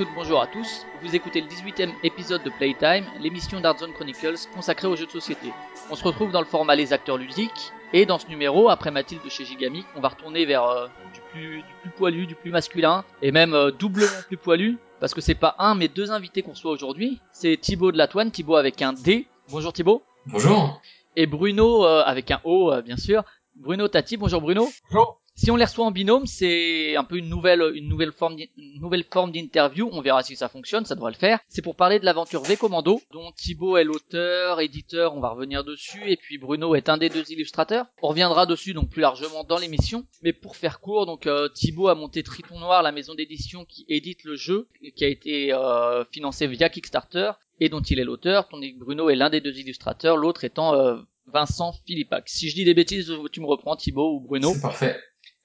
[0.00, 0.86] Toutes, bonjour à tous.
[1.02, 5.52] Vous écoutez le 18e épisode de Playtime, l'émission d'Artzone Chronicles consacrée aux jeux de société.
[5.90, 9.22] On se retrouve dans le format Les acteurs ludiques, et dans ce numéro, après Mathilde
[9.22, 12.50] de chez Gigamic, on va retourner vers euh, du, plus, du plus poilu, du plus
[12.50, 16.40] masculin, et même euh, doublement plus poilu, parce que c'est pas un mais deux invités
[16.40, 17.20] qu'on reçoit aujourd'hui.
[17.32, 19.26] C'est Thibaut de la Toine, Thibaut avec un D.
[19.50, 20.02] Bonjour Thibaut.
[20.24, 20.80] Bonjour.
[21.16, 23.22] Et Bruno euh, avec un O, euh, bien sûr.
[23.54, 24.66] Bruno Tati, bonjour Bruno.
[24.90, 25.19] Bonjour.
[25.34, 28.36] Si on les reçoit en binôme, c'est un peu une nouvelle, une nouvelle forme,
[28.78, 29.88] nouvelle forme d'interview.
[29.90, 31.40] On verra si ça fonctionne, ça devrait le faire.
[31.48, 35.14] C'est pour parler de l'aventure V Commando, dont Thibaut est l'auteur, éditeur.
[35.14, 37.86] On va revenir dessus, et puis Bruno est un des deux illustrateurs.
[38.02, 40.04] On reviendra dessus donc plus largement dans l'émission.
[40.22, 43.86] Mais pour faire court, donc euh, Thibaut a monté Triton Noir, la maison d'édition qui
[43.88, 48.48] édite le jeu, qui a été euh, financé via Kickstarter et dont il est l'auteur,
[48.48, 52.28] tandis que Bruno est l'un des deux illustrateurs, l'autre étant euh, Vincent Philippac.
[52.28, 54.54] Si je dis des bêtises, tu me reprends Thibaut ou Bruno.
[54.60, 54.98] Parfait.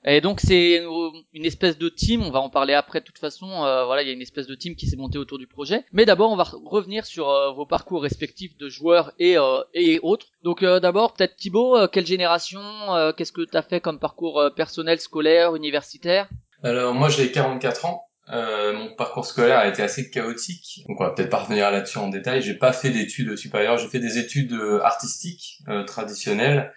[0.08, 0.84] Et donc c'est
[1.34, 4.08] une espèce de team, on va en parler après de toute façon, euh, voilà, il
[4.08, 5.84] y a une espèce de team qui s'est montée autour du projet.
[5.94, 9.62] Mais d'abord on va re- revenir sur euh, vos parcours respectifs de joueurs et, euh,
[10.04, 10.28] autres.
[10.44, 12.62] Donc d'abord peut-être Thibaut, quelle génération,
[13.18, 16.30] qu'est-ce que tu as fait comme parcours personnel, scolaire, universitaire?
[16.64, 18.04] Alors moi j'ai 44 ans.
[18.32, 22.10] Mon parcours scolaire a été assez chaotique, donc on va peut-être pas revenir là-dessus en
[22.10, 22.42] détail.
[22.42, 24.54] J'ai pas fait d'études supérieures, j'ai fait des études
[24.84, 26.74] artistiques traditionnelles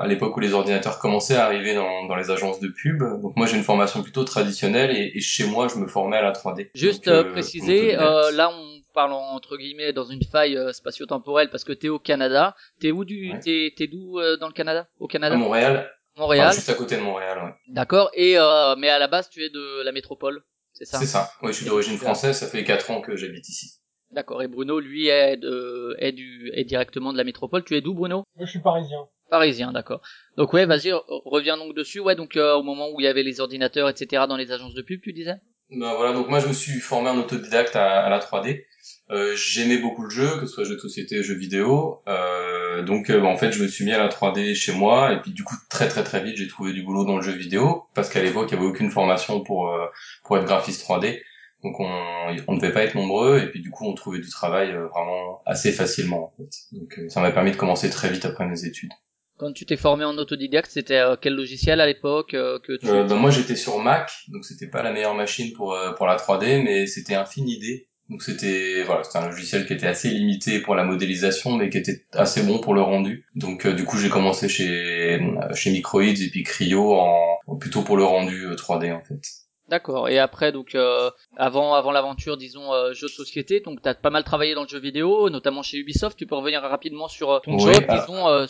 [0.00, 2.98] à l'époque où les ordinateurs commençaient à arriver dans, dans les agences de pub.
[3.22, 6.22] Donc moi j'ai une formation plutôt traditionnelle et, et chez moi je me formais à
[6.22, 6.70] la 3D.
[6.74, 10.56] Juste Donc, euh, euh, préciser, euh, là on parle en- entre guillemets dans une faille
[10.56, 12.54] euh, spatio-temporelle parce que t'es au Canada.
[12.80, 13.40] T'es où du, Ouais.
[13.40, 14.88] t'es, t'es d'où euh, dans le Canada?
[14.98, 16.46] Au à Canada, Montréal, Montréal.
[16.48, 17.38] enfin, juste à côté de Montréal.
[17.44, 17.50] Ouais.
[17.68, 18.10] D'accord.
[18.14, 20.42] Et euh, mais à la base tu es de la métropole,
[20.72, 20.98] c'est ça?
[20.98, 21.30] C'est ça.
[21.42, 22.36] Oui, je suis d'origine française.
[22.38, 23.78] Ça fait 4 ans que j'habite ici.
[24.12, 24.40] D'accord.
[24.42, 27.64] Et Bruno, lui, est, de, est, du, est directement de la métropole.
[27.64, 28.22] Tu es d'où, Bruno?
[28.36, 28.98] Moi, je suis parisien.
[29.30, 30.00] Parisien, d'accord.
[30.36, 32.00] Donc ouais, vas-y, re- reviens donc dessus.
[32.00, 34.74] Ouais, donc euh, au moment où il y avait les ordinateurs, etc., dans les agences
[34.74, 35.36] de pub, tu disais?
[35.70, 38.62] Ben voilà, donc moi je me suis formé en autodidacte à, à la 3D.
[39.10, 42.02] Euh, J'aimais beaucoup le jeu, que ce soit jeu de société, jeu vidéo.
[42.06, 45.20] Euh, donc euh, en fait je me suis mis à la 3D chez moi et
[45.20, 47.84] puis du coup très très très vite j'ai trouvé du boulot dans le jeu vidéo
[47.94, 49.86] parce qu'à l'époque il y avait aucune formation pour euh,
[50.22, 51.20] pour être graphiste 3D.
[51.64, 54.70] Donc on ne devait pas être nombreux et puis du coup on trouvait du travail
[54.70, 56.50] euh, vraiment assez facilement en fait.
[56.70, 58.92] Donc ça m'a permis de commencer très vite après mes études.
[59.38, 62.86] Quand tu t'es formé en autodidacte, c'était euh, quel logiciel à l'époque euh, que tu...
[62.86, 66.16] Ben moi j'étais sur Mac, donc c'était pas la meilleure machine pour euh, pour la
[66.16, 67.88] 3D, mais c'était Infinidé.
[68.08, 71.78] Donc c'était voilà, c'était un logiciel qui était assez limité pour la modélisation, mais qui
[71.78, 73.26] était assez bon pour le rendu.
[73.34, 75.20] Donc euh, du coup j'ai commencé chez
[75.54, 79.20] chez Microids et puis Cryo en plutôt pour le rendu euh, 3D en fait.
[79.68, 80.08] D'accord.
[80.08, 84.10] Et après, donc euh, avant avant l'aventure, disons euh, jeu de société, donc t'as pas
[84.10, 86.16] mal travaillé dans le jeu vidéo, notamment chez Ubisoft.
[86.16, 88.28] Tu peux revenir rapidement sur ton Ouais, job, alors- disons.
[88.28, 88.46] euh,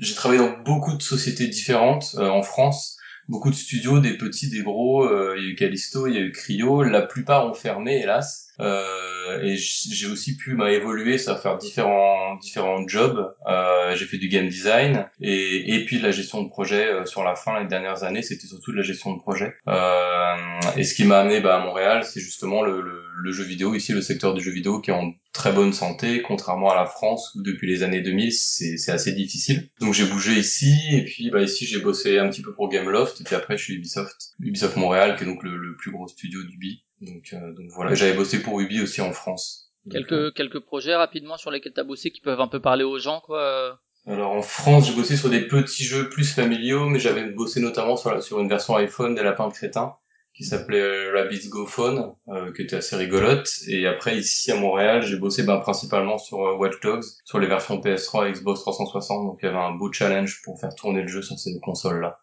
[0.00, 2.96] J'ai travaillé dans beaucoup de sociétés différentes euh, en France,
[3.28, 5.04] beaucoup de studios, des petits, des gros.
[5.04, 6.82] euh, il y a eu Callisto, il y a eu Cryo.
[6.82, 8.43] La plupart ont fermé, hélas.
[8.60, 13.34] Euh, et j'ai aussi pu bah, évoluer, ça faire différents différents jobs.
[13.48, 17.04] Euh, j'ai fait du game design et, et puis de la gestion de projet euh,
[17.04, 19.54] sur la fin les dernières années, c'était surtout de la gestion de projet.
[19.68, 20.36] Euh,
[20.76, 23.74] et ce qui m'a amené bah, à Montréal, c'est justement le, le, le jeu vidéo
[23.74, 26.86] ici, le secteur du jeu vidéo qui est en très bonne santé, contrairement à la
[26.86, 29.68] France où depuis les années 2000 c'est assez difficile.
[29.80, 33.20] Donc j'ai bougé ici et puis bah ici j'ai bossé un petit peu pour Gameloft
[33.20, 36.06] et puis après je suis Ubisoft, Ubisoft Montréal qui est donc le, le plus gros
[36.08, 36.84] studio d'Ubi.
[37.04, 39.72] Donc euh, donc voilà, j'avais bossé pour Ubi aussi en France.
[39.86, 42.98] Donc, euh, quelques projets rapidement sur lesquels t'as bossé qui peuvent un peu parler aux
[42.98, 43.40] gens, quoi.
[43.42, 43.72] euh.
[44.06, 47.96] Alors en France, j'ai bossé sur des petits jeux plus familiaux, mais j'avais bossé notamment
[47.96, 49.94] sur, la- sur une version iPhone des lapins crétins
[50.34, 53.48] qui s'appelait Rabbids Go Phone, euh, qui était assez rigolote.
[53.68, 57.46] Et après ici à Montréal, j'ai bossé ben, principalement sur euh, Watch Dogs, sur les
[57.46, 59.26] versions PS3 et Xbox 360.
[59.26, 62.18] Donc il y avait un beau challenge pour faire tourner le jeu sur ces consoles-là.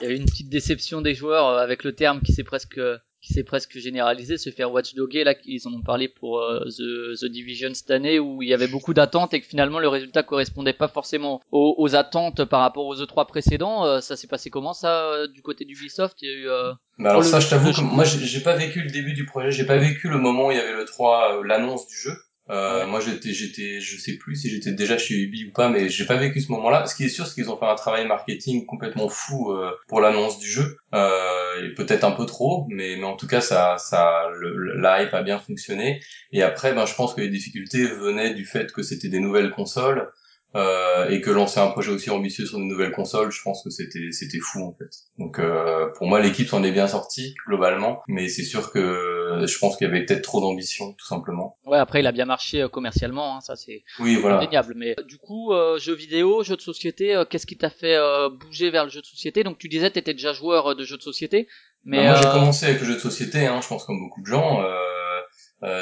[0.00, 2.80] Il y a eu une petite déception des joueurs avec le terme qui s'est presque
[3.24, 7.18] qui s'est presque généralisé, se faire watchdoguer là, ils en ont parlé pour euh, The,
[7.20, 10.22] The Division cette année où il y avait beaucoup d'attentes et que finalement le résultat
[10.22, 13.86] correspondait pas forcément aux, aux attentes par rapport aux E3 précédents.
[13.86, 16.18] Euh, ça s'est passé comment ça euh, du côté d'Ubisoft?
[16.20, 19.14] Il y a eu Mais alors ça, je t'avoue moi, j'ai pas vécu le début
[19.14, 21.86] du projet, j'ai pas vécu le moment où il y avait le 3, euh, l'annonce
[21.86, 22.12] du jeu.
[22.50, 25.88] Euh, Moi, j'étais, j'étais, je sais plus si j'étais déjà chez Ubi ou pas, mais
[25.88, 26.86] j'ai pas vécu ce moment-là.
[26.86, 30.00] Ce qui est sûr, c'est qu'ils ont fait un travail marketing complètement fou euh, pour
[30.00, 34.28] l'annonce du jeu, euh, peut-être un peu trop, mais mais en tout cas, ça, ça,
[34.38, 36.02] le, hype a bien fonctionné.
[36.32, 39.50] Et après, ben, je pense que les difficultés venaient du fait que c'était des nouvelles
[39.50, 40.10] consoles.
[40.56, 43.70] Euh, et que lancer un projet aussi ambitieux sur de nouvelles consoles, je pense que
[43.70, 44.90] c'était c'était fou en fait.
[45.18, 49.58] Donc euh, pour moi l'équipe s'en est bien sortie globalement, mais c'est sûr que je
[49.58, 51.56] pense qu'il y avait peut-être trop d'ambition tout simplement.
[51.66, 54.38] Ouais après il a bien marché euh, commercialement, hein, ça c'est oui, voilà.
[54.38, 54.74] indéniable.
[54.76, 57.98] Mais du coup euh, jeux vidéo, jeux de société, qu'est-ce qui t'a fait
[58.30, 59.42] bouger vers le jeu de société?
[59.42, 61.48] Donc tu disais t'étais déjà joueur de jeux de société,
[61.84, 64.22] mais bah, moi j'ai commencé avec le jeu de société, hein, je pense comme beaucoup
[64.22, 64.62] de gens.
[64.62, 64.93] Euh,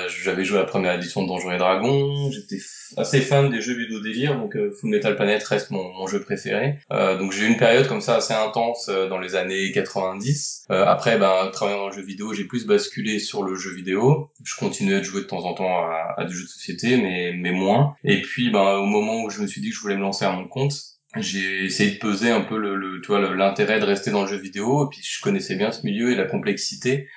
[0.09, 2.59] j'avais joué à la première édition de Donjons et Dragons, j'étais
[2.97, 6.21] assez fan des jeux vidéo délire, donc euh, Full Metal Planet reste mon, mon jeu
[6.21, 6.79] préféré.
[6.93, 10.67] Euh, donc j'ai eu une période comme ça assez intense euh, dans les années 90.
[10.71, 14.31] Euh, après, ben, travaillant dans le jeu vidéo, j'ai plus basculé sur le jeu vidéo.
[14.45, 17.33] Je continuais de jouer de temps en temps à, à des jeux de société, mais,
[17.37, 17.95] mais moins.
[18.05, 20.25] Et puis, ben, au moment où je me suis dit que je voulais me lancer
[20.25, 20.75] à mon compte,
[21.17, 23.03] j'ai essayé de peser un peu le, le
[23.35, 26.15] l'intérêt de rester dans le jeu vidéo et puis je connaissais bien ce milieu et
[26.15, 27.09] la complexité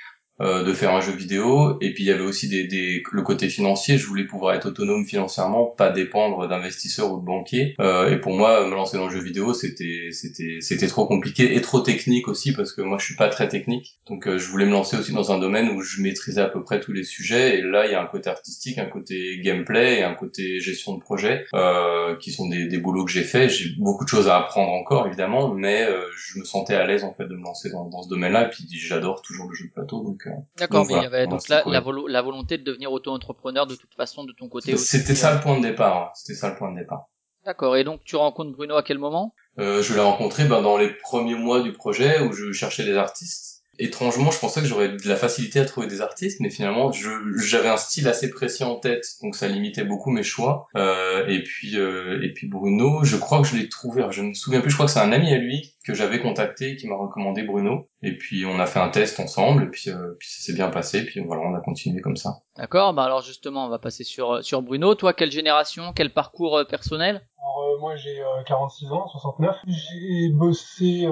[0.42, 1.78] euh, de faire un jeu vidéo.
[1.80, 3.98] Et puis il y avait aussi des, des, le côté financier.
[3.98, 7.76] Je voulais pouvoir être autonome financièrement pas dépendre d'investisseurs ou de banquiers.
[7.80, 11.56] Euh, et pour moi me lancer dans le jeu vidéo c'était c'était c'était trop compliqué
[11.56, 13.98] et trop technique aussi parce que moi je suis pas très technique.
[14.10, 16.64] Donc euh, je voulais me lancer aussi dans un domaine où je maîtrisais à peu
[16.64, 17.58] près tous les sujets.
[17.60, 20.96] Et là il y a un côté artistique un côté gameplay et un côté gestion
[20.96, 23.48] de projet euh, qui sont des, des boulots que j'ai fait.
[23.48, 25.88] J'ai beaucoup de choses à apprendre encore évidemment mais
[26.18, 28.48] je me sentais à l'aise en fait de me lancer dans, dans ce domaine là
[28.48, 30.25] et puis j'adore toujours le jeu de plateau donc
[30.57, 33.94] D'accord, mais il y avait donc la, la, la, volonté de devenir auto-entrepreneur de toute
[33.95, 34.75] façon de ton côté.
[34.77, 35.98] C'était ça le point de départ.
[35.98, 36.12] Hein.
[36.13, 37.07] C'était ça le point de départ.
[37.45, 37.77] D'accord.
[37.77, 39.33] Et donc tu rencontres Bruno à quel moment?
[39.60, 42.95] Euh, Je l'ai rencontré ben, dans les premiers mois du projet où je cherchais des
[42.95, 46.92] artistes étrangement, je pensais que j'aurais de la facilité à trouver des artistes, mais finalement,
[46.92, 50.68] j'avais un style assez précis en tête, donc ça limitait beaucoup mes choix.
[50.75, 54.04] Euh, et puis, euh, et puis Bruno, je crois que je l'ai trouvé.
[54.12, 54.69] je ne me souviens plus.
[54.69, 57.88] Je crois que c'est un ami à lui que j'avais contacté, qui m'a recommandé Bruno.
[58.01, 60.69] Et puis on a fait un test ensemble, et puis, euh, puis ça s'est bien
[60.69, 61.06] passé.
[61.06, 62.38] Puis voilà, on a continué comme ça.
[62.57, 62.94] D'accord.
[62.94, 64.95] Bah alors justement, on va passer sur sur Bruno.
[64.95, 67.22] Toi, quelle génération, quel parcours euh, personnel?
[67.57, 69.57] Alors, moi j'ai 46 ans, 69.
[69.68, 71.07] J'ai bossé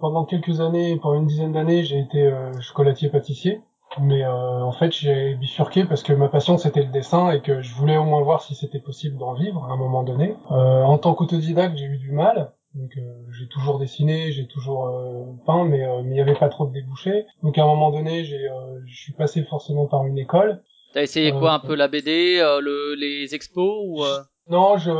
[0.00, 2.30] pendant quelques années, pendant une dizaine d'années, j'ai été
[2.60, 3.60] chocolatier pâtissier.
[4.00, 7.74] Mais en fait, j'ai bifurqué parce que ma passion c'était le dessin et que je
[7.74, 10.34] voulais au moins voir si c'était possible d'en vivre à un moment donné.
[10.50, 12.52] en tant qu'autodidacte, j'ai eu du mal.
[12.74, 12.90] Donc
[13.30, 14.92] j'ai toujours dessiné, j'ai toujours
[15.46, 17.24] peint, mais il n'y avait pas trop de débouchés.
[17.42, 20.62] Donc à un moment donné, je suis passé forcément par une école.
[20.92, 24.04] T'as essayé quoi, un peu la BD, le, les expos ou
[24.50, 24.90] non, je,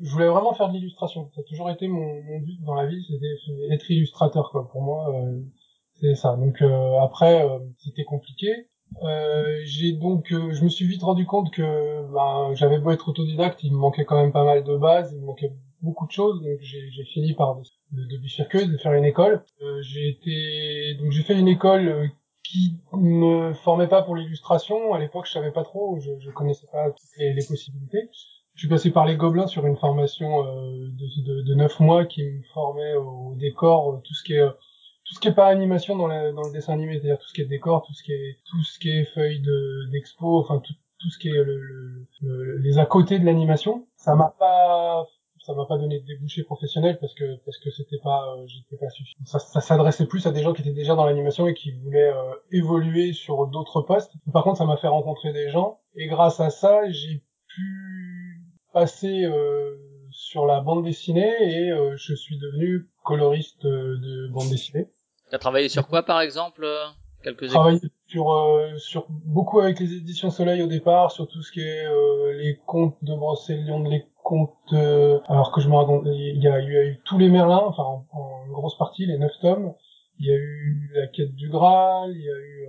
[0.00, 1.30] je voulais vraiment faire de l'illustration.
[1.34, 4.68] Ça a toujours été mon, mon but dans la vie, c'était être illustrateur, quoi.
[4.70, 5.40] Pour moi, euh,
[5.94, 6.36] c'est ça.
[6.36, 8.68] Donc euh, après, euh, c'était compliqué.
[9.04, 13.62] Euh, j'ai donc, je me suis vite rendu compte que ben, j'avais beau être autodidacte,
[13.64, 16.42] il me manquait quand même pas mal de bases, il me manquait beaucoup de choses.
[16.42, 19.44] Donc j'ai fini par de, de bifurquer, de faire une école.
[19.80, 22.10] j'ai été, donc j'ai fait une école
[22.42, 24.92] qui me formait pas pour l'illustration.
[24.92, 28.10] À l'époque, je savais pas trop, je, je connaissais pas toutes les possibilités
[28.54, 32.22] je suis passé par les Gobelins sur une formation euh, de, de, 9 mois qui
[32.24, 34.50] me formait au décor, euh, tout ce qui est euh,
[35.04, 37.40] tout ce qui est pas animation dans, dans le dessin animé, c'est-à-dire tout ce qui
[37.40, 40.74] est décor, tout ce qui est tout ce qui est feuilles de d'expo, enfin tout,
[41.00, 43.86] tout ce qui est le, le, les à côté de l'animation.
[43.96, 45.08] Ça m'a pas
[45.40, 48.90] ça m'a pas donné de débouché professionnel parce que parce que c'était pas j'étais pas
[48.90, 49.24] suffisant.
[49.24, 52.12] Ça, ça s'adressait plus à des gens qui étaient déjà dans l'animation et qui voulaient
[52.52, 54.12] évoluer sur d'autres postes.
[54.32, 58.21] Par contre, ça m'a fait rencontrer des gens et grâce à ça, j'ai pu
[58.72, 59.76] passer euh,
[60.10, 64.88] sur la bande dessinée et euh, je suis devenu coloriste euh, de bande dessinée.
[65.28, 66.66] Tu as travaillé sur quoi par exemple
[67.22, 68.26] quelques travaillé sur
[68.78, 71.86] sur beaucoup avec les éditions Soleil au départ sur tout ce qui est
[72.34, 77.00] les contes de Brocéliande les contes alors que je me raconte il y a, eu
[77.04, 79.72] tous les Merlins enfin en, en, grosse partie les neuf tomes
[80.18, 82.68] il y a eu la quête du Graal il y a eu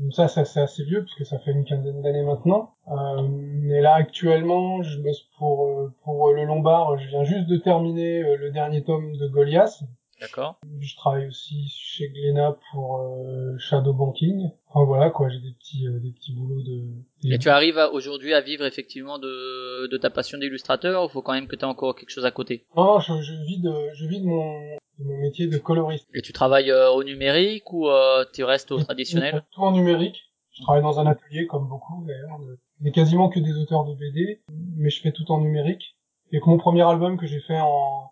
[0.00, 2.72] donc ça, ça c'est assez vieux parce que ça fait une quinzaine d'années maintenant.
[2.88, 6.98] Euh, mais là actuellement, je bosse pour euh, pour le Lombard.
[6.98, 9.82] Je viens juste de terminer euh, le dernier tome de Goliath.
[10.20, 10.58] D'accord.
[10.80, 14.50] Je travaille aussi chez Glénat pour euh, Shadow Banking.
[14.68, 17.32] Enfin voilà quoi, j'ai des petits des petits boulots de.
[17.32, 21.32] Et tu arrives aujourd'hui à vivre effectivement de de ta passion d'illustrateur ou faut quand
[21.32, 22.66] même que tu aies encore quelque chose à côté?
[22.76, 26.06] Non, je, je vis de je vis de mon mon métier de coloriste.
[26.14, 29.42] Et tu travailles euh, au numérique ou euh, tu restes au traditionnel?
[29.52, 30.20] Tout en numérique.
[30.52, 32.38] Je travaille dans un atelier comme beaucoup d'ailleurs.
[32.80, 34.42] Mais quasiment que des auteurs de BD,
[34.76, 35.96] mais je fais tout en numérique.
[36.32, 38.10] Et que mon premier album que j'ai fait en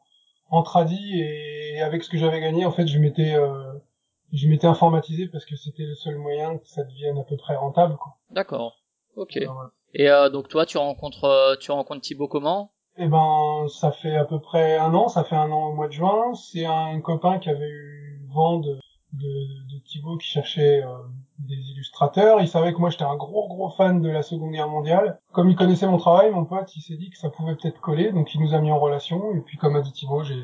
[0.50, 3.72] en tradi et avec ce que j'avais gagné, en fait, je m'étais euh,
[4.32, 7.56] je m'étais informatisé parce que c'était le seul moyen que ça devienne à peu près
[7.56, 7.96] rentable.
[8.30, 8.76] D'accord.
[9.16, 9.38] Ok.
[9.94, 12.72] Et euh, donc toi, tu rencontres, euh, tu rencontres Thibaut comment?
[12.98, 15.08] Eh ben, ça fait à peu près un an.
[15.08, 16.34] Ça fait un an au mois de juin.
[16.34, 18.78] C'est un copain qui avait eu vent de,
[19.12, 20.88] de, de Thibaut qui cherchait euh,
[21.38, 22.40] des illustrateurs.
[22.40, 25.18] Il savait que moi j'étais un gros gros fan de la Seconde Guerre mondiale.
[25.32, 28.12] Comme il connaissait mon travail, mon pote, il s'est dit que ça pouvait peut-être coller,
[28.12, 29.34] donc il nous a mis en relation.
[29.34, 30.42] Et puis comme a dit Thibaut, j'ai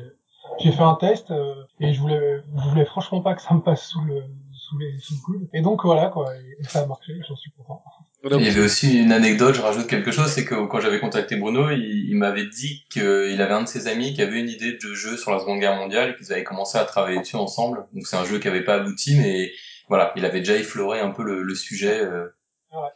[0.59, 3.61] j'ai fait un test euh, et je voulais je voulais franchement pas que ça me
[3.61, 4.23] passe sous le
[4.67, 5.49] sous les sous le coude.
[5.53, 7.13] Et donc voilà quoi, et, ça a marché.
[7.27, 7.83] J'en suis content.
[8.23, 11.35] Il y avait aussi une anecdote, je rajoute quelque chose, c'est que quand j'avais contacté
[11.35, 14.73] Bruno, il, il m'avait dit qu'il avait un de ses amis qui avait une idée
[14.73, 17.85] de jeu sur la Seconde Guerre mondiale et qu'ils avaient commencé à travailler dessus ensemble.
[17.93, 19.51] Donc c'est un jeu qui avait pas abouti, mais
[19.89, 22.01] voilà, il avait déjà effleuré un peu le, le sujet.
[22.01, 22.27] Euh,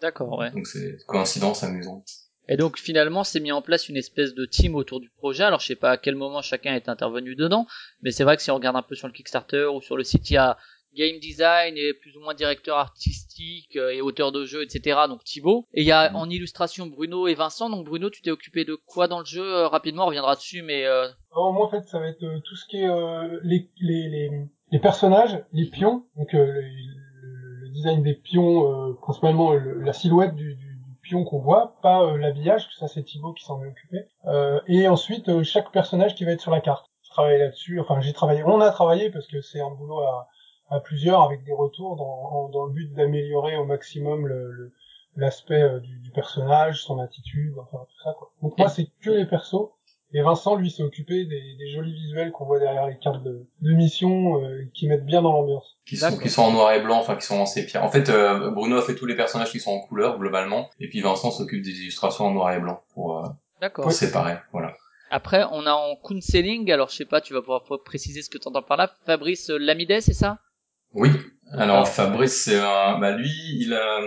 [0.02, 0.52] D'accord, ouais.
[0.52, 2.08] donc c'est coïncidence amusante.
[2.48, 5.44] Et donc finalement, c'est mis en place une espèce de team autour du projet.
[5.44, 7.68] Alors je sais pas à quel moment chacun est intervenu dedans,
[8.02, 10.04] mais c'est vrai que si on regarde un peu sur le Kickstarter ou sur le
[10.04, 10.58] site, il y a
[10.96, 15.00] game design et plus ou moins directeur artistique euh, et auteur de jeu, etc.
[15.08, 15.66] Donc Thibaut.
[15.74, 17.70] Et il y a en illustration Bruno et Vincent.
[17.70, 19.44] Donc Bruno, tu t'es occupé de quoi dans le jeu?
[19.44, 22.40] Euh, Rapidement, on reviendra dessus, mais euh, Alors, moi en fait, ça va être euh,
[22.44, 24.30] tout ce qui est euh, les, les les
[24.72, 29.82] les personnages, les pions, donc euh, le, le- le design des pions, euh, principalement le-
[29.82, 33.44] la silhouette du, du, du pion qu'on voit, pas euh, l'habillage, ça c'est Thibaut qui
[33.46, 33.98] s'en est occupé.
[34.26, 36.86] Euh, et ensuite euh, chaque personnage qui va être sur la carte.
[37.04, 40.28] Je travaille là-dessus, enfin j'ai travaillé, on a travaillé parce que c'est un boulot à,
[40.70, 44.72] à plusieurs avec des retours dans, en- dans le but d'améliorer au maximum le, le-
[45.16, 48.32] l'aspect euh, du, du personnage, son attitude, enfin tout ça quoi.
[48.42, 49.70] Donc moi c'est que les persos.
[50.12, 53.46] Et Vincent, lui, s'est occupé des, des jolis visuels qu'on voit derrière les cartes de,
[53.62, 55.78] de mission, euh, qui mettent bien dans l'ambiance.
[55.86, 56.22] Qui sont, D'accord.
[56.24, 57.84] qui sont en noir et blanc, enfin qui sont en sépia.
[57.86, 60.90] En fait, euh, Bruno a fait tous les personnages qui sont en couleur globalement, et
[60.90, 63.30] puis Vincent s'occupe des illustrations en noir et blanc pour, euh,
[63.62, 63.84] d'accord.
[63.84, 64.38] pour séparer.
[64.52, 64.74] Voilà.
[65.12, 66.72] Après, on a en counseling.
[66.72, 68.90] Alors je sais pas, tu vas pouvoir préciser ce que tu entends par là.
[69.06, 70.40] Fabrice Lamidet, c'est ça?
[70.94, 71.10] Oui.
[71.52, 71.88] Alors.
[71.88, 74.00] Fabrice, c'est un, bah lui, il a,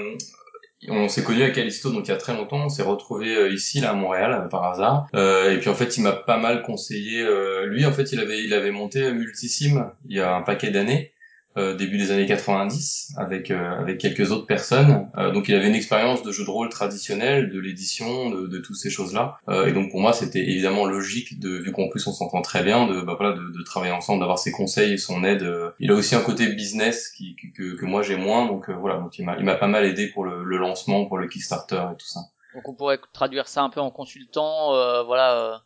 [0.89, 2.65] on s'est connu à Callisto donc il y a très longtemps.
[2.65, 5.07] On s'est retrouvé euh, ici là à Montréal euh, par hasard.
[5.15, 7.23] Euh, et puis en fait, il m'a pas mal conseillé.
[7.23, 10.71] euh, lui, en fait, il avait, il avait monté Multisim il y a un paquet
[10.71, 11.12] d'années.
[11.57, 15.11] Euh, début des années 90 avec euh, avec quelques autres personnes.
[15.19, 18.59] Euh, donc il avait une expérience de jeu de rôle traditionnel de l'édition de, de
[18.59, 22.07] toutes ces choses là et donc pour moi c'était évidemment logique de vu qu'en plus
[22.07, 24.99] on s'entend très bien de bah voilà de, de travailler ensemble d'avoir ses conseils et
[24.99, 25.43] son aide.
[25.43, 28.47] Euh, il a aussi un côté business qui que, que moi j'ai moins.
[28.47, 28.99] Donc euh, voilà.
[28.99, 31.83] Donc il m'a il m'a pas mal aidé pour le, le lancement pour le Kickstarter
[31.93, 32.21] et tout ça.
[32.55, 35.57] Donc on pourrait traduire ça un peu en consultant, euh, voilà, euh,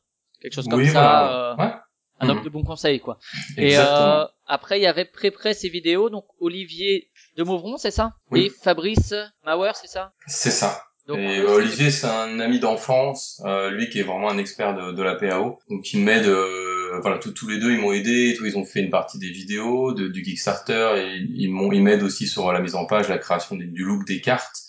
[0.40, 0.92] quelque chose comme oui ça.
[0.92, 1.52] voilà.
[1.52, 1.74] euh, ouais.
[2.20, 2.44] Un homme Mhm.
[2.44, 3.18] de bon conseil, quoi.
[3.58, 3.98] Et exactement.
[3.98, 8.46] euh, après, il y avait pré-presse et vidéo, donc Olivier de Mauvron, c'est ça Oui.
[8.46, 12.58] Et Fabrice Mauer, c'est ça c'est ça donc, et eux, bah, Olivier, c'est un ami
[12.58, 16.26] d'enfance, euh, lui qui est vraiment un expert de, de la PAO, donc il m'aide.
[16.26, 18.30] euh, voilà, tous tous les deux, ils m'ont aidé.
[18.30, 21.70] et Tout, ils ont fait une partie des vidéos, de, du Kickstarter, et ils m'ont,
[21.70, 24.62] ils m'aident aussi sur la mise en page, la création des- du look des cartes.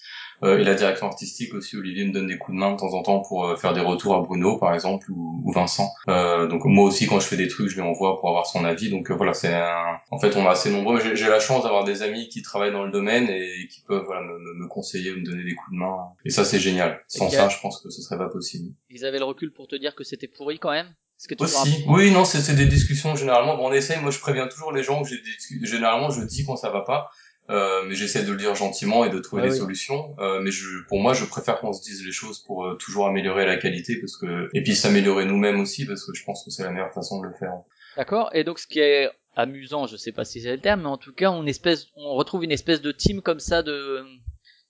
[0.44, 2.94] Euh, et la direction artistique aussi, Olivier me donne des coups de main de temps
[2.94, 5.90] en temps pour euh, faire des retours à Bruno, par exemple, ou, ou Vincent.
[6.10, 8.64] Euh, donc moi aussi, quand je fais des trucs, je lui envoie pour avoir son
[8.64, 8.90] avis.
[8.90, 9.98] Donc voilà, c'est un...
[10.12, 11.00] en fait, on est assez nombreux.
[11.16, 14.22] J'ai la chance d'avoir des amis qui travaillent dans le domaine et qui peuvent voilà
[14.22, 15.98] me, me- conseiller, me donner des coups de main.
[16.26, 17.02] Et ça, c'est génial.
[17.08, 18.74] Sans ça, je pense que ce serait pas possible.
[18.90, 20.94] Ils avaient le recul pour te dire que c'était pourri quand même?
[21.28, 21.84] Que tu Aussi.
[21.88, 23.58] Oui, non, c'est des discussions généralement.
[23.58, 24.00] Bon, on essaye.
[24.00, 27.10] Moi, je préviens toujours les gens que des généralement je dis quand ça va pas.
[27.50, 29.60] Euh, mais j'essaie de le dire gentiment et de trouver Ouais, des oui.
[29.60, 30.16] solutions.
[30.20, 33.08] Euh, mais je, pour moi, je préfère qu'on se dise les choses pour euh, toujours
[33.08, 36.52] améliorer la qualité, parce que et puis s'améliorer nous-mêmes aussi, parce que je pense que
[36.52, 37.54] c'est la meilleure façon de le faire.
[37.96, 38.30] D'accord.
[38.34, 40.98] Et donc, ce qui est amusant, je sais pas si c'est le terme, mais en
[40.98, 44.04] tout cas, on espèce, on retrouve une espèce de team comme ça de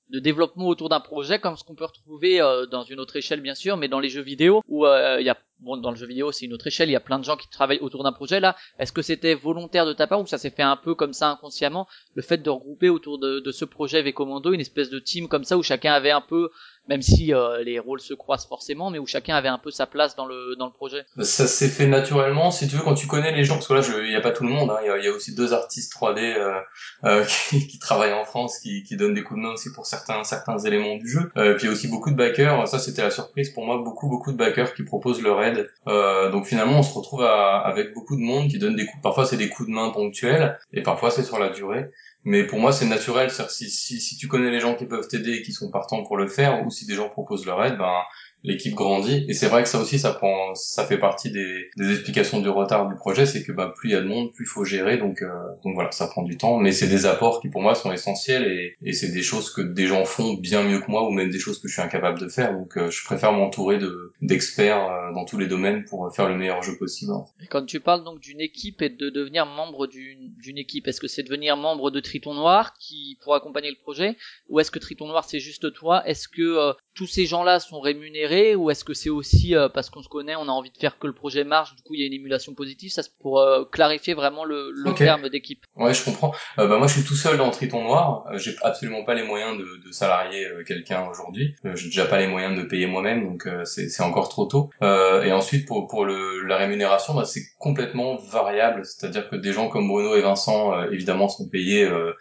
[0.10, 3.42] de développement autour d'un projet comme ce qu'on peut retrouver euh, dans une autre échelle
[3.42, 5.98] bien sûr mais dans les jeux vidéo où euh, il y a bon dans le
[5.98, 6.90] jeu vidéo c'est une autre échelle.
[6.90, 8.40] Il y a plein de gens qui travaillent autour d'un projet.
[8.40, 11.14] Là est-ce que c'était volontaire de ta part ou ça s'est fait un peu comme
[11.14, 14.90] ça inconsciemment le fait de regrouper autour de, de ce projet V Commando une espèce
[14.90, 16.50] de team comme ça où chacun avait un peu
[16.88, 19.86] même si euh, les rôles se croisent forcément mais où chacun avait un peu sa
[19.86, 21.06] place dans le dans le projet?
[21.20, 23.82] Ça s'est fait naturellement, si tu veux, quand tu connais les gens, parce que là,
[24.04, 25.36] il n'y a pas tout le monde, hein, il y, a, il y a aussi
[25.36, 26.60] deux artistes 3D euh,
[27.06, 29.86] euh, qui, qui travaillent en France, qui, qui donnent des coups de main aussi pour
[29.86, 31.32] certains certains éléments du jeu.
[31.38, 33.78] Euh, puis il y a aussi beaucoup de backers, ça c'était la surprise pour moi,
[33.78, 35.47] beaucoup beaucoup de backers qui proposent leur aide.
[35.88, 39.26] Euh, donc finalement, on se retrouve avec beaucoup de monde qui donne des coups, parfois
[39.26, 41.90] c'est des coups de main ponctuels, et parfois c'est sur la durée.
[42.24, 43.32] Mais pour moi, c'est naturel.
[43.32, 46.18] Si, si, si tu connais les gens qui peuvent t'aider et qui sont partants pour
[46.18, 48.02] le faire, ou si des gens proposent leur aide, ben
[48.44, 49.26] l'équipe grandit.
[49.28, 52.50] Et c'est vrai que ça aussi, ça prend, ça fait partie des, des explications du
[52.50, 54.64] retard du projet, c'est que bah, plus il y a de monde, plus il faut
[54.64, 54.98] gérer.
[54.98, 55.28] Donc, euh,
[55.64, 56.58] donc voilà, ça prend du temps.
[56.58, 59.62] Mais c'est des apports qui pour moi sont essentiels et, et c'est des choses que
[59.62, 62.20] des gens font bien mieux que moi ou même des choses que je suis incapable
[62.20, 62.54] de faire.
[62.54, 66.36] Donc euh, je préfère m'entourer de d'experts euh, dans tous les domaines pour faire le
[66.36, 67.12] meilleur jeu possible.
[67.42, 71.02] Et quand tu parles donc d'une équipe et de devenir membre d'une d'une équipe, est-ce
[71.02, 74.16] que c'est devenir membre de Triton Noir qui pour accompagner le projet,
[74.50, 76.08] ou est-ce que Triton Noir c'est juste toi?
[76.08, 79.90] Est-ce que euh, tous ces gens-là sont rémunérés ou est-ce que c'est aussi euh, parce
[79.90, 82.02] qu'on se connaît, on a envie de faire que le projet marche, du coup il
[82.02, 85.64] y a une émulation positive, ça c'est pour euh, clarifier vraiment le, le terme d'équipe.
[85.76, 86.34] Ouais, je comprends.
[86.60, 89.58] Euh, bah moi je suis tout seul dans Triton Noir, j'ai absolument pas les moyens
[89.58, 94.02] de, de salarier quelqu'un aujourd'hui, j'ai déjà pas les moyens de payer moi-même, donc c'est
[94.04, 94.70] encore trop tôt.
[94.82, 99.70] et ensuite pour pour le, la rémunération, bah, c'est complètement variable, c'est-à-dire que des gens
[99.70, 102.14] comme Bruno et Vincent évidemment sont payés euh,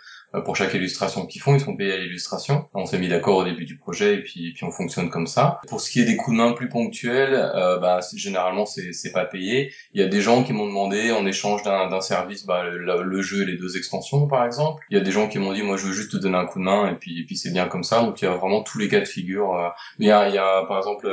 [0.44, 2.68] pour chaque illustration qu'ils font, ils sont payés à l'illustration.
[2.74, 5.60] On s'est mis d'accord au début du projet et puis, puis on fonctionne comme ça.
[5.68, 9.12] Pour ce qui est des coups de main plus ponctuels, euh, bah, généralement c'est, c'est
[9.12, 9.72] pas payé.
[9.92, 13.42] Il y a des gens qui m'ont demandé en échange d'un, service bah, le, jeu
[13.42, 14.84] et les deux extensions par exemple.
[14.90, 16.46] Il y a des gens qui m'ont dit moi je veux juste te donner un
[16.46, 18.02] coup de main et puis, puis c'est bien comme ça.
[18.02, 19.54] Donc il y a vraiment tous les cas de figure.
[19.54, 19.68] Euh.
[19.98, 21.08] Il y a, il y a par exemple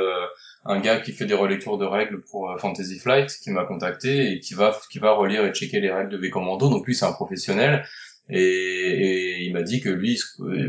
[0.66, 4.40] un gars qui fait des relectures de règles pour Fantasy Flight qui m'a contacté et
[4.40, 7.04] qui va qui va relire et checker les règles de V Commando donc lui c'est
[7.04, 7.84] un professionnel
[8.30, 10.18] et, et il m'a dit que lui,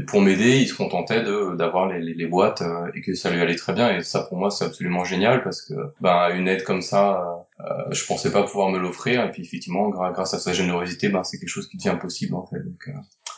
[0.07, 3.39] pour m'aider, il se contentait de d'avoir les, les, boîtes euh, et que ça lui
[3.39, 3.95] allait très bien.
[3.95, 7.63] Et ça, pour moi, c'est absolument génial parce que ben une aide comme ça, euh,
[7.91, 9.24] je pensais pas pouvoir me l'offrir.
[9.24, 12.45] Et puis effectivement, grâce à sa générosité, ben c'est quelque chose qui devient possible en
[12.45, 12.59] fait.
[12.59, 12.91] Donc, euh,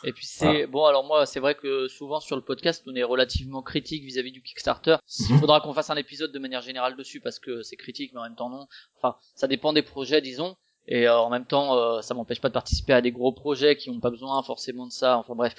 [0.03, 0.85] et puis c'est bon.
[0.85, 4.41] Alors moi, c'est vrai que souvent sur le podcast, on est relativement critique vis-à-vis du
[4.41, 4.95] Kickstarter.
[5.29, 5.39] Il mhm.
[5.41, 8.23] faudra qu'on fasse un épisode de manière générale dessus parce que c'est critique, mais en
[8.23, 8.67] même temps non.
[8.97, 10.55] Enfin, ça dépend des projets, disons
[10.87, 13.75] et euh, en même temps euh, ça m'empêche pas de participer à des gros projets
[13.75, 15.17] qui n'ont pas besoin forcément de ça.
[15.17, 15.55] Enfin bref.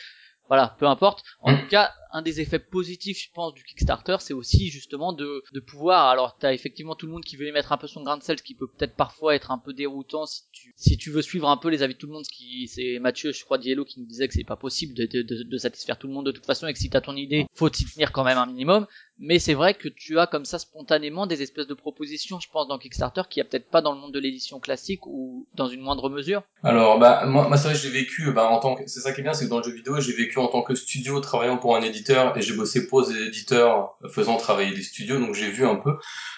[0.49, 1.25] Voilà, peu importe.
[1.43, 5.43] En tout cas, un des effets positifs, je pense, du Kickstarter, c'est aussi justement de,
[5.53, 6.07] de pouvoir.
[6.07, 8.23] Alors, t'as effectivement tout le monde qui veut y mettre un peu son grain de
[8.23, 11.23] sel, ce qui peut peut-être parfois être un peu déroutant si tu si tu veux
[11.23, 12.25] suivre un peu les avis de tout le monde.
[12.25, 15.07] Ce qui c'est Mathieu, je crois, Diello qui nous disait que c'est pas possible de,
[15.07, 17.17] de, de, de, satisfaire tout le monde de toute façon, et que si t'as ton
[17.17, 18.87] idée, faut t'y tenir quand même un minimum.
[19.21, 22.69] Mais c'est vrai que tu as comme ça spontanément des espèces de propositions, je pense,
[22.69, 25.81] dans Kickstarter, qui a peut-être pas dans le monde de l'édition classique ou dans une
[25.81, 26.43] moindre mesure.
[26.63, 29.21] Alors, bah moi, moi c'est vrai, j'ai vécu, bah en tant que, c'est ça qui
[29.21, 31.59] est bien, c'est que dans le jeu vidéo, j'ai vécu en tant que studio travaillant
[31.59, 31.98] pour un éditeur
[32.37, 35.97] et j'ai bossé pour des éditeurs faisant travailler des studios, donc j'ai vu un peu.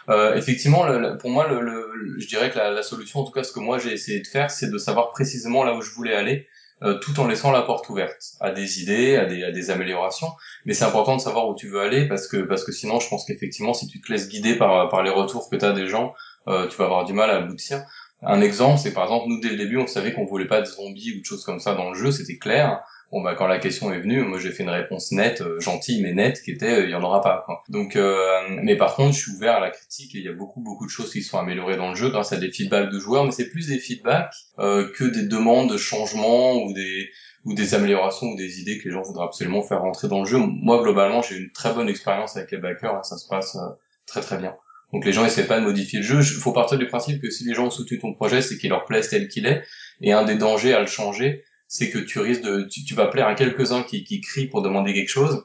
[0.08, 0.86] Euh, effectivement,
[1.18, 3.78] pour moi, le, je dirais que la, la, solution, en tout cas, ce que moi
[3.78, 6.46] j'ai essayé de faire, c'est de savoir précisément là où je voulais aller
[6.82, 10.28] euh, tout en laissant la porte ouverte à des idées, à des, à des améliorations.
[10.64, 13.08] Mais c'est important de savoir où tu veux aller parce que parce que sinon, je
[13.08, 15.88] pense qu'effectivement, si tu te laisses guider par par les retours que tu as des
[15.88, 16.14] gens,
[16.48, 17.84] euh, tu vas avoir du mal à aboutir.
[18.22, 20.66] Un exemple, c'est par exemple nous dès le début, on savait qu'on voulait pas de
[20.66, 22.80] zombies ou de choses comme ça dans le jeu, c'était clair.
[23.12, 26.00] Bon bah quand la question est venue, moi j'ai fait une réponse nette, euh, gentille
[26.00, 27.42] mais nette, qui était euh, il y en aura pas.
[27.44, 27.64] Quoi.
[27.68, 30.32] Donc, euh, mais par contre, je suis ouvert à la critique et il y a
[30.32, 32.98] beaucoup beaucoup de choses qui sont améliorées dans le jeu grâce à des feedbacks de
[33.00, 37.08] joueurs, mais c'est plus des feedbacks que des demandes de changement ou des
[37.44, 40.26] ou des améliorations ou des idées que les gens voudraient absolument faire rentrer dans le
[40.26, 40.38] jeu.
[40.38, 43.56] Moi globalement, j'ai une très bonne expérience avec les backers, et ça se passe
[44.06, 44.54] très très bien.
[44.92, 46.20] Donc les gens essaient pas de modifier le jeu.
[46.20, 48.70] Il faut partir du principe que si les gens ont soutenu ton projet, c'est qu'il
[48.70, 49.62] leur plaise tel qu'il est.
[50.00, 53.28] Et un des dangers à le changer, c'est que tu risques de, tu, vas plaire
[53.28, 55.44] à quelques-uns qui, qui crient pour demander quelque chose,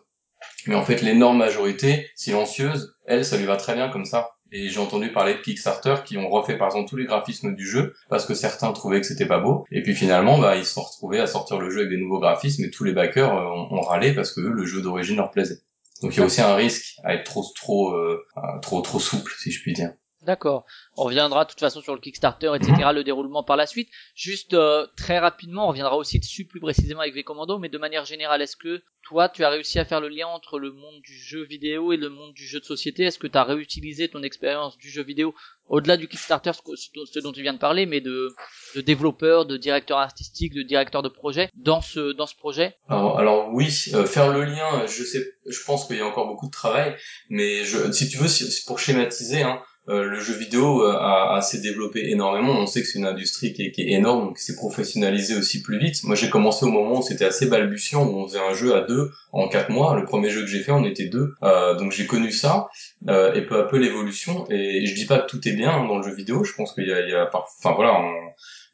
[0.65, 4.31] mais en fait l'énorme majorité silencieuse, elle, ça lui va très bien comme ça.
[4.51, 7.67] Et j'ai entendu parler de Kickstarter qui ont refait par exemple tous les graphismes du
[7.67, 9.65] jeu parce que certains trouvaient que c'était pas beau.
[9.71, 12.19] Et puis finalement, bah, ils se sont retrouvés à sortir le jeu avec des nouveaux
[12.19, 15.59] graphismes et tous les backers euh, ont, râlé parce que le jeu d'origine leur plaisait.
[16.01, 18.25] Donc il y a aussi un risque à être trop trop euh,
[18.61, 19.91] trop trop souple si je puis dire.
[20.25, 20.65] D'accord.
[20.97, 23.89] On reviendra de toute façon sur le Kickstarter, etc., le déroulement par la suite.
[24.15, 28.05] Juste euh, très rapidement, on reviendra aussi dessus plus précisément avec V-Commando, mais de manière
[28.05, 31.15] générale, est-ce que toi, tu as réussi à faire le lien entre le monde du
[31.15, 33.03] jeu vidéo et le monde du jeu de société?
[33.03, 35.35] Est-ce que tu as réutilisé ton expérience du jeu vidéo
[35.67, 38.33] au-delà du Kickstarter, ce dont tu viens de parler, mais de,
[38.75, 42.77] de développeur, de directeur artistique, de directeur de projet dans ce dans ce projet?
[42.87, 46.47] Alors, oui, euh, faire le lien, je sais, je pense qu'il y a encore beaucoup
[46.47, 46.95] de travail,
[47.29, 48.27] mais je, si tu veux,
[48.65, 52.53] pour schématiser, hein, le jeu vidéo euh, a, a s'est développé énormément.
[52.53, 55.61] On sait que c'est une industrie qui est, qui est énorme, donc s'est professionnalisé aussi
[55.61, 56.03] plus vite.
[56.03, 58.81] Moi, j'ai commencé au moment où c'était assez balbutiant, où on faisait un jeu à
[58.81, 59.95] deux en quatre mois.
[59.95, 62.67] Le premier jeu que j'ai fait, on était deux, euh, donc j'ai connu ça
[63.09, 64.45] euh, et peu à peu l'évolution.
[64.49, 66.43] Et je dis pas que tout est bien dans le jeu vidéo.
[66.43, 68.01] Je pense qu'il y a, il y a, enfin voilà.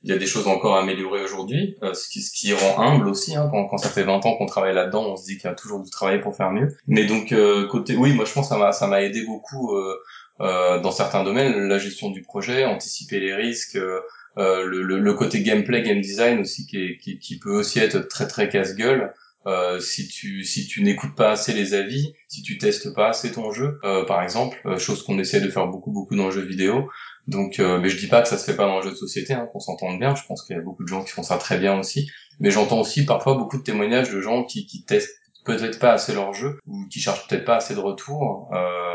[0.04, 2.82] il y a des choses encore à améliorer aujourd'hui, euh, ce, qui, ce qui rend
[2.82, 3.36] humble aussi.
[3.36, 5.52] Hein, quand, quand ça fait 20 ans qu'on travaille là-dedans, on se dit qu'il y
[5.52, 6.70] a toujours du travail pour faire mieux.
[6.88, 7.36] Mais donc
[7.70, 9.98] côté, oui, moi je pense que ça m'a ça m'a aidé beaucoup euh,
[10.42, 14.00] dans certains domaines, la gestion du projet, anticiper les risques, euh,
[14.38, 18.08] euh, le, le, côté gameplay, game design aussi qui, est, qui, qui peut aussi être
[18.08, 19.14] très très casse-gueule.
[19.48, 23.32] Euh, si tu si tu n'écoutes pas assez les avis, si tu testes pas assez
[23.32, 26.42] ton jeu, euh, par exemple, chose qu'on essaie de faire beaucoup beaucoup dans le jeu
[26.42, 26.90] vidéo.
[27.28, 29.34] Donc, mais je dis pas que ça se fait pas dans le jeu de société,
[29.34, 30.16] hein, qu'on s'entende bien.
[30.16, 32.10] Je pense qu'il y a beaucoup de gens qui font ça très bien aussi.
[32.40, 36.14] Mais j'entends aussi parfois beaucoup de témoignages de gens qui, qui testent peut-être pas assez
[36.14, 38.50] leur jeu ou qui cherchent peut-être pas assez de retour.
[38.54, 38.91] Euh,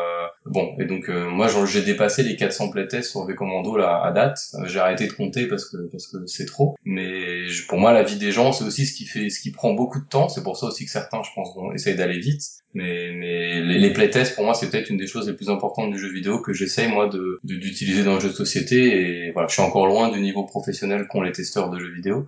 [0.48, 4.38] Bon, et donc euh, moi j'ai dépassé les 400 playtests sur V-Commando là à date.
[4.54, 6.76] Euh, j'ai arrêté de compter parce que parce que c'est trop.
[6.84, 9.72] Mais pour moi la vie des gens c'est aussi ce qui fait ce qui prend
[9.72, 10.28] beaucoup de temps.
[10.28, 12.42] C'est pour ça aussi que certains je pense vont essayer d'aller vite.
[12.74, 15.90] Mais mais les, les playtests pour moi c'est peut-être une des choses les plus importantes
[15.90, 19.26] du jeu vidéo que j'essaye moi de d'utiliser dans le jeu de société.
[19.26, 22.26] Et voilà, je suis encore loin du niveau professionnel qu'ont les testeurs de jeux vidéo.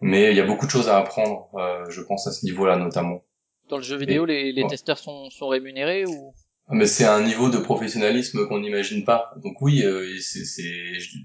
[0.00, 2.76] Mais il y a beaucoup de choses à apprendre, euh, je pense à ce niveau-là
[2.76, 3.24] notamment.
[3.68, 6.32] Dans le jeu vidéo, les, les testeurs sont, sont rémunérés ou?
[6.70, 9.32] Mais c'est un niveau de professionnalisme qu'on n'imagine pas.
[9.42, 10.42] Donc oui, euh, c'est,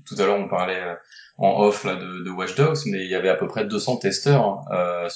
[0.06, 0.96] tout à l'heure on parlait euh,
[1.38, 3.98] en off là de, de Watch Dogs, mais il y avait à peu près 200
[3.98, 5.08] testeurs euh,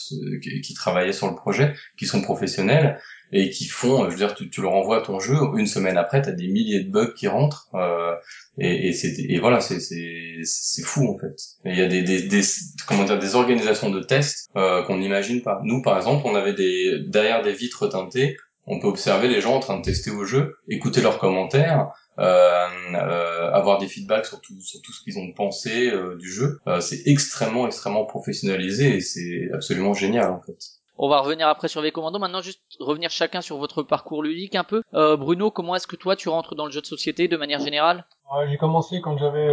[0.41, 2.99] qui, travaillaient sur le projet, qui sont professionnels
[3.31, 6.21] et qui font, je veux dire, tu, tu leur envoies ton jeu, une semaine après,
[6.21, 8.15] tu as des milliers de bugs qui rentrent, euh,
[8.57, 11.35] et, et, et voilà, c'est, c'est, fou en fait.
[11.65, 12.41] Il y a des, des, des,
[12.87, 15.59] comment dire, des organisations de tests euh, qu'on n'imagine pas.
[15.63, 18.37] Nous, par exemple, on avait des derrière des vitres teintées,
[18.67, 21.87] on peut observer les gens en train de tester au jeu, écouter leurs commentaires,
[22.19, 26.29] euh, euh, avoir des feedbacks sur tout, sur tout ce qu'ils ont pensé euh, du
[26.31, 26.59] jeu.
[26.81, 30.57] C'est extrêmement, extrêmement professionnalisé et c'est absolument génial en fait.
[30.99, 32.17] On va revenir après sur les commandos.
[32.17, 34.81] Maintenant, juste revenir chacun sur votre parcours ludique un peu.
[34.91, 38.05] Bruno, comment est-ce que toi tu rentres dans le jeu de société de manière générale?
[38.47, 39.49] J'ai commencé quand j'avais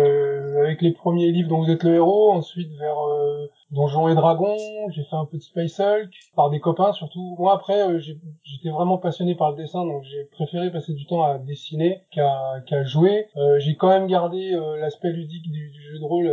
[0.58, 2.96] avec les premiers livres dont vous êtes le héros, ensuite vers
[3.74, 4.56] Donjons et Dragons,
[4.90, 7.34] j'ai fait un peu de Space Hulk, par des copains surtout.
[7.38, 11.24] Moi après, euh, j'étais vraiment passionné par le dessin, donc j'ai préféré passer du temps
[11.24, 13.26] à dessiner qu'à jouer.
[13.36, 16.32] Euh, j'ai quand même gardé euh, l'aspect ludique du, jeu de rôle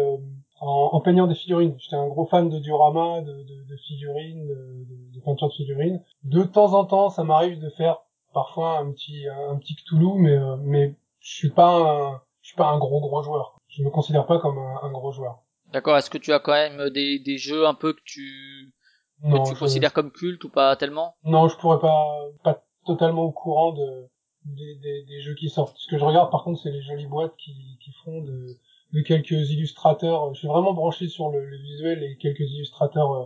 [0.60, 1.74] en, en, peignant des figurines.
[1.80, 6.02] J'étais un gros fan de diorama, de, de, de figurines, de, de, peinture de figurines.
[6.24, 7.98] De temps en temps, ça m'arrive de faire
[8.34, 12.68] parfois un petit un petit Cthulhu, mais mais je suis pas un, je suis pas
[12.68, 13.58] un gros gros joueur.
[13.70, 15.44] Je me considère pas comme un gros joueur.
[15.72, 15.98] D'accord.
[15.98, 18.74] Est-ce que tu as quand même des, des jeux un peu que tu,
[19.24, 21.16] que tu considères comme culte ou pas tellement?
[21.24, 22.06] Non, je pourrais pas
[22.44, 24.08] pas totalement au courant de
[24.46, 25.78] des, des, des, jeux qui sortent.
[25.78, 28.58] Ce que je regarde par contre, c'est les jolies boîtes qui, qui font de,
[28.94, 30.34] de quelques illustrateurs.
[30.34, 33.26] Je suis vraiment branché sur le, le visuel et quelques illustrateurs euh,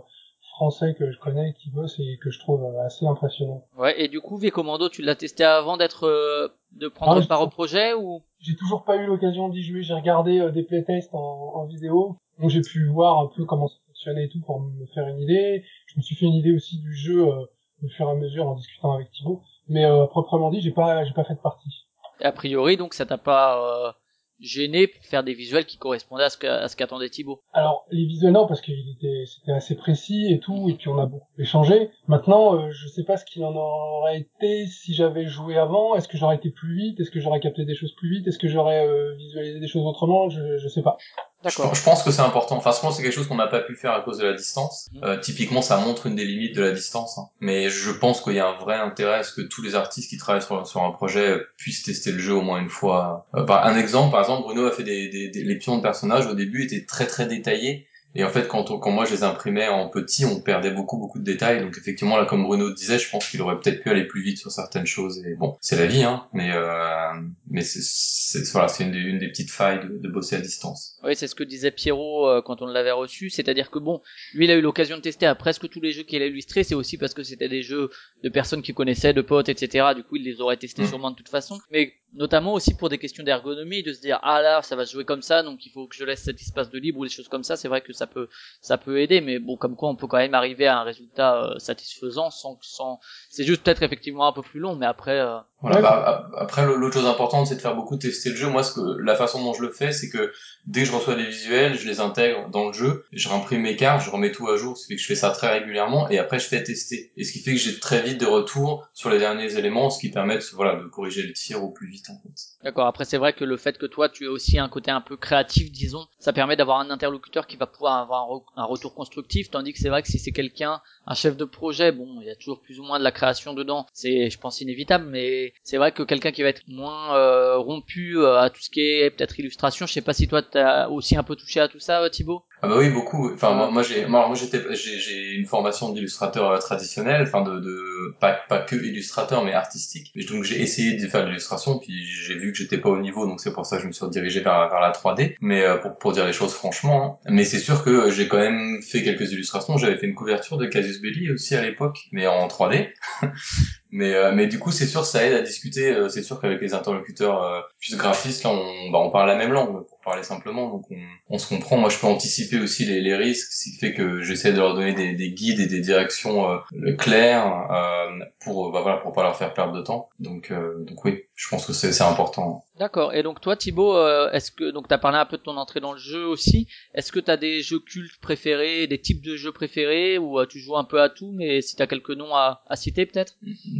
[0.56, 3.64] français que je connais qui bossent et que je trouve euh, assez impressionnant.
[3.78, 7.26] Ouais, et du coup, V Commando, tu l'as testé avant d'être euh, de prendre ah,
[7.26, 8.22] part au projet ou?
[8.40, 9.82] J'ai toujours pas eu l'occasion d'y jouer.
[9.82, 13.76] J'ai regardé des playtests en, en vidéo donc j'ai pu voir un peu comment ça
[13.86, 15.64] fonctionnait et tout pour me faire une idée.
[15.86, 17.46] Je me suis fait une idée aussi du jeu euh,
[17.82, 19.42] au fur et à mesure en discutant avec Thibaut.
[19.68, 21.86] Mais euh, proprement dit, j'ai pas j'ai pas fait de partie.
[22.20, 23.92] Et a priori, donc ça t'a pas euh,
[24.40, 28.46] gêné pour faire des visuels qui correspondaient à ce qu'attendait Thibaut Alors les visuels non
[28.46, 31.90] parce qu'il était c'était assez précis et tout et puis on a beaucoup échangé.
[32.08, 35.94] Maintenant euh, je sais pas ce qu'il en aurait été si j'avais joué avant.
[35.94, 37.00] Est-ce que j'aurais été plus vite?
[37.00, 38.26] Est-ce que j'aurais capté des choses plus vite?
[38.26, 40.28] Est-ce que j'aurais euh, visualisé des choses autrement?
[40.28, 40.96] Je je sais pas.
[41.44, 42.56] Je, pense que c'est important.
[42.56, 44.88] Enfin, je c'est quelque chose qu'on n'a pas pu faire à cause de la distance.
[44.92, 45.04] Mm.
[45.04, 47.18] Euh, typiquement, ça montre une des limites de la distance.
[47.18, 47.28] Hein.
[47.40, 50.10] Mais je pense qu'il y a un vrai intérêt à ce que tous les artistes
[50.10, 53.26] qui travaillent sur, sur un projet puissent tester le jeu au moins une fois.
[53.34, 55.82] Euh, bah, un exemple, par exemple, Bruno a fait des, des, des, les pions de
[55.82, 59.22] personnages au début étaient très très détaillés et en fait, quand, quand moi je les
[59.24, 61.60] imprimais en petit, on perdait beaucoup beaucoup de détails.
[61.60, 64.38] Donc effectivement, là, comme Bruno disait, je pense qu'il aurait peut-être pu aller plus vite
[64.38, 65.22] sur certaines choses.
[65.26, 66.26] Et bon, c'est la vie, hein.
[66.32, 67.12] Mais euh,
[67.50, 70.98] mais c'est voilà, c'est une, une, des petites failles de, de, bosser à distance.
[71.04, 73.28] Oui, c'est ce que disait Pierrot euh, quand on l'avait reçu.
[73.28, 74.00] C'est-à-dire que bon,
[74.32, 76.64] lui, il a eu l'occasion de tester à presque tous les jeux qu'il a illustrés.
[76.64, 77.90] C'est aussi parce que c'était des jeux
[78.24, 79.88] de personnes qu'il connaissait, de potes, etc.
[79.94, 80.88] Du coup, il les aurait testés mm.
[80.88, 81.58] sûrement de toute façon.
[81.70, 84.92] Mais notamment aussi pour des questions d'ergonomie, de se dire ah là, ça va se
[84.92, 87.10] jouer comme ça, donc il faut que je laisse cet espace de libre ou des
[87.10, 87.56] choses comme ça.
[87.56, 88.28] C'est vrai que ça peut
[88.60, 91.42] ça peut aider mais bon comme quoi on peut quand même arriver à un résultat
[91.42, 95.38] euh, satisfaisant sans sans c'est juste peut-être effectivement un peu plus long mais après euh,
[95.66, 98.48] voilà, bah, après, l'autre chose importante, c'est de faire beaucoup tester le jeu.
[98.48, 100.32] Moi, ce que, la façon dont je le fais, c'est que
[100.66, 103.76] dès que je reçois des visuels, je les intègre dans le jeu, je réimprime mes
[103.76, 106.08] cartes, je remets tout à jour, ce qui fait que je fais ça très régulièrement,
[106.08, 107.12] et après je fais tester.
[107.16, 110.00] Et ce qui fait que j'ai très vite des retours sur les derniers éléments, ce
[110.00, 112.34] qui permet de, voilà, de corriger le tir au plus vite, en fait.
[112.62, 112.86] D'accord.
[112.86, 115.16] Après, c'est vrai que le fait que toi, tu aies aussi un côté un peu
[115.16, 119.72] créatif, disons, ça permet d'avoir un interlocuteur qui va pouvoir avoir un, retour constructif, tandis
[119.72, 122.36] que c'est vrai que si c'est quelqu'un, un chef de projet, bon, il y a
[122.36, 125.92] toujours plus ou moins de la création dedans, c'est, je pense, inévitable, mais c'est vrai
[125.92, 129.38] que quelqu'un qui va être moins euh, rompu euh, à tout ce qui est peut-être
[129.38, 132.08] illustration, je sais pas si toi t'as aussi un peu touché à tout ça, euh,
[132.08, 132.42] Thibaut?
[132.62, 133.30] Ah bah oui beaucoup.
[133.34, 138.14] Enfin moi, moi j'ai moi, j'étais j'ai une formation d'illustrateur euh, traditionnel enfin de, de
[138.18, 140.10] pas pas que illustrateur mais artistique.
[140.28, 143.26] Donc j'ai essayé de faire de l'illustration puis j'ai vu que j'étais pas au niveau
[143.26, 145.76] donc c'est pour ça que je me suis redirigé vers vers la 3D mais euh,
[145.76, 147.28] pour pour dire les choses franchement hein.
[147.30, 149.76] mais c'est sûr que j'ai quand même fait quelques illustrations.
[149.76, 152.88] J'avais fait une couverture de Casus Belli aussi à l'époque mais en 3D
[153.96, 156.74] mais euh, mais du coup c'est sûr ça aide à discuter c'est sûr qu'avec les
[156.74, 160.96] interlocuteurs plus graphistes là on bah on parle la même langue parler simplement donc on,
[161.34, 164.22] on se comprend moi je peux anticiper aussi les, les risques, ce qui fait que
[164.22, 168.80] j'essaie de leur donner des, des guides et des directions euh, claires euh, pour bah
[168.82, 170.08] voilà pour pas leur faire perdre de temps.
[170.20, 172.64] Donc donc oui, je pense que c'est important.
[172.78, 173.14] D'accord.
[173.14, 173.96] Et donc toi Thibaut,
[174.32, 176.68] est-ce que donc t'as parlé un peu de ton entrée dans le jeu aussi.
[176.94, 180.76] Est-ce que t'as des jeux cultes préférés, des types de jeux préférés, ou tu joues
[180.76, 183.34] un peu à tout, mais si t'as quelques noms à, à citer peut-être?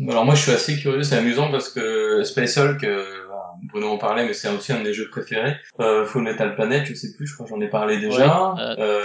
[0.09, 2.85] Alors moi je suis assez curieux, c'est amusant parce que Space Hulk
[3.67, 5.57] Bruno en parlait, mais c'est aussi un de mes jeux préférés.
[5.81, 8.55] Euh, Full Metal Planet, je sais plus, je crois j'en ai parlé déjà.
[8.59, 8.77] Euh.
[8.79, 9.03] euh...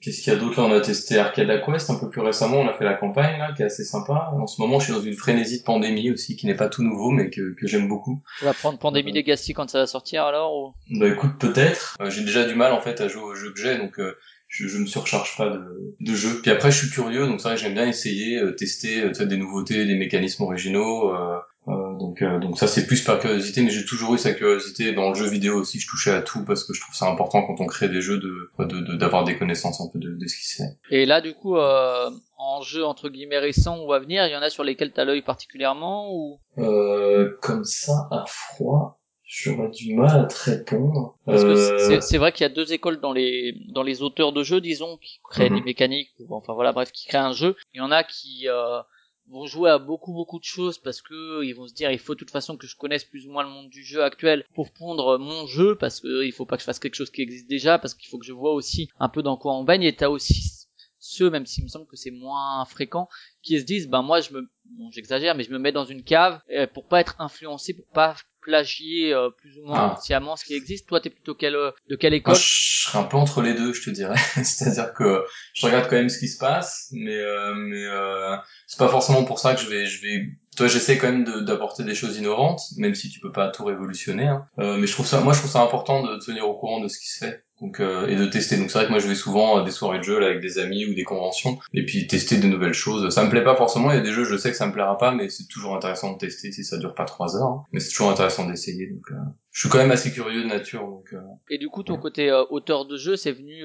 [0.00, 2.60] Qu'est-ce qu'il y a d'autre là On a testé Arcade Quest un peu plus récemment,
[2.60, 4.30] on a fait la campagne là, qui est assez sympa.
[4.32, 6.82] En ce moment, je suis dans une frénésie de pandémie aussi, qui n'est pas tout
[6.82, 8.22] nouveau, mais que, que j'aime beaucoup.
[8.38, 9.16] Tu vas prendre Pandémie euh...
[9.16, 10.72] Legacy quand ça va sortir alors ou...
[10.98, 11.98] Bah écoute, peut-être.
[12.00, 14.16] Euh, j'ai déjà du mal en fait à jouer aux jeux que j'ai, donc euh,
[14.48, 16.40] je, je me surcharge pas de, de jeux.
[16.40, 19.84] Puis après, je suis curieux, donc c'est vrai que j'aime bien essayer, tester des nouveautés,
[19.84, 21.12] des mécanismes originaux.
[21.70, 24.92] Euh, donc, euh, donc ça c'est plus par curiosité, mais j'ai toujours eu sa curiosité
[24.92, 25.78] dans le jeu vidéo aussi.
[25.78, 28.18] Je touchais à tout parce que je trouve ça important quand on crée des jeux
[28.18, 28.50] de
[28.96, 30.78] d'avoir de, des connaissances un peu de, de ce qui se fait.
[30.90, 34.36] Et là, du coup, euh, en jeu entre guillemets récent ou à venir, il y
[34.36, 36.40] en a sur lesquels t'as l'œil particulièrement ou?
[36.58, 38.96] Euh, Comme ça, à froid.
[39.32, 41.16] J'aurais du mal à te répondre.
[41.24, 44.42] Parce que c'est vrai qu'il y a deux écoles dans les dans les auteurs de
[44.42, 45.58] jeux, disons, qui créent mhm.
[45.58, 47.54] des mécaniques, ou, enfin voilà, bref, qui créent un jeu.
[47.72, 48.80] Il y en a qui euh,
[49.30, 52.14] vont jouer à beaucoup beaucoup de choses parce que ils vont se dire il faut
[52.14, 54.72] de toute façon que je connaisse plus ou moins le monde du jeu actuel pour
[54.72, 57.48] pondre mon jeu parce que il faut pas que je fasse quelque chose qui existe
[57.48, 59.82] déjà parce qu'il faut que je vois aussi un peu dans quoi on baigne.
[59.82, 60.60] Et t'as aussi
[60.98, 63.08] ceux même s'il me semble que c'est moins fréquent
[63.42, 66.04] qui se disent ben moi je me bon, j'exagère mais je me mets dans une
[66.04, 70.00] cave euh, pour pas être influencé pour pas plagier euh, plus ou moins ah.
[70.00, 70.88] sciemment ce qui existe.
[70.88, 71.56] Toi, t'es plutôt quelle,
[71.88, 74.16] de quelle école Je serais un peu entre les deux, je te dirais.
[74.34, 75.24] C'est-à-dire que
[75.54, 79.24] je regarde quand même ce qui se passe, mais euh, mais euh, c'est pas forcément
[79.24, 80.26] pour ça que je vais je vais.
[80.56, 84.26] Toi, j'essaie quand même d'apporter des choses innovantes, même si tu peux pas tout révolutionner.
[84.26, 84.46] Hein.
[84.58, 86.88] Euh, mais je trouve ça, moi, je trouve ça important de tenir au courant de
[86.88, 88.56] ce qui se fait donc euh, et de tester.
[88.56, 90.40] Donc c'est vrai que moi je vais souvent à des soirées de jeux là, avec
[90.40, 93.12] des amis ou des conventions et puis tester de nouvelles choses.
[93.14, 93.90] Ça me plaît pas forcément.
[93.90, 95.74] Il y a des jeux je sais que ça me plaira pas mais c'est toujours
[95.74, 97.64] intéressant de tester si ça dure pas trois heures hein.
[97.72, 99.16] mais c'est toujours intéressant d'essayer donc euh,
[99.52, 102.32] je suis quand même assez curieux de nature donc euh, et du coup ton côté
[102.50, 103.64] auteur de jeu c'est venu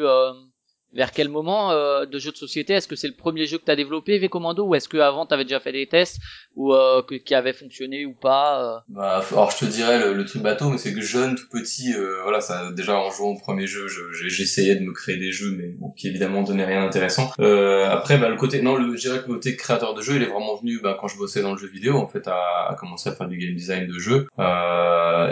[0.96, 3.66] vers quel moment euh, de jeu de société Est-ce que c'est le premier jeu que
[3.66, 6.20] tu as développé, V Commando, ou est-ce que avant tu avais déjà fait des tests
[6.56, 8.80] ou euh, qui avaient fonctionné ou pas euh?
[8.88, 11.94] bah, Alors je te dirais le, le truc bateau, mais c'est que jeune, tout petit,
[12.24, 13.88] voilà, ça déjà en jouant au premier jeu,
[14.28, 17.32] j'essayais de me créer des jeux, mais bon, qui évidemment donnaient rien d'intéressant.
[17.38, 20.24] après, bah, le côté, non, le, je dirais que le côté créateur de jeu, il
[20.24, 22.76] est vraiment venu bah, quand je bossais dans le jeu vidéo, en fait, à, à
[22.80, 24.28] commencer à faire du game design de jeu.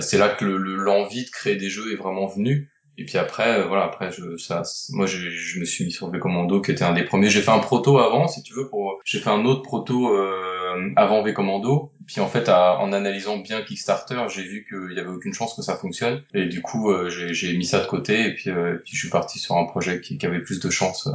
[0.01, 2.72] c'est là que l'envie de créer des jeux est vraiment venue.
[2.97, 6.09] Et puis après, euh, voilà, après, je, ça, moi, je, je me suis mis sur
[6.09, 7.29] le Commando, qui était un des premiers.
[7.29, 10.91] J'ai fait un proto avant, si tu veux, pour, j'ai fait un autre proto euh,
[10.95, 11.91] avant V Commando.
[12.05, 15.61] Puis en fait, en analysant bien Kickstarter, j'ai vu qu'il y avait aucune chance que
[15.61, 16.21] ça fonctionne.
[16.33, 18.27] Et du coup, euh, j'ai mis ça de côté.
[18.27, 20.69] Et puis, euh, puis, je suis parti sur un projet qui, qui avait plus de
[20.69, 21.09] chance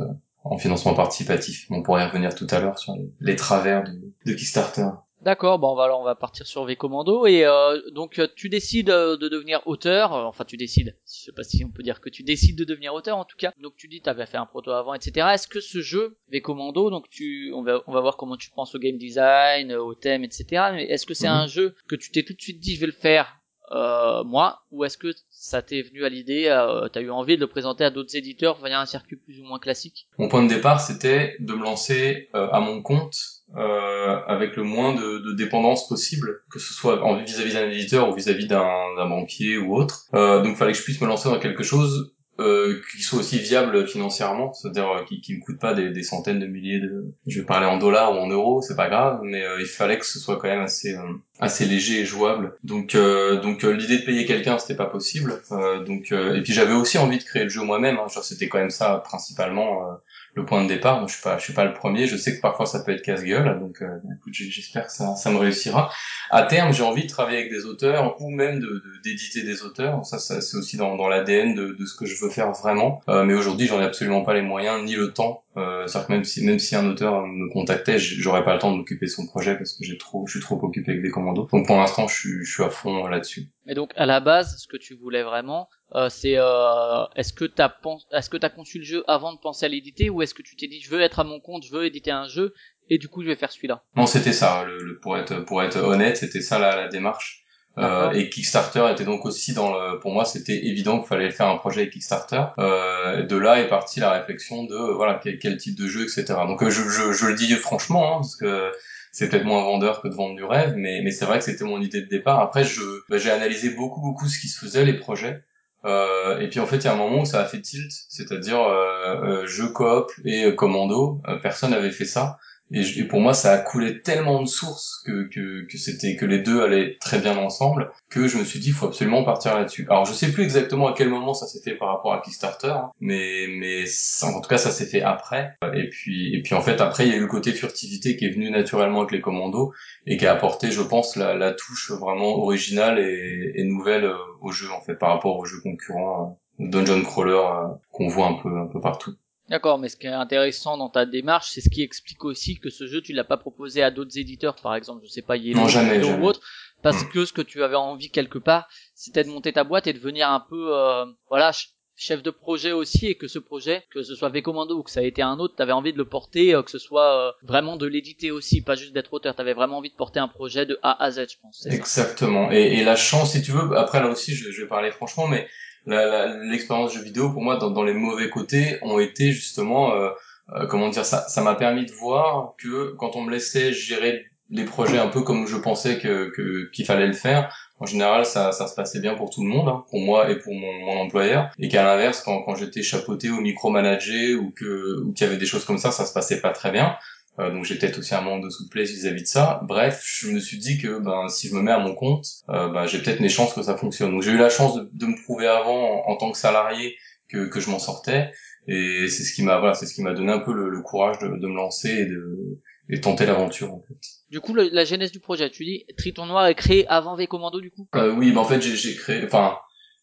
[0.44, 1.66] en financement participatif.
[1.70, 4.88] On pourrait y revenir tout à l'heure sur les, les travers de, de Kickstarter.
[5.28, 8.88] D'accord, bon alors on va partir sur V Commando et euh, donc euh, tu décides
[8.88, 12.08] euh, de devenir auteur, enfin tu décides, je sais pas si on peut dire que
[12.08, 13.52] tu décides de devenir auteur en tout cas.
[13.60, 15.26] Donc tu dis tu avais fait un proto avant, etc.
[15.34, 18.48] Est-ce que ce jeu V Commando, donc tu, on va on va voir comment tu
[18.48, 20.46] penses au game design, au thème, etc.
[20.72, 21.34] Mais est-ce que c'est mhm.
[21.34, 23.38] un jeu que tu t'es tout de suite dit je vais le faire
[23.70, 27.46] moi, ou est-ce que ça t'est venu à l'idée, euh, t'as eu envie de le
[27.46, 30.08] présenter à d'autres éditeurs via un circuit plus ou moins classique?
[30.18, 34.94] Mon point de départ, c'était de me lancer à mon compte euh, avec le moins
[34.94, 40.04] de, dépendance possible, que ce soit vis-à-vis d'un éditeur ou vis-à-vis d'un banquier ou autre.
[40.12, 43.38] Euh, donc, fallait que je puisse me lancer dans quelque chose euh, qui soit aussi
[43.38, 47.40] viable financièrement, c'est-à-dire euh, qui, qui me coûte pas des, centaines de milliers de, je
[47.40, 50.06] vais parler en dollars ou en euros, c'est pas grave, mais euh, il fallait que
[50.06, 51.02] ce soit quand même assez euh,
[51.40, 52.56] assez léger et jouable.
[52.64, 55.40] Donc donc l'idée de payer quelqu'un c'était pas possible.
[55.86, 57.96] donc et puis j'avais aussi envie de créer le jeu moi-même.
[57.96, 59.98] Hein, genre c'était quand même ça principalement
[60.38, 61.00] le point de départ.
[61.00, 62.06] Donc, je suis pas, je suis pas le premier.
[62.06, 63.58] Je sais que parfois ça peut être casse-gueule.
[63.60, 63.98] Donc, euh,
[64.30, 65.90] j'espère que ça, ça me réussira.
[66.30, 70.04] À terme, j'ai envie de travailler avec des auteurs ou même de d'éditer des auteurs.
[70.04, 73.00] Ça, ça c'est aussi dans, dans l'ADN de, de, ce que je veux faire vraiment.
[73.08, 75.42] Euh, mais aujourd'hui, j'en ai absolument pas les moyens ni le temps.
[75.56, 78.70] Euh, C'est-à-dire que même si même si un auteur me contactait, j'aurais pas le temps
[78.72, 81.10] de m'occuper de son projet parce que j'ai trop, je suis trop occupé avec des
[81.10, 81.48] commandos.
[81.52, 83.48] Donc pour l'instant, je je suis à fond là-dessus.
[83.66, 87.44] Mais donc à la base, ce que tu voulais vraiment, euh, c'est euh, est-ce que
[87.44, 87.74] t'as
[88.12, 90.56] est-ce que t'as conçu le jeu avant de penser à l'éditer ou est-ce que tu
[90.56, 92.54] t'es dit je veux être à mon compte, je veux éditer un jeu
[92.90, 93.82] et du coup je vais faire celui-là?
[93.96, 94.64] Non, c'était ça.
[94.64, 97.44] Le, pour être pour être honnête, c'était ça la, la démarche.
[97.78, 100.00] Euh, et Kickstarter était donc aussi dans le.
[100.00, 102.42] Pour moi, c'était évident qu'il fallait faire un projet avec Kickstarter.
[102.58, 106.24] Euh, de là est partie la réflexion de voilà quel, quel type de jeu, etc.
[106.46, 108.72] Donc je, je, je le dis franchement hein, parce que
[109.12, 111.64] c'est peut-être moins vendeur que de vendre du rêve, mais, mais c'est vrai que c'était
[111.64, 112.40] mon idée de départ.
[112.40, 115.42] Après, je bah, j'ai analysé beaucoup beaucoup ce qui se faisait, les projets.
[115.84, 117.92] Euh, et puis en fait, il y a un moment où ça a fait tilt,
[118.08, 121.20] c'est-à-dire euh, jeu coop et commando.
[121.42, 122.38] personne n'avait fait ça.
[122.70, 126.38] Et, pour moi, ça a coulé tellement de sources que, que, que c'était que les
[126.38, 129.86] deux allaient très bien ensemble que je me suis dit, il faut absolument partir là-dessus.
[129.88, 132.68] Alors, je sais plus exactement à quel moment ça s'est fait par rapport à Kickstarter,
[132.68, 133.84] hein, mais mais
[134.22, 135.54] en tout cas, ça s'est fait après.
[135.74, 138.26] Et puis et puis en fait, après, il y a eu le côté furtivité qui
[138.26, 139.72] est venu naturellement avec les commandos
[140.06, 144.16] et qui a apporté, je pense, la, la touche vraiment originale et, et nouvelle euh,
[144.40, 148.26] au jeu en fait par rapport aux jeux concurrents, euh, dungeon crawler euh, qu'on voit
[148.26, 149.14] un peu un peu partout.
[149.48, 152.68] D'accord, mais ce qui est intéressant dans ta démarche, c'est ce qui explique aussi que
[152.68, 155.62] ce jeu, tu l'as pas proposé à d'autres éditeurs, par exemple, je sais pas, Yellow
[155.62, 156.40] ou autre,
[156.82, 157.08] parce hmm.
[157.08, 159.98] que ce que tu avais envie quelque part, c'était de monter ta boîte et de
[159.98, 161.52] devenir un peu, euh, voilà,
[161.96, 165.00] chef de projet aussi, et que ce projet, que ce soit V-Commando ou que ça
[165.00, 167.32] a été un autre, tu avais envie de le porter, euh, que ce soit euh,
[167.42, 170.28] vraiment de l'éditer aussi, pas juste d'être auteur, tu avais vraiment envie de porter un
[170.28, 171.66] projet de A à Z, je pense.
[171.66, 172.52] Exactement.
[172.52, 175.26] Et, et, la chance, si tu veux, après là aussi, je, je vais parler franchement,
[175.26, 175.48] mais
[175.86, 180.10] l'expérience jeu vidéo pour moi dans, dans, les mauvais côtés ont été justement euh,
[180.54, 184.26] euh, comment dire ça ça m'a permis de voir que quand on me laissait gérer
[184.50, 186.32] les projets un peu comme je pensais que
[186.70, 189.68] qu'il fallait le faire en général ça, ça se passait bien pour tout le monde
[189.68, 191.50] hein, pour moi et pour mon, mon employeur.
[191.58, 195.38] Et qu'à l'inverse quand, quand j'étais chapeauté ou micromanagé ou que ou qu'il y avait
[195.38, 196.96] des choses comme ça ça se passait pas très bien
[197.38, 199.60] euh, donc j'ai peut-être aussi un manque de souplesse vis-à-vis de ça.
[199.64, 202.68] Bref, je me suis dit que ben si je me mets à mon compte, euh,
[202.68, 204.10] ben, j'ai peut-être mes chances que ça fonctionne.
[204.10, 206.96] Donc j'ai eu la chance de, de me prouver avant en, tant que salarié
[207.28, 208.32] que, que je m'en sortais
[208.66, 210.82] et c'est ce qui m'a voilà, c'est ce qui m'a donné un peu le, le
[210.82, 212.58] courage de, de, me lancer et de
[212.90, 213.98] et tenter l'aventure en fait.
[214.30, 217.60] Du coup, la genèse du projet, tu dis Triton Noir est créé avant V Commando
[217.60, 217.86] du coup?
[217.94, 219.58] Euh, Oui, ben en fait j'ai créé, enfin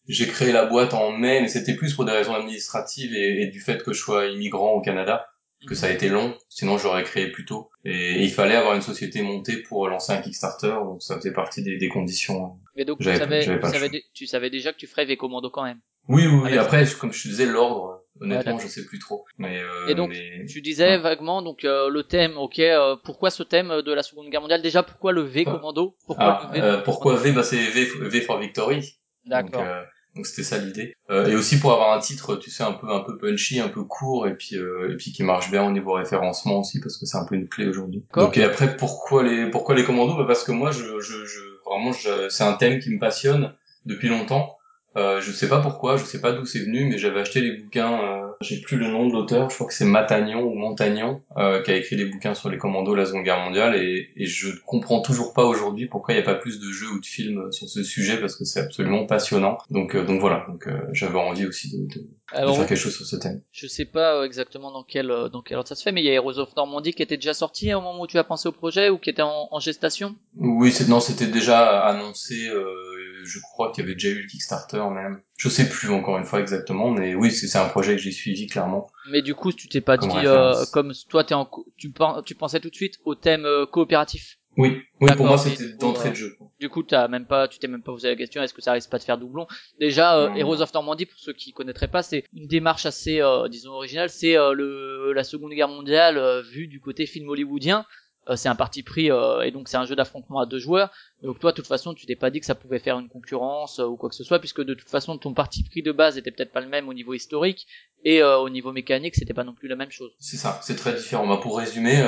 [0.08, 3.46] j'ai créé la boîte en mai, mais c'était plus pour des raisons administratives et, et,
[3.48, 5.26] du fait que je sois immigrant au Canada
[5.66, 7.70] que ça a été long, sinon j'aurais créé plus tôt.
[7.84, 11.62] Et, il fallait avoir une société montée pour lancer un Kickstarter, donc ça faisait partie
[11.62, 12.58] des, des conditions.
[12.76, 13.40] Mais donc tu savais,
[14.12, 16.58] tu, savais, déjà que tu ferais v Commando quand même Oui, oui, oui.
[16.58, 19.24] Après, comme je te disais, l'ordre, honnêtement, je sais plus trop.
[19.38, 20.12] Mais, euh, et donc,
[20.48, 24.28] tu disais vaguement, donc euh, le thème, ok, euh, pourquoi ce thème de la Seconde
[24.30, 24.62] Guerre mondiale?
[24.62, 25.96] Déjà, pourquoi le V Commando?
[26.06, 27.32] Pourquoi ah, le v, Pourquoi V?
[27.32, 28.98] Bah, C'est v, v for Victory.
[29.24, 29.64] D'accord.
[30.16, 30.96] Donc c'était ça l'idée.
[31.10, 33.68] Euh, et aussi pour avoir un titre, tu sais, un peu un peu punchy, un
[33.68, 36.96] peu court, et puis euh, et puis qui marche bien au niveau référencement aussi, parce
[36.96, 38.02] que c'est un peu une clé aujourd'hui.
[38.14, 40.16] Donc et après pourquoi les pourquoi les commandos?
[40.16, 41.92] Bah Parce que moi, je, je, je vraiment,
[42.30, 43.52] c'est un thème qui me passionne
[43.84, 44.55] depuis longtemps.
[44.96, 47.52] Euh, je sais pas pourquoi, je sais pas d'où c'est venu, mais j'avais acheté les
[47.52, 48.00] bouquins.
[48.02, 51.62] Euh, j'ai plus le nom de l'auteur, je crois que c'est Matagnon ou Montagnon euh,
[51.62, 54.26] qui a écrit des bouquins sur les commandos de la Seconde Guerre mondiale, et, et
[54.26, 57.06] je comprends toujours pas aujourd'hui pourquoi il n'y a pas plus de jeux ou de
[57.06, 59.58] films sur ce sujet parce que c'est absolument passionnant.
[59.70, 62.96] Donc euh, donc voilà, donc euh, j'avais envie aussi de, de, de, faire quelque chose
[62.96, 63.42] sur ce thème.
[63.52, 66.10] Je sais pas exactement dans quel dans quel ordre ça se fait, mais il y
[66.10, 68.52] a Heroes of Normandie qui était déjà sorti au moment où tu as pensé au
[68.52, 70.16] projet ou qui était en, en gestation?
[70.36, 72.50] Oui, non, c'était déjà annoncé.
[73.26, 75.20] Euh, je crois qu'il y avait déjà eu le Kickstarter même.
[75.36, 78.46] Je sais plus encore une fois exactement, mais oui, c'est un projet que j'ai suivi
[78.46, 78.88] clairement.
[79.10, 81.92] Mais du coup, tu t'es pas dit euh, comme toi, en, tu,
[82.24, 84.38] tu pensais tout de suite au thème euh, coopératif?
[84.58, 86.38] Oui, oui, pour moi c'était d'entrée de jeu.
[86.58, 88.72] Du coup, t'as même pas, tu t'es même pas posé la question, est-ce que ça
[88.72, 89.46] risque pas de faire doublon?
[89.78, 93.72] Déjà, euh, Heroes of Normandy, pour ceux qui connaîtraient pas, c'est une démarche assez, disons
[93.72, 94.08] originale.
[94.08, 97.84] C'est le la Seconde Guerre mondiale vue du côté film hollywoodien.
[98.28, 100.90] Euh, c'est un parti pris euh, et donc c'est un jeu d'affrontement à deux joueurs.
[101.22, 103.78] Donc toi, de toute façon, tu t'es pas dit que ça pouvait faire une concurrence
[103.78, 106.18] euh, ou quoi que ce soit, puisque de toute façon, ton parti pris de base
[106.18, 107.66] était peut-être pas le même au niveau historique
[108.04, 110.12] et au niveau mécanique, c'était pas non plus la même chose.
[110.20, 111.26] C'est ça, c'est très différent.
[111.26, 112.06] Bah, pour résumer,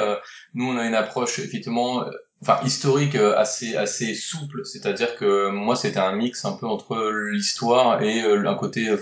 [0.55, 2.05] nous on a une approche effectivement
[2.43, 4.65] enfin historique euh, assez assez souple.
[4.65, 8.99] C'est-à-dire que moi c'était un mix un peu entre l'histoire et euh, un côté euh,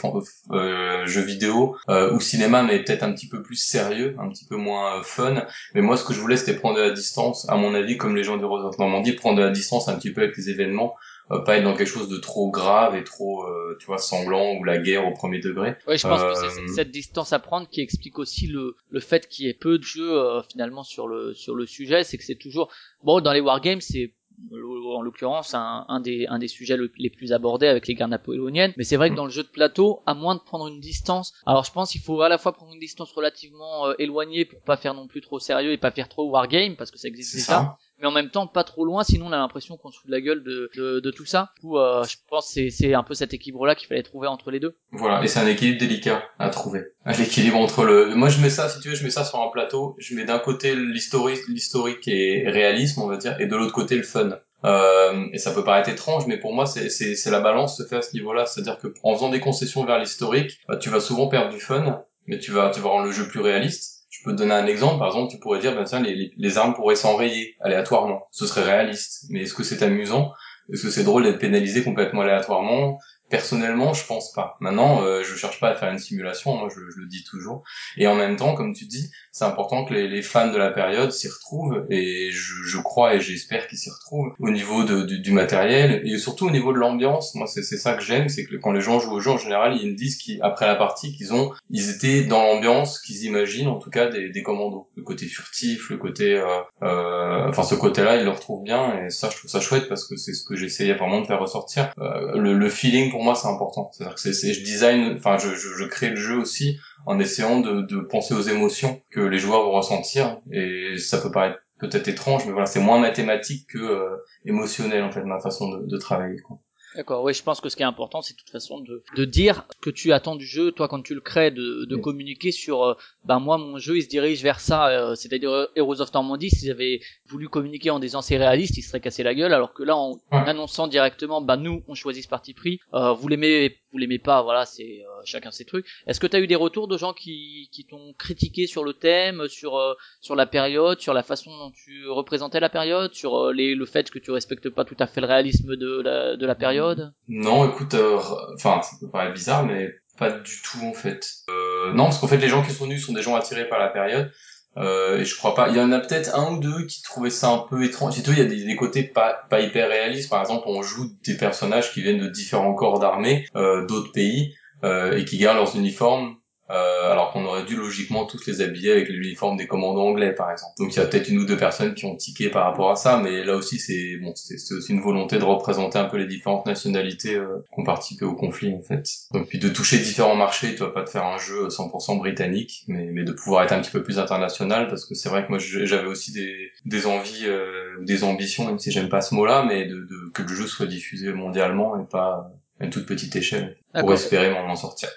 [0.53, 1.77] euh, jeu vidéo
[2.12, 5.46] ou cinéma mais peut-être un petit peu plus sérieux un petit peu moins fun.
[5.75, 8.16] Mais moi ce que je voulais c'était prendre de la distance à mon avis comme
[8.16, 10.94] les gens de Rose Normandie prendre de la distance un petit peu avec les événements
[11.32, 14.54] euh, pas être dans quelque chose de trop grave et trop euh, tu vois sanglant
[14.54, 15.74] ou la guerre au premier degré.
[15.88, 19.00] Oui, je pense que c'est euh, cette distance à prendre qui explique aussi le le
[19.00, 22.24] fait qu'il y ait peu de jeux finalement sur le sur le sujet, c'est que
[22.24, 22.70] c'est toujours
[23.02, 24.12] bon dans les wargames c'est
[24.52, 28.74] en l'occurrence un, un, des un des sujets les plus abordés avec les guerres napoléoniennes
[28.76, 29.16] mais c'est vrai que mm.
[29.16, 32.02] dans le jeu de plateau à moins de prendre une distance alors je pense qu'il
[32.02, 35.40] faut à la fois prendre une distance relativement éloignée pour pas faire non plus trop
[35.40, 38.46] sérieux et pas faire trop wargame parce que ça existe déjà mais en même temps
[38.46, 41.00] pas trop loin, sinon on a l'impression qu'on se fout de la gueule de, de,
[41.00, 41.52] de tout ça.
[41.62, 44.50] Ou euh, je pense c'est c'est un peu cet équilibre là qu'il fallait trouver entre
[44.50, 44.76] les deux.
[44.92, 46.85] Voilà, et c'est un équilibre délicat à trouver.
[47.18, 49.48] L'équilibre entre le, moi je mets ça, si tu veux, je mets ça sur un
[49.48, 49.94] plateau.
[49.98, 53.96] Je mets d'un côté l'historique, l'historique et réalisme, on va dire, et de l'autre côté
[53.96, 54.38] le fun.
[54.64, 58.02] Euh, et ça peut paraître étrange, mais pour moi, c'est, la balance se fait à
[58.02, 58.46] ce niveau-là.
[58.46, 62.02] C'est-à-dire que en faisant des concessions vers l'historique, bah, tu vas souvent perdre du fun,
[62.27, 64.67] mais tu vas, tu vas rendre le jeu plus réaliste je peux te donner un
[64.67, 68.27] exemple, par exemple, tu pourrais dire, ben tiens, les, les armes pourraient s'enrayer aléatoirement.
[68.31, 69.27] Ce serait réaliste.
[69.31, 70.33] Mais est-ce que c'est amusant?
[70.73, 72.98] Est-ce que c'est drôle d'être pénalisé complètement aléatoirement?
[73.29, 74.56] Personnellement, je pense pas.
[74.60, 77.64] Maintenant, euh, je cherche pas à faire une simulation, moi je, je, le dis toujours.
[77.96, 80.70] Et en même temps, comme tu dis, c'est important que les, les, fans de la
[80.70, 85.02] période s'y retrouvent, et je, je crois et j'espère qu'ils s'y retrouvent au niveau de,
[85.02, 87.35] du, du, matériel et surtout au niveau de l'ambiance.
[87.35, 89.77] Moi, c'est ça que j'aime, c'est que quand les gens jouent au jeu, en général,
[89.77, 93.79] ils me disent qu'après la partie, qu'ils ont, ils étaient dans l'ambiance qu'ils imaginent, en
[93.79, 94.88] tout cas des, des, commandos.
[94.96, 96.46] Le côté furtif, le côté, euh,
[96.83, 100.06] euh, enfin ce côté-là, ils le retrouvent bien, et ça, je trouve ça chouette parce
[100.06, 101.92] que c'est ce que j'essayais vraiment de faire ressortir.
[101.98, 103.90] Euh, le, le feeling pour moi c'est important.
[103.92, 107.60] C'est-à-dire que c'est, je design, enfin je, je, je, crée le jeu aussi en essayant
[107.60, 110.38] de, de penser aux émotions que les joueurs vont ressentir.
[110.52, 115.10] Et ça peut paraître peut-être étrange, mais voilà, c'est moins mathématique que euh, émotionnel en
[115.10, 116.38] fait ma façon de, de travailler.
[116.40, 116.58] Quoi.
[116.97, 119.25] D'accord, oui, je pense que ce qui est important, c'est de toute façon de, de
[119.27, 122.85] dire que tu attends du jeu, toi quand tu le crées, de, de communiquer sur,
[122.85, 122.94] euh,
[123.25, 126.71] ben moi mon jeu il se dirige vers ça, euh, c'est-à-dire Heroes of Normandy, s'ils
[126.71, 129.94] avaient voulu communiquer en disant c'est réaliste, ils seraient cassé la gueule, alors que là
[129.94, 134.19] en, annonçant directement, ben nous on choisit ce parti pris, euh, vous l'aimez, vous l'aimez
[134.19, 135.87] pas, voilà, c'est euh, chacun ses trucs.
[136.07, 138.94] Est-ce que tu as eu des retours de gens qui, qui t'ont critiqué sur le
[138.94, 139.79] thème, sur
[140.23, 144.11] sur la période, sur la façon dont tu représentais la période, sur les, le fait
[144.11, 146.85] que tu respectes pas tout à fait le réalisme de la, de la période?
[147.28, 148.18] Non, écoute, euh,
[148.54, 151.26] enfin, ça peut paraître bizarre, mais pas du tout en fait.
[151.50, 153.78] Euh, non, parce qu'en fait, les gens qui sont venus sont des gens attirés par
[153.78, 154.30] la période.
[154.78, 155.68] Euh, et je crois pas.
[155.68, 158.14] Il y en a peut-être un ou deux qui trouvaient ça un peu étrange.
[158.14, 160.28] Surtout, il y a des, des, côtés pas, pas hyper réalistes.
[160.28, 164.54] Par exemple, on joue des personnages qui viennent de différents corps d'armée, euh, d'autres pays,
[164.84, 166.37] euh, et qui gardent leurs uniformes
[166.71, 170.50] euh, alors qu'on aurait dû logiquement tous les habiller avec l'uniforme des commandants anglais par
[170.50, 170.75] exemple.
[170.79, 172.96] Donc il y a peut-être une ou deux personnes qui ont tiqué par rapport à
[172.96, 176.27] ça, mais là aussi c'est bon, c'est aussi une volonté de représenter un peu les
[176.27, 179.08] différentes nationalités euh, qui ont participé au conflit en fait.
[179.33, 182.85] Donc puis de toucher différents marchés, tu vas pas de faire un jeu 100% britannique,
[182.88, 185.50] mais, mais de pouvoir être un petit peu plus international parce que c'est vrai que
[185.50, 189.64] moi j'avais aussi des, des envies, euh, des ambitions, même si j'aime pas ce mot-là,
[189.69, 192.50] mais de, de, que le jeu soit diffusé mondialement et pas
[192.81, 195.08] à une toute petite échelle pour espérer m'en sortir.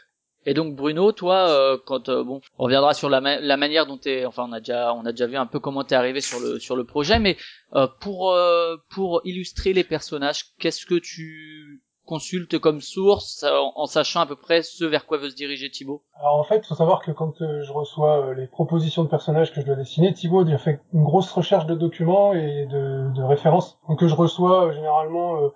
[0.46, 3.98] Et donc Bruno, toi, euh, quand euh, bon, on reviendra sur la, la manière dont
[3.98, 6.40] t'es, enfin on a déjà, on a déjà vu un peu comment t'es arrivé sur
[6.40, 7.36] le sur le projet, mais
[7.76, 8.36] euh, pour
[8.90, 14.64] pour illustrer les personnages, qu'est-ce que tu consultes comme source en, sachant à peu près
[14.64, 16.02] ce vers quoi veut se diriger Thibaut?
[16.20, 19.66] Alors en fait, faut savoir que quand je reçois les propositions de personnages que je
[19.66, 24.00] dois dessiner, Thibaut a fait une grosse recherche de documents et de, de références, donc
[24.00, 25.52] que je reçois généralement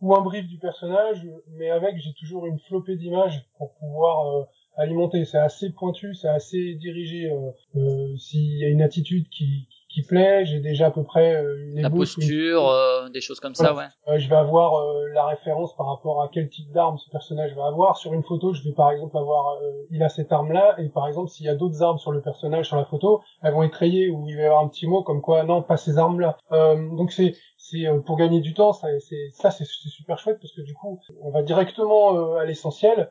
[0.00, 1.26] ou un brief du personnage,
[1.56, 4.44] mais avec j'ai toujours une flopée d'images pour pouvoir euh,
[4.76, 5.24] alimenter.
[5.24, 7.30] C'est assez pointu, c'est assez dirigé.
[7.30, 11.36] Euh, euh, S'il y a une attitude qui, qui plaît, j'ai déjà à peu près
[11.36, 14.18] euh, une la posture, euh, des choses comme ça, ouais.
[14.18, 14.84] Je vais avoir
[15.14, 17.96] la référence par rapport à quel type d'arme ce personnage va avoir.
[17.96, 19.58] Sur une photo, je vais par exemple avoir,
[19.90, 22.66] il a cette arme-là, et par exemple s'il y a d'autres armes sur le personnage
[22.66, 25.02] sur la photo, elles vont être rayées ou il va y avoir un petit mot
[25.02, 26.36] comme quoi non, pas ces armes-là.
[26.50, 27.34] donc c'est
[27.70, 31.00] c'est pour gagner du temps, ça c'est ça c'est super chouette parce que du coup
[31.20, 33.10] on va directement à l'essentiel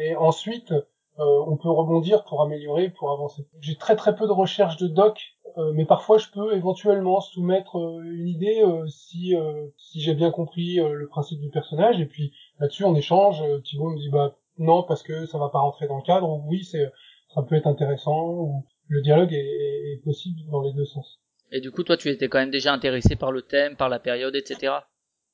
[0.00, 0.74] et ensuite
[1.18, 3.46] on peut rebondir pour améliorer, pour avancer.
[3.60, 7.78] J'ai très très peu de recherche de doc euh, mais parfois je peux éventuellement soumettre
[7.78, 9.34] euh, une idée euh, si
[9.78, 13.96] si j'ai bien compris le principe du personnage et puis là-dessus on échange Thibaut me
[13.96, 16.90] dit bah non parce que ça va pas rentrer dans le cadre ou oui c'est
[17.34, 21.20] ça peut être intéressant ou le dialogue est, est possible dans les deux sens.
[21.52, 23.98] Et du coup toi tu étais quand même déjà intéressé par le thème, par la
[23.98, 24.74] période, etc.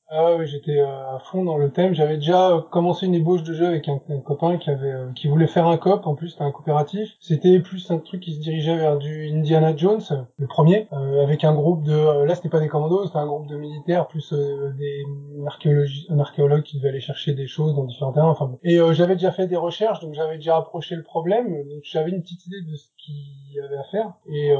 [0.09, 1.95] Ah oui, j'étais euh, à fond dans le thème.
[1.95, 5.27] J'avais déjà euh, commencé une ébauche de jeu avec un, copain qui avait euh, qui
[5.27, 6.05] voulait faire un cop.
[6.05, 7.09] En plus, c'était un coopératif.
[7.19, 10.01] C'était plus un truc qui se dirigeait vers du Indiana Jones,
[10.37, 12.25] le premier, avec un groupe de.
[12.25, 15.03] là, c'était pas des commandos, c'était un groupe de militaires plus des
[15.47, 18.29] archéologues, un archéologue qui devait aller chercher des choses dans différents terrains.
[18.29, 18.59] Enfin bon.
[18.63, 21.49] Et j'avais déjà fait des recherches, donc j'avais déjà approché le problème.
[21.49, 24.13] Donc j'avais une petite idée de ce qu'il y avait à faire.
[24.27, 24.53] Et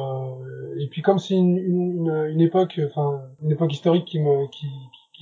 [0.79, 4.67] et puis comme c'est une, une, une, époque, enfin une époque historique qui me qui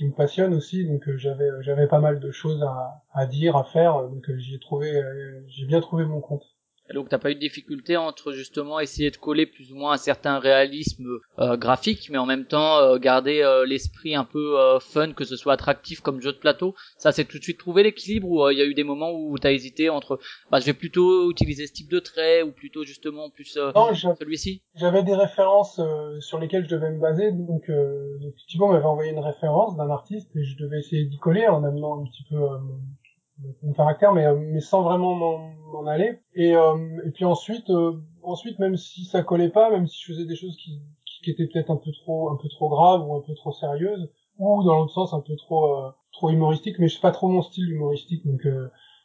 [0.00, 3.56] me passionne aussi, donc euh, j'avais euh, j'avais pas mal de choses à, à dire,
[3.56, 5.00] à faire, donc euh, j'y ai trouvé,
[5.48, 6.51] j'ai bien trouvé mon compte.
[6.92, 9.96] Donc t'as pas eu de difficulté entre justement essayer de coller plus ou moins un
[9.96, 11.06] certain réalisme
[11.38, 15.36] euh, graphique, mais en même temps euh, garder euh, l'esprit un peu fun, que ce
[15.36, 16.74] soit attractif comme jeu de plateau.
[16.98, 19.38] Ça c'est tout de suite trouvé l'équilibre ou il y a eu des moments où
[19.38, 20.18] t'as hésité entre,
[20.50, 23.58] bah je vais plutôt utiliser ce type de trait ou plutôt justement plus
[24.18, 24.62] celui-ci?
[24.74, 25.80] J'avais des références
[26.20, 27.70] sur lesquelles je devais me baser, donc,
[28.20, 31.64] donc Thibaut m'avait envoyé une référence d'un artiste et je devais essayer d'y coller en
[31.64, 32.36] amenant un petit peu
[33.62, 36.20] mon caractère, mais, mais sans vraiment m'en aller.
[36.34, 40.12] Et, euh, et puis ensuite, euh, ensuite, même si ça collait pas, même si je
[40.12, 40.80] faisais des choses qui,
[41.24, 44.10] qui étaient peut-être un peu trop, un peu trop graves ou un peu trop sérieuses,
[44.38, 47.28] ou dans l'autre sens un peu trop, euh, trop humoristique, mais je sais pas trop
[47.28, 48.46] mon style humoristique, donc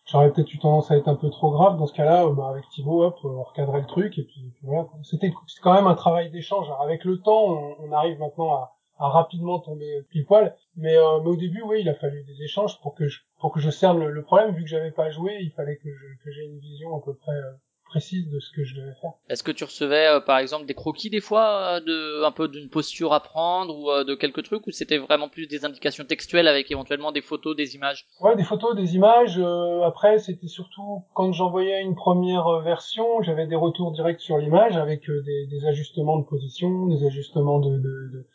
[0.06, 1.78] j'aurais peut-être eu tendance à être un peu trop grave.
[1.78, 4.88] Dans ce cas-là, bah, avec Thibaut, hop, on recadrait le truc, et puis, voilà.
[5.04, 6.68] C'était, quand même un travail d'échange.
[6.82, 10.56] Avec le temps, on, on arrive maintenant à a rapidement tombé pile poil.
[10.76, 13.52] Mais, euh, mais au début, oui, il a fallu des échanges pour que je, pour
[13.52, 14.56] que je cerne le, problème.
[14.56, 17.14] Vu que j'avais pas joué, il fallait que je, que j'ai une vision à peu
[17.16, 17.54] près euh,
[17.88, 19.12] précise de ce que je devais faire.
[19.30, 22.48] Est-ce que tu recevais euh, par exemple des croquis des fois, euh, de un peu
[22.48, 26.06] d'une posture à prendre ou euh, de quelques trucs, ou c'était vraiment plus des indications
[26.06, 28.06] textuelles avec éventuellement des photos, des images?
[28.22, 29.40] Ouais, des photos, des images.
[29.84, 35.10] après, c'était surtout quand j'envoyais une première version, j'avais des retours directs sur l'image avec
[35.10, 38.12] des, des, ajustements de position, des ajustements de d'attitude.
[38.12, 38.28] De,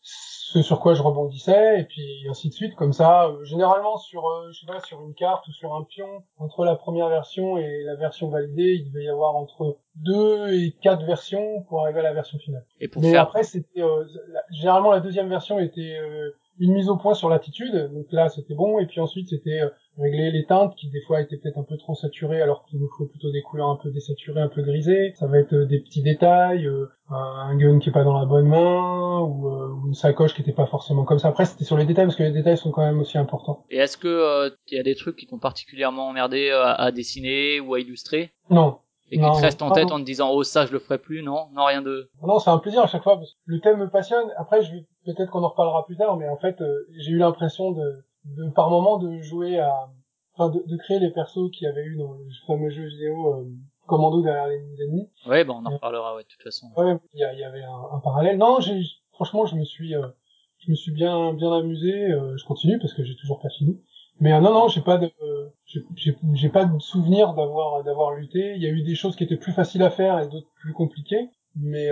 [0.00, 4.26] ce sur quoi je rebondissais et puis ainsi de suite comme ça euh, généralement sur
[4.26, 6.06] euh, je sais pas sur une carte ou sur un pion
[6.38, 10.74] entre la première version et la version validée il devait y avoir entre deux et
[10.80, 12.64] quatre versions pour arriver à la version finale.
[12.80, 14.04] Et pour mais après c'était euh,
[14.50, 15.98] généralement la deuxième version était
[16.58, 19.60] une mise au point sur l'attitude donc là c'était bon et puis ensuite c'était
[19.98, 22.88] régler les teintes qui des fois étaient peut-être un peu trop saturées alors qu'il nous
[22.96, 25.12] faut plutôt des couleurs un peu désaturées, un peu grisées.
[25.16, 28.24] Ça va être euh, des petits détails, euh, un gun qui est pas dans la
[28.24, 31.28] bonne main ou, euh, une sacoche qui était pas forcément comme ça.
[31.28, 33.64] Après c'était sur les détails parce que les détails sont quand même aussi importants.
[33.70, 37.74] Et est-ce que il y a des trucs qui t'ont particulièrement emmerdé à, dessiner ou
[37.74, 38.32] à illustrer?
[38.50, 38.78] Non.
[39.10, 41.22] Et qui te restent en tête en te disant oh ça je le ferai plus
[41.22, 41.46] non?
[41.54, 43.88] Non rien de non c'est un plaisir à chaque fois parce que le thème me
[43.88, 46.62] passionne après je vais peut-être qu'on en reparlera plus tard mais en fait
[46.98, 48.04] j'ai eu l'impression de
[48.36, 49.88] de par moment de jouer à
[50.34, 53.34] enfin de, de, créer les persos qu'il y avait eu dans le fameux jeu vidéo
[53.34, 53.48] euh,
[53.86, 55.08] Commando derrière les ennemis.
[55.26, 56.66] Ouais, bon, on en reparlera, ouais, de toute façon.
[56.76, 58.36] Ouais, il y, y, avait un, un, parallèle.
[58.36, 60.06] Non, j'ai, franchement, je me suis, euh,
[60.58, 62.12] je me suis bien, bien amusé.
[62.12, 63.80] Euh, je continue parce que j'ai toujours pas fini.
[64.20, 65.10] Mais non, non, j'ai pas de,
[65.94, 68.54] j'ai pas de souvenir d'avoir, d'avoir lutté.
[68.56, 70.74] Il y a eu des choses qui étaient plus faciles à faire et d'autres plus
[70.74, 71.30] compliquées.
[71.56, 71.88] Mais,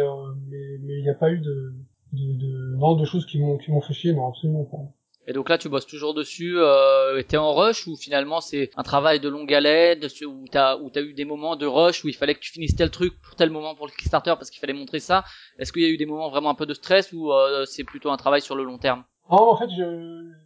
[0.49, 1.73] mais, mais il n'y a pas eu de,
[2.13, 4.79] de, de, non, de choses qui m'ont, qui m'ont fait chier, non, absolument pas.
[5.27, 6.55] Et donc là, tu bosses toujours dessus.
[6.59, 10.91] Euh, T'es en rush ou finalement c'est un travail de longue haleine où t'as où
[10.91, 13.35] t'as eu des moments de rush où il fallait que tu finisses tel truc pour
[13.35, 15.25] tel moment pour le Kickstarter parce qu'il fallait montrer ça.
[15.59, 17.85] Est-ce qu'il y a eu des moments vraiment un peu de stress ou euh, c'est
[17.85, 19.05] plutôt un travail sur le long terme?
[19.31, 20.46] Non, en fait, je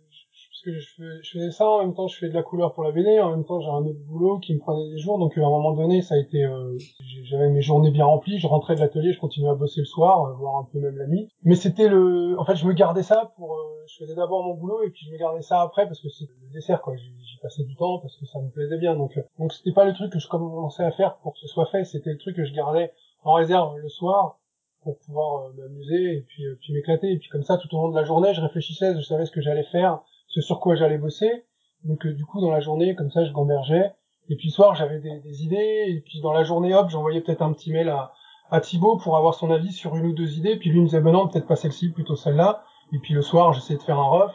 [0.62, 2.92] parce que je, faisais ça en même temps je fais de la couleur pour la
[2.92, 5.40] BD en même temps j'ai un autre boulot qui me prenait des jours donc à
[5.40, 6.76] un moment donné ça a été euh,
[7.24, 10.24] j'avais mes journées bien remplies je rentrais de l'atelier je continuais à bosser le soir
[10.24, 13.02] euh, voire un peu même la nuit mais c'était le en fait je me gardais
[13.02, 15.86] ça pour euh, je faisais d'abord mon boulot et puis je me gardais ça après
[15.86, 16.94] parce que c'est le dessert quoi.
[16.96, 19.94] J'y passais du temps parce que ça me plaisait bien donc donc c'était pas le
[19.94, 22.44] truc que je commençais à faire pour que ce soit fait c'était le truc que
[22.44, 22.92] je gardais
[23.24, 24.38] en réserve le soir
[24.82, 27.12] pour pouvoir m'amuser et puis puis m'éclater.
[27.12, 29.30] Et puis comme ça tout au long de la journée je réfléchissais je savais ce
[29.30, 30.00] que j'allais faire
[30.30, 31.44] ce sur quoi j'allais bosser.
[31.84, 33.92] Donc du coup dans la journée comme ça je gambergeais.
[34.28, 35.84] Et puis soir j'avais des, idées.
[35.88, 38.12] Et puis dans la journée hop j'envoyais peut-être un petit mail à,
[38.50, 40.56] à Thibaut pour avoir son avis sur une ou deux idées.
[40.56, 42.64] Puis lui me disait ben non peut-être pas celle-ci plutôt celle-là.
[42.92, 44.32] Et puis le soir j'essayais de faire un rough.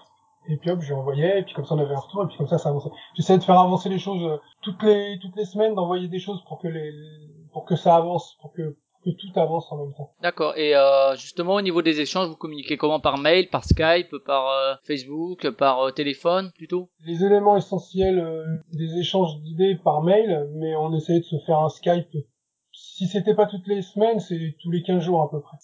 [0.48, 1.40] Et puis hop je lui envoyais.
[1.40, 2.24] Et puis comme ça on avait un retour.
[2.24, 2.92] Et puis comme ça ça avançait.
[3.16, 6.44] J'essayais de faire avancer les choses euh, toutes les toutes les semaines d'envoyer des choses
[6.46, 6.92] pour que les
[7.54, 8.76] pour que ça avance pour que
[9.06, 10.12] que tout avance en même temps.
[10.22, 10.58] D'accord.
[10.58, 13.00] Et euh, justement, au niveau des échanges, vous communiquez comment?
[13.00, 16.90] Par mail, par Skype, par euh, Facebook, par euh, téléphone plutôt?
[17.06, 18.26] Les éléments essentiels
[18.74, 22.10] des échanges d'idées par mail, mais on essayait de se faire un Skype.
[22.72, 25.58] Si c'était pas toutes les semaines, c'est tous les 15 jours à peu près.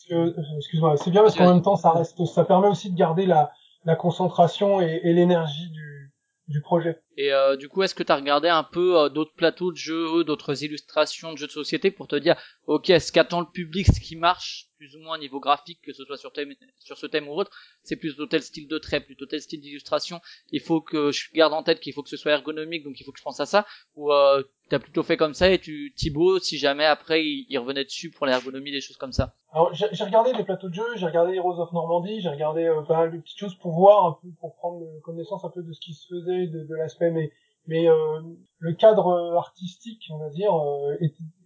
[0.58, 3.52] Excuse-moi, c'est bien parce qu'en même temps, ça reste, ça permet aussi de garder la,
[3.84, 6.14] la concentration et, et l'énergie du,
[6.48, 7.00] du projet.
[7.18, 9.78] Et euh, du coup, est-ce que tu as regardé un peu euh, d'autres plateaux de
[9.78, 12.36] jeux, d'autres illustrations de jeux de société pour te dire,
[12.68, 15.94] ok, ce qu'attend le public, ce qui marche plus ou moins au niveau graphique, que
[15.94, 16.32] ce soit sur,
[16.80, 17.52] sur ce thème ou autre,
[17.84, 20.22] c'est plutôt tel style de trait, plutôt tel style d'illustration.
[20.52, 23.04] Il faut que je garde en tête qu'il faut que ce soit ergonomique, donc il
[23.04, 23.68] faut que je pense à ça.
[23.96, 27.84] Ou euh, t'as plutôt fait comme ça et tu Thibaut, si jamais après il, revenait
[27.84, 29.36] dessus pour l'ergonomie, des choses comme ça.
[29.54, 32.82] Alors j'ai regardé des plateaux de jeux, j'ai regardé Heroes of Normandie, j'ai regardé euh,
[32.82, 35.74] pas mal de petites choses pour voir un peu, pour prendre connaissance un peu de
[35.74, 38.22] ce qui se faisait, de, de l'aspect mais euh,
[38.62, 40.96] le cadre artistique, on va dire, euh,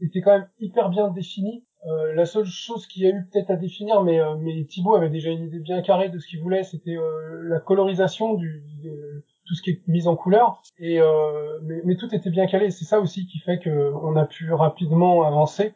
[0.01, 1.64] était, quand même hyper bien défini.
[1.88, 4.95] Euh, la seule chose qu'il y a eu peut-être à définir, mais, euh, mais Thibaut
[4.95, 6.97] avait déjà une idée bien carrée de ce qu'il voulait, c'était
[7.43, 8.64] la colorisation du,
[9.45, 10.62] tout ce qui est mis en couleur.
[10.78, 10.99] Et
[11.64, 12.70] mais, mais, tout était bien calé.
[12.70, 15.74] C'est ça aussi qui fait qu'on a pu rapidement avancer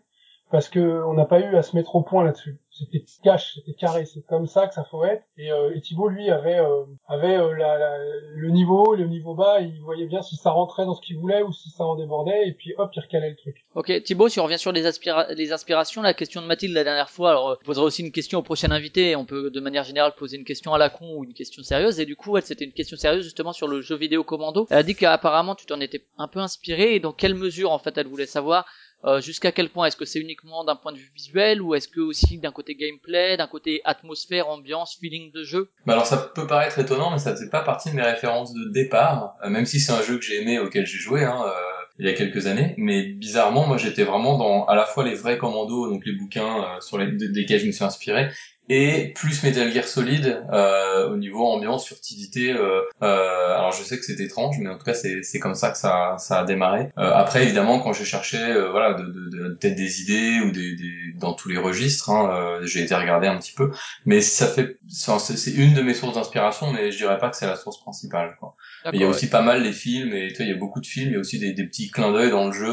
[0.51, 2.59] parce que on n'a pas eu à se mettre au point là-dessus.
[2.79, 5.23] C'était cash, c'était carré, c'est comme ça que ça faut être.
[5.37, 7.97] Et, euh, et Thibaut, lui, avait euh, avait euh, la, la,
[8.33, 11.41] le niveau, le niveau bas, il voyait bien si ça rentrait dans ce qu'il voulait
[11.41, 13.65] ou si ça en débordait, et puis hop, il recalait le truc.
[13.75, 14.89] Ok, Thibaut, si on revient sur les,
[15.35, 18.39] les inspirations, la question de Mathilde la dernière fois, alors je poserai aussi une question
[18.39, 21.25] au prochain invité, on peut de manière générale poser une question à la con ou
[21.25, 23.97] une question sérieuse, et du coup, elle c'était une question sérieuse justement sur le jeu
[23.97, 24.67] vidéo Commando.
[24.69, 27.79] Elle a dit qu'apparemment tu t'en étais un peu inspiré, et dans quelle mesure en
[27.79, 28.65] fait elle voulait savoir
[29.05, 29.87] euh, jusqu'à quel point?
[29.87, 32.75] Est-ce que c'est uniquement d'un point de vue visuel ou est-ce que aussi d'un côté
[32.75, 35.71] gameplay, d'un côté atmosphère, ambiance, feeling de jeu?
[35.85, 38.69] Bah Alors ça peut paraître étonnant, mais ça faisait pas partie de mes références de
[38.69, 41.51] départ, euh, même si c'est un jeu que j'ai aimé, auquel j'ai joué hein, euh,
[41.97, 42.73] il y a quelques années.
[42.77, 46.79] Mais bizarrement, moi j'étais vraiment dans à la fois les vrais commandos, donc les bouquins
[46.81, 48.29] sur les, desquels je me suis inspiré,
[48.69, 52.51] et plus Metal Gear Solid euh, au niveau ambiance, furtivité.
[52.51, 55.55] Euh, euh, alors je sais que c'est étrange, mais en tout cas c'est c'est comme
[55.55, 56.91] ça que ça ça a démarré.
[56.97, 60.51] Euh, après évidemment quand je cherchais euh, voilà de, de, de peut-être des idées ou
[60.51, 63.71] des, des dans tous les registres, hein, euh, j'ai été regarder un petit peu,
[64.05, 67.47] mais ça fait c'est une de mes sources d'inspiration, mais je dirais pas que c'est
[67.47, 68.35] la source principale.
[68.39, 68.55] Quoi.
[68.93, 70.79] Il y a aussi pas mal les films et tu vois, il y a beaucoup
[70.79, 72.69] de films, il y a aussi des, des petits clins d'œil dans le jeu,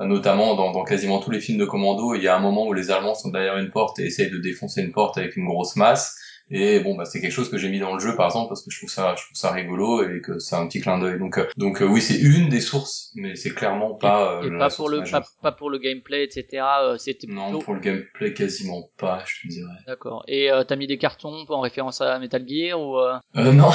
[0.00, 2.14] euh, notamment dans, dans quasiment tous les films de commando.
[2.14, 4.38] Il y a un moment où les Allemands sont derrière une porte et essayent de
[4.38, 6.16] défoncer une porte avec une grosse masse.
[6.52, 8.64] Et bon, bah, c'est quelque chose que j'ai mis dans le jeu, par exemple, parce
[8.64, 11.18] que je trouve ça, je trouve ça rigolo et que c'est un petit clin d'œil.
[11.18, 14.40] Donc, euh, donc euh, oui, c'est une des sources, mais c'est clairement pas.
[14.42, 16.64] Et, et pas pour le, pas, pas, pour le gameplay, etc.
[16.98, 19.74] C'était non pour le gameplay quasiment pas, je te dirais.
[19.86, 20.24] D'accord.
[20.26, 23.70] Et euh, t'as mis des cartons en référence à Metal Gear ou euh, non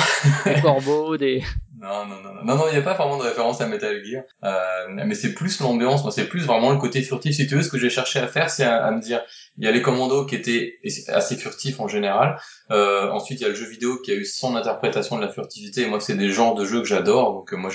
[0.45, 1.43] des corbeaux, des
[1.77, 4.23] non, non, non, non, non, il n'y a pas vraiment de référence à Metal Gear,
[4.43, 7.35] euh, mais c'est plus l'ambiance, moi, c'est plus vraiment le côté furtif.
[7.35, 9.21] Si tu veux, ce que j'ai cherché à faire, c'est à, me dire,
[9.57, 12.39] il y a les commandos qui étaient assez furtifs en général.
[12.71, 15.29] Euh, ensuite, il y a le jeu vidéo qui a eu son interprétation de la
[15.29, 15.81] furtivité.
[15.81, 17.69] Et moi, c'est des genres de jeux que j'adore, donc euh, moi,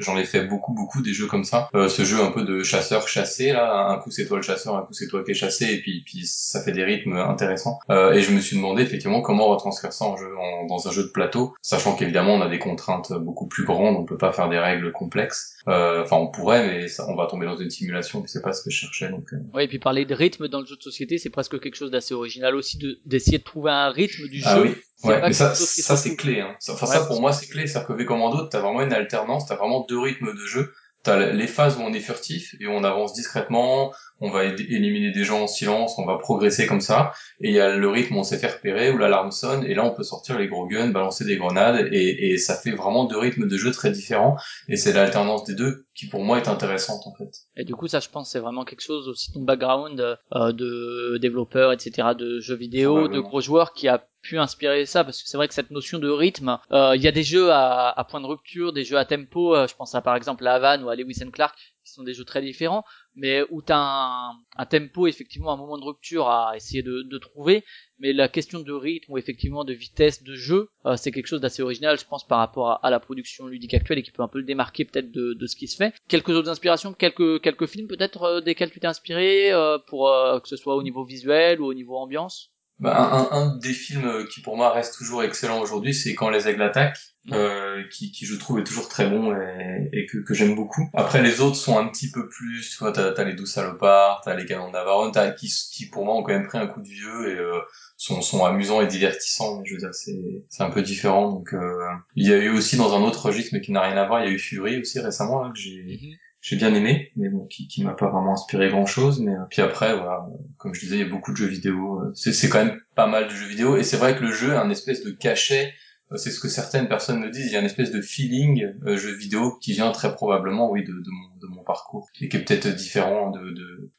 [0.00, 1.68] j'en ai, fait beaucoup, beaucoup des jeux comme ça.
[1.74, 4.76] Euh, ce jeu un peu de chasseur chassé, là, un coup c'est toi le chasseur,
[4.76, 7.78] un coup c'est toi qui es chassé, et puis, puis ça fait des rythmes intéressants.
[7.90, 10.30] Euh, et je me suis demandé effectivement comment retranscrire ça en jeu,
[10.68, 14.04] dans un jeu de plateau, sachant qu'évidemment on a des contraintes beaucoup plus grandes, on
[14.04, 15.56] peut pas faire des règles complexes.
[15.68, 18.62] Euh, enfin, on pourrait, mais ça, on va tomber dans une simulation, c'est pas ce
[18.62, 19.08] que je cherchais.
[19.08, 19.32] Donc.
[19.32, 19.38] Euh.
[19.52, 21.90] Ouais, et puis parler de rythme dans le jeu de société, c'est presque quelque chose
[21.90, 24.62] d'assez original aussi, de d'essayer de trouver un rythme du ah jeu.
[24.62, 24.74] Oui.
[25.08, 26.40] Ouais, mais ça, ça c'est clé.
[26.40, 26.54] Hein.
[26.68, 29.56] Enfin, ça pour moi c'est clé, c'est-à-dire que V Commando, t'as vraiment une alternance, t'as
[29.56, 30.72] vraiment deux rythmes de jeu
[31.04, 33.92] t'as les phases où on est furtif et où on avance discrètement,
[34.24, 37.60] on va éliminer des gens en silence, on va progresser comme ça, et il y
[37.60, 40.02] a le rythme où on s'est fait repérer, où l'alarme sonne, et là on peut
[40.02, 43.56] sortir les gros guns, balancer des grenades, et, et ça fait vraiment deux rythmes de
[43.56, 44.36] jeu très différents,
[44.68, 47.30] et c'est l'alternance des deux qui pour moi est intéressante en fait.
[47.56, 51.18] Et du coup ça je pense c'est vraiment quelque chose aussi ton background euh, de
[51.18, 55.28] développeur, etc., de jeux vidéo, de gros joueurs qui a pu inspirer ça parce que
[55.28, 58.04] c'est vrai que cette notion de rythme, euh, il y a des jeux à, à,
[58.04, 60.82] point de rupture, des jeux à tempo, euh, je pense à par exemple à Havane
[60.82, 62.84] ou à Lewis and Clark sont des jeux très différents,
[63.14, 67.64] mais où tu as un, tempo effectivement un moment de rupture à essayer de, trouver,
[67.98, 71.40] mais la question de rythme ou effectivement de vitesse de jeu, euh, c'est quelque chose
[71.40, 74.28] d'assez original je pense par rapport à, la production ludique actuelle et qui peut un
[74.28, 75.94] peu le démarquer peut-être de, ce qui se fait.
[76.08, 79.52] Quelques autres inspirations, quelques films peut-être euh, desquels tu t'es inspiré
[79.88, 80.10] pour
[80.42, 82.53] que ce soit au niveau visuel ou au niveau ambiance?
[82.80, 86.48] Bah, un, un, des films qui pour moi reste toujours excellent aujourd'hui, c'est Quand les
[86.48, 86.98] aigles attaquent,
[87.32, 90.90] euh, qui, qui je trouve est toujours très bon et, et que, que j'aime beaucoup.
[90.92, 94.20] Après les autres sont un petit peu plus, tu vois, t'as, t'as les douze salopards,
[94.24, 96.66] t'as les canons de Navarone, t'as qui, qui pour moi ont quand même pris un
[96.66, 97.60] coup de vieux et euh,
[97.96, 99.58] sont, sont amusants et divertissants.
[99.58, 100.18] Mais je veux dire, c'est,
[100.50, 101.32] c'est un peu différent.
[101.32, 103.96] Donc euh, il y a eu aussi dans un autre registre mais qui n'a rien
[103.96, 106.74] à voir, il y a eu Fury aussi récemment là, que j'ai mhm j'ai bien
[106.74, 109.18] aimé, mais bon, qui, qui m'a pas vraiment inspiré grand chose.
[109.18, 110.26] Mais euh, puis après, voilà,
[110.58, 112.02] comme je disais, il y a beaucoup de jeux vidéo.
[112.02, 114.52] Euh, c'est, quand même pas mal de jeux vidéo, et c'est vrai que le jeu
[114.54, 115.72] a un espèce de cachet.
[116.12, 117.46] Euh, c'est ce que certaines personnes me disent.
[117.46, 120.92] Il y a une espèce de feeling jeu vidéo qui vient très probablement, oui, de,
[120.92, 123.54] de, mon, de mon parcours, et qui est peut-être différent de,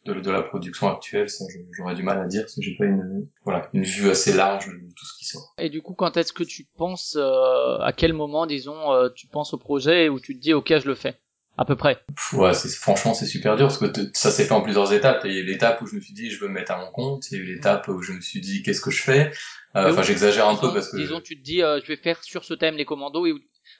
[0.05, 1.29] de, de, la production actuelle.
[1.29, 4.33] Ça, j'aurais du mal à dire parce que j'ai pas une, voilà, une vue assez
[4.33, 5.55] large de tout ce qui sort.
[5.57, 9.57] Et du coup, quand est-ce que tu penses, à quel moment, disons, tu penses au
[9.57, 11.17] projet où tu te dis, ok, je le fais?
[11.57, 12.03] À peu près.
[12.33, 15.21] Ouais, c'est franchement c'est super dur parce que ça s'est fait en plusieurs étapes.
[15.25, 16.77] Il y a eu l'étape où je me suis dit je veux me mettre à
[16.77, 19.01] mon compte, il y a eu l'étape où je me suis dit qu'est-ce que je
[19.01, 19.31] fais?
[19.75, 22.23] Euh, enfin, j'exagère un peu parce que disons tu te dis euh, je vais faire
[22.23, 23.33] sur ce thème les commandos et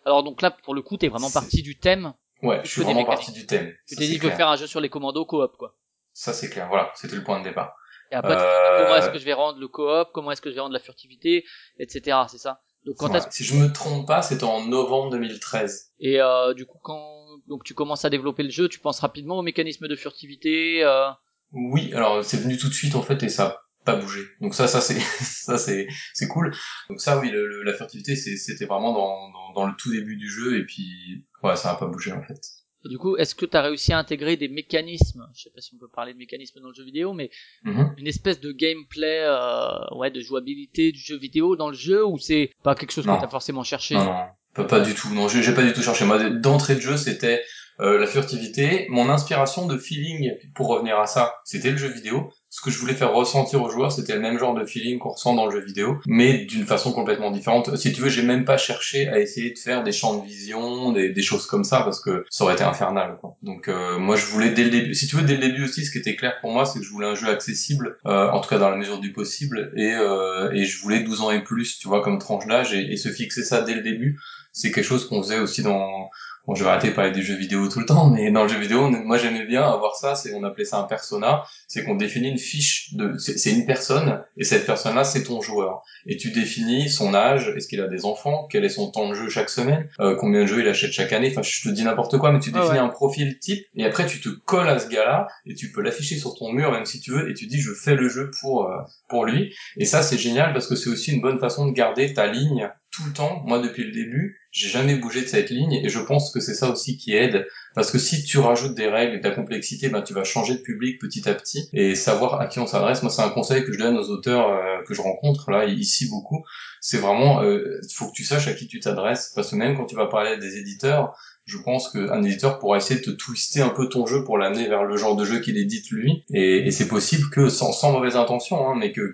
[0.05, 2.13] alors donc là pour le coup t'es vraiment parti du thème.
[2.41, 3.73] Ouais, je suis vraiment parti du thème.
[3.87, 5.75] Tu t'es dit je veux faire un jeu sur les commandos coop quoi.
[6.13, 7.75] Ça c'est clair, voilà, c'était le point de départ.
[8.11, 8.83] Et après, euh...
[8.83, 10.79] comment est-ce que je vais rendre le coop, comment est-ce que je vais rendre la
[10.79, 11.43] furtivité,
[11.79, 12.17] etc.
[12.29, 12.61] C'est ça.
[12.85, 15.93] Donc quand si je me trompe pas, c'était en novembre 2013.
[15.99, 19.37] Et euh, du coup quand donc tu commences à développer le jeu, tu penses rapidement
[19.37, 20.83] au mécanisme de furtivité.
[20.83, 21.09] Euh...
[21.51, 24.21] Oui, alors c'est venu tout de suite en fait et ça a pas bougé.
[24.41, 26.53] Donc ça, ça c'est ça c'est c'est cool.
[26.89, 30.29] Donc ça, oui, le, la furtivité, c'était vraiment dans, dans, dans le tout début du
[30.29, 32.39] jeu et puis ouais, ça a pas bougé en fait.
[32.85, 35.59] Et du coup, est-ce que tu as réussi à intégrer des mécanismes, je sais pas
[35.59, 37.31] si on peut parler de mécanismes dans le jeu vidéo, mais
[37.65, 37.95] mm-hmm.
[37.97, 42.19] une espèce de gameplay, euh, ouais, de jouabilité du jeu vidéo dans le jeu, ou
[42.19, 43.95] c'est pas quelque chose que tu as forcément cherché?
[43.95, 44.25] Non, non,
[44.63, 45.13] pas, du tout.
[45.13, 46.05] Non, j'ai pas du tout cherché.
[46.05, 47.43] Moi, d'entrée de jeu, c'était
[47.79, 48.87] euh, la furtivité.
[48.89, 52.79] Mon inspiration de feeling, pour revenir à ça, c'était le jeu vidéo ce que je
[52.79, 55.51] voulais faire ressentir aux joueurs, c'était le même genre de feeling qu'on ressent dans le
[55.51, 57.75] jeu vidéo, mais d'une façon complètement différente.
[57.75, 60.93] Si tu veux, j'ai même pas cherché à essayer de faire des champs de vision,
[60.93, 63.17] des, des choses comme ça, parce que ça aurait été infernal.
[63.19, 63.35] Quoi.
[63.43, 65.83] Donc euh, moi, je voulais dès le début, si tu veux, dès le début aussi,
[65.83, 68.39] ce qui était clair pour moi, c'est que je voulais un jeu accessible, euh, en
[68.39, 71.43] tout cas dans la mesure du possible, et, euh, et je voulais 12 ans et
[71.43, 74.17] plus, tu vois, comme tranche d'âge, et, et se fixer ça dès le début
[74.55, 76.09] c'est quelque chose qu'on faisait aussi dans
[76.47, 78.49] Bon, je vais arrêter de parler des jeux vidéo tout le temps, mais dans le
[78.49, 81.95] jeu vidéo, moi j'aimais bien avoir ça, c'est on appelait ça un persona, c'est qu'on
[81.95, 86.31] définit une fiche de, c'est une personne, et cette personne-là c'est ton joueur, et tu
[86.31, 89.49] définis son âge, est-ce qu'il a des enfants, quel est son temps de jeu chaque
[89.49, 92.31] semaine, euh, combien de jeux il achète chaque année, enfin je te dis n'importe quoi,
[92.31, 95.55] mais tu définis un profil type, et après tu te colles à ce gars-là, et
[95.55, 97.95] tu peux l'afficher sur ton mur même si tu veux, et tu dis je fais
[97.95, 98.77] le jeu pour euh,
[99.09, 102.13] pour lui, et ça c'est génial parce que c'est aussi une bonne façon de garder
[102.13, 105.73] ta ligne tout le temps, moi depuis le début, j'ai jamais bougé de cette ligne
[105.73, 108.87] et je pense que c'est ça aussi qui aide parce que si tu rajoutes des
[108.87, 111.93] règles et de la complexité, ben tu vas changer de public petit à petit et
[111.93, 113.03] savoir à qui on s'adresse.
[113.03, 116.09] Moi, c'est un conseil que je donne aux auteurs euh, que je rencontre là ici
[116.09, 116.45] beaucoup.
[116.79, 119.87] C'est vraiment, euh, faut que tu saches à qui tu t'adresses parce que même quand
[119.87, 123.61] tu vas parler à des éditeurs, je pense qu'un éditeur pourra essayer de te twister
[123.61, 126.71] un peu ton jeu pour l'amener vers le genre de jeu qu'il édite lui et,
[126.71, 129.13] c'est possible que sans, mauvaise intention, hein, mais que,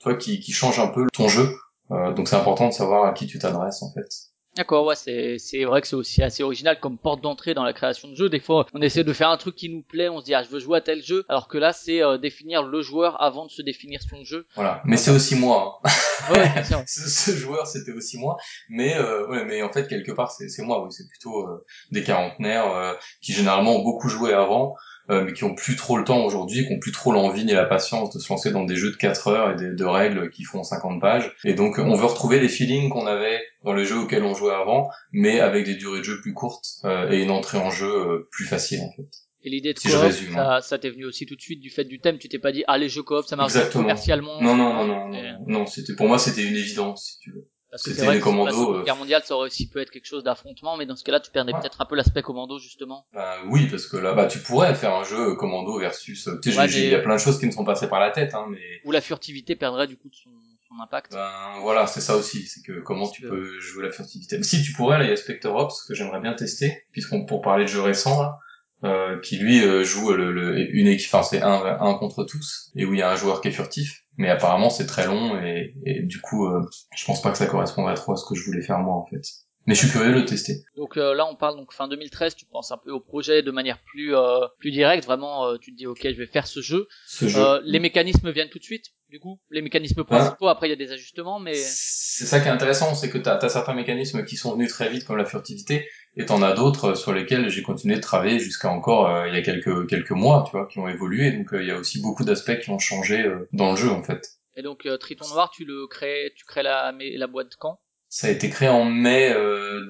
[0.00, 1.48] toi qui, qui change un peu ton jeu.
[1.90, 4.08] Euh, donc c'est important de savoir à qui tu t'adresses en fait.
[4.56, 7.74] D'accord, ouais, c'est c'est vrai que c'est aussi assez original comme porte d'entrée dans la
[7.74, 8.30] création de jeu.
[8.30, 10.42] Des fois, on essaie de faire un truc qui nous plaît, on se dit ah
[10.42, 13.44] je veux jouer à tel jeu, alors que là c'est euh, définir le joueur avant
[13.44, 14.46] de se définir son jeu.
[14.54, 15.82] Voilà, mais c'est aussi moi.
[15.84, 15.90] Hein.
[16.32, 18.38] Ouais, ce, ce, joueur c'était aussi moi,
[18.70, 21.62] mais euh, ouais, mais en fait quelque part c'est c'est moi, oui, c'est plutôt euh,
[21.92, 24.74] des quarantenaires euh, qui généralement ont beaucoup joué avant.
[25.08, 27.52] Euh, mais qui ont plus trop le temps aujourd'hui, qui ont plus trop l'envie ni
[27.52, 30.30] la patience de se lancer dans des jeux de 4 heures et de, de règles
[30.30, 31.32] qui font 50 pages.
[31.44, 34.54] Et donc on veut retrouver les feelings qu'on avait dans les jeux auxquels on jouait
[34.54, 37.86] avant, mais avec des durées de jeu plus courtes euh, et une entrée en jeu
[37.86, 39.08] euh, plus facile en fait.
[39.44, 40.60] Et l'idée de si coop, ça, hein.
[40.60, 42.18] ça t'est venu aussi tout de suite du fait du thème?
[42.18, 44.42] Tu t'es pas dit ah les jeux coop ça marche commercialement.
[44.42, 47.48] Non non non non non, non c'était pour moi c'était une évidence si tu veux.
[47.76, 49.90] Parce que c'est vrai que la Seconde euh, Guerre mondiale, ça aurait aussi pu être
[49.90, 53.06] quelque chose d'affrontement, mais dans ce cas-là, tu perdais peut-être un peu l'aspect commando, justement.
[53.12, 56.66] Bah, oui, parce que là, bah, tu pourrais faire un jeu commando versus, tu sais,
[56.68, 58.60] il y a plein de choses qui me sont passées par la tête, hein, mais...
[58.84, 60.30] Où la furtivité perdrait, du coup, de son,
[60.68, 61.12] son impact.
[61.12, 64.42] Ben, voilà, c'est ça aussi, c'est que comment tu peux jouer la furtivité.
[64.42, 67.42] Si tu pourrais, là, il y a Spectre Ops, que j'aimerais bien tester, puisqu'on, pour
[67.42, 68.38] parler de jeux récents, là,
[68.84, 72.70] euh, qui lui euh, joue le, le, une équipe, enfin c'est un, un contre tous,
[72.76, 75.40] et où il y a un joueur qui est furtif mais apparemment c'est très long
[75.42, 76.62] et, et du coup euh,
[76.96, 79.06] je pense pas que ça correspondrait trop à ce que je voulais faire moi en
[79.06, 79.22] fait.
[79.68, 80.62] Mais je suis curieux de le tester.
[80.76, 83.50] Donc euh, là on parle donc fin 2013, tu penses un peu au projet de
[83.50, 86.60] manière plus euh, plus directe, vraiment euh, tu te dis OK, je vais faire ce
[86.60, 86.86] jeu.
[87.08, 87.60] Ce jeu.
[87.64, 90.76] les mécanismes viennent tout de suite du coup, les mécanismes principaux, après il y a
[90.76, 94.36] des ajustements mais C'est ça qui est intéressant, c'est que tu as, certains mécanismes qui
[94.36, 97.96] sont venus très vite comme la furtivité et t'en as d'autres sur lesquels j'ai continué
[97.96, 101.30] de travailler jusqu'à encore il y a quelques quelques mois, tu vois, qui ont évolué
[101.30, 104.38] donc il y a aussi beaucoup d'aspects qui ont changé dans le jeu en fait.
[104.56, 107.80] Et donc Triton Noir, tu le crées, tu crées la la boîte quand?
[108.08, 109.34] Ça a été créé en mai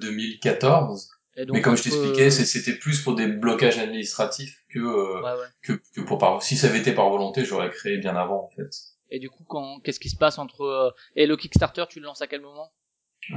[0.00, 1.10] 2014.
[1.38, 6.00] Euh, mais comme je t'expliquais, c'était plus pour des blocages administratifs que, euh, que, que
[6.00, 6.42] pour par.
[6.42, 8.70] Si ça avait été par volonté, j'aurais créé bien avant en fait.
[9.10, 12.06] Et du coup, quand qu'est-ce qui se passe entre euh, et le Kickstarter, tu le
[12.06, 12.72] lances à quel moment?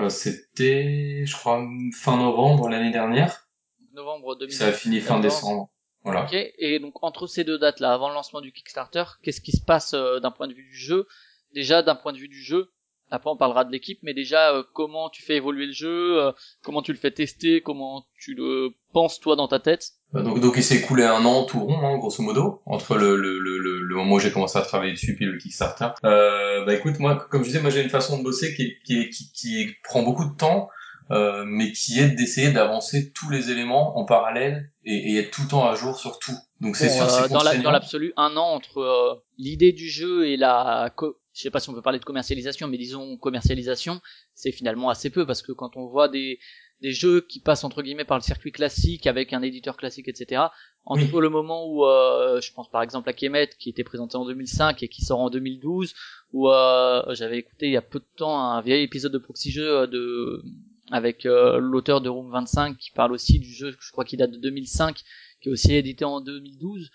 [0.10, 3.48] C'était, je crois, fin novembre l'année dernière.
[3.94, 4.58] Novembre 2014.
[4.58, 5.70] Ça a fini fin décembre.
[6.04, 6.26] Voilà.
[6.26, 6.34] Ok.
[6.34, 9.94] Et donc entre ces deux dates-là, avant le lancement du Kickstarter, qu'est-ce qui se passe
[9.94, 11.08] d'un point de vue du jeu?
[11.54, 12.72] Déjà, d'un point de vue du jeu,
[13.12, 16.32] après, on parlera de l'équipe, mais déjà, euh, comment tu fais évoluer le jeu, euh,
[16.64, 19.91] comment tu le fais tester, comment tu le penses toi dans ta tête.
[20.12, 23.16] Bah, donc, donc il s'est écoulé un an tout rond, hein, grosso modo, entre le,
[23.16, 25.89] le, le, le, moment où j'ai commencé à travailler dessus puis le Kickstarter.
[26.03, 29.10] Euh, bah écoute, moi, comme je disais, moi j'ai une façon de bosser qui, qui,
[29.10, 30.70] qui, qui prend beaucoup de temps,
[31.12, 35.43] euh, mais qui est d'essayer d'avancer tous les éléments en parallèle et, et, être tout
[35.43, 36.38] le temps à jour sur tout.
[36.62, 40.91] Donc c'est sûr, euh, dans l'absolu, un an entre l'idée du jeu et la
[41.40, 44.02] je sais pas si on peut parler de commercialisation, mais disons commercialisation,
[44.34, 46.38] c'est finalement assez peu parce que quand on voit des
[46.82, 50.44] des jeux qui passent entre guillemets par le circuit classique avec un éditeur classique, etc.
[50.84, 54.26] Entre le moment où euh, je pense par exemple à Kemet qui était présenté en
[54.26, 55.94] 2005 et qui sort en 2012,
[56.34, 59.52] où euh, j'avais écouté il y a peu de temps un vieil épisode de Proxy
[59.52, 60.44] Jeux euh, de
[60.92, 64.38] avec l'auteur de Room 25 qui parle aussi du jeu, je crois qu'il date de
[64.38, 65.04] 2005,
[65.40, 66.90] qui est aussi édité en 2012.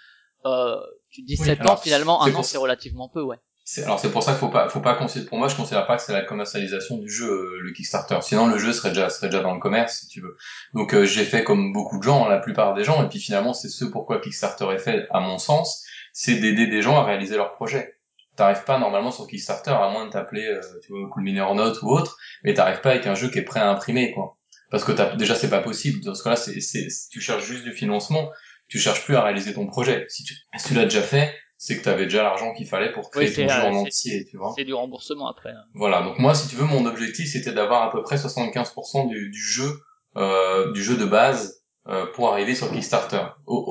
[1.11, 3.39] tu dis 7 ans finalement, un an c'est relativement peu, ouais
[3.79, 5.27] alors c'est pour ça qu'il faut pas, faut pas considérer.
[5.27, 8.19] Pour moi, je considère pas que c'est la commercialisation du jeu euh, le Kickstarter.
[8.21, 10.37] Sinon, le jeu serait déjà, serait déjà dans le commerce, si tu veux.
[10.75, 13.55] Donc, euh, j'ai fait comme beaucoup de gens, la plupart des gens, et puis finalement,
[13.55, 17.37] c'est ce pourquoi Kickstarter est fait, à mon sens, c'est d'aider des gens à réaliser
[17.37, 17.97] leurs projets.
[18.37, 21.89] T'arrives pas normalement sur Kickstarter à moins de t'appeler, euh, tu vois, Cool Note ou
[21.89, 24.37] autre, mais t'arrives pas avec un jeu qui est prêt à imprimer, quoi.
[24.71, 26.05] Parce que as, déjà, c'est pas possible.
[26.05, 28.31] Dans ce cas-là, c'est, tu cherches juste du financement,
[28.69, 30.05] tu cherches plus à réaliser ton projet.
[30.09, 32.93] Si tu, si tu l'as déjà fait, c'est que tu avais déjà l'argent qu'il fallait
[32.93, 34.53] pour créer ton jeu en entier, tu vois.
[34.57, 35.51] C'est du remboursement après.
[35.51, 35.65] Hein.
[35.75, 39.31] Voilà, donc moi, si tu veux, mon objectif, c'était d'avoir à peu près 75% du,
[39.31, 39.81] du jeu,
[40.17, 43.23] euh, du jeu de base, euh, pour arriver sur Kickstarter,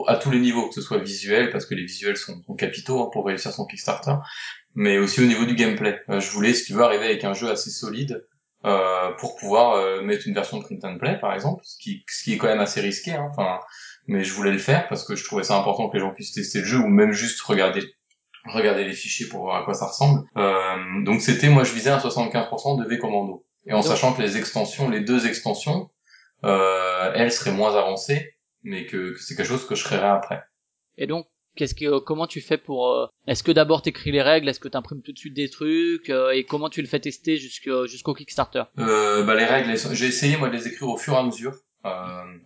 [0.07, 3.01] à tous les niveaux, que ce soit visuel, parce que les visuels sont, sont capitaux
[3.01, 4.15] hein, pour réussir son Kickstarter,
[4.75, 5.99] mais aussi au niveau du gameplay.
[6.09, 8.23] Euh, je voulais, si tu veux, arriver avec un jeu assez solide,
[8.65, 12.05] euh, pour pouvoir euh, mettre une version de print and play par exemple, ce qui,
[12.07, 13.11] ce qui est quand même assez risqué.
[13.11, 13.59] Hein, enfin,
[14.07, 16.33] mais je voulais le faire parce que je trouvais ça important que les gens puissent
[16.33, 17.83] tester le jeu ou même juste regarder
[18.45, 20.27] regarder les fichiers pour voir à quoi ça ressemble.
[20.37, 24.21] Euh, donc c'était moi je visais un 75% de V commando et en sachant que
[24.21, 25.89] les extensions, les deux extensions,
[26.43, 30.43] euh, elles seraient moins avancées, mais que, que c'est quelque chose que je créerais après.
[30.97, 34.49] Et donc Qu'est-ce que, comment tu fais pour, euh, est-ce que d'abord t'écris les règles,
[34.49, 37.37] est-ce que t'imprimes tout de suite des trucs, euh, et comment tu le fais tester
[37.37, 38.63] jusqu'au, jusqu'au Kickstarter?
[38.79, 41.53] Euh, bah les règles, j'ai essayé moi de les écrire au fur et à mesure.
[41.85, 41.89] Euh,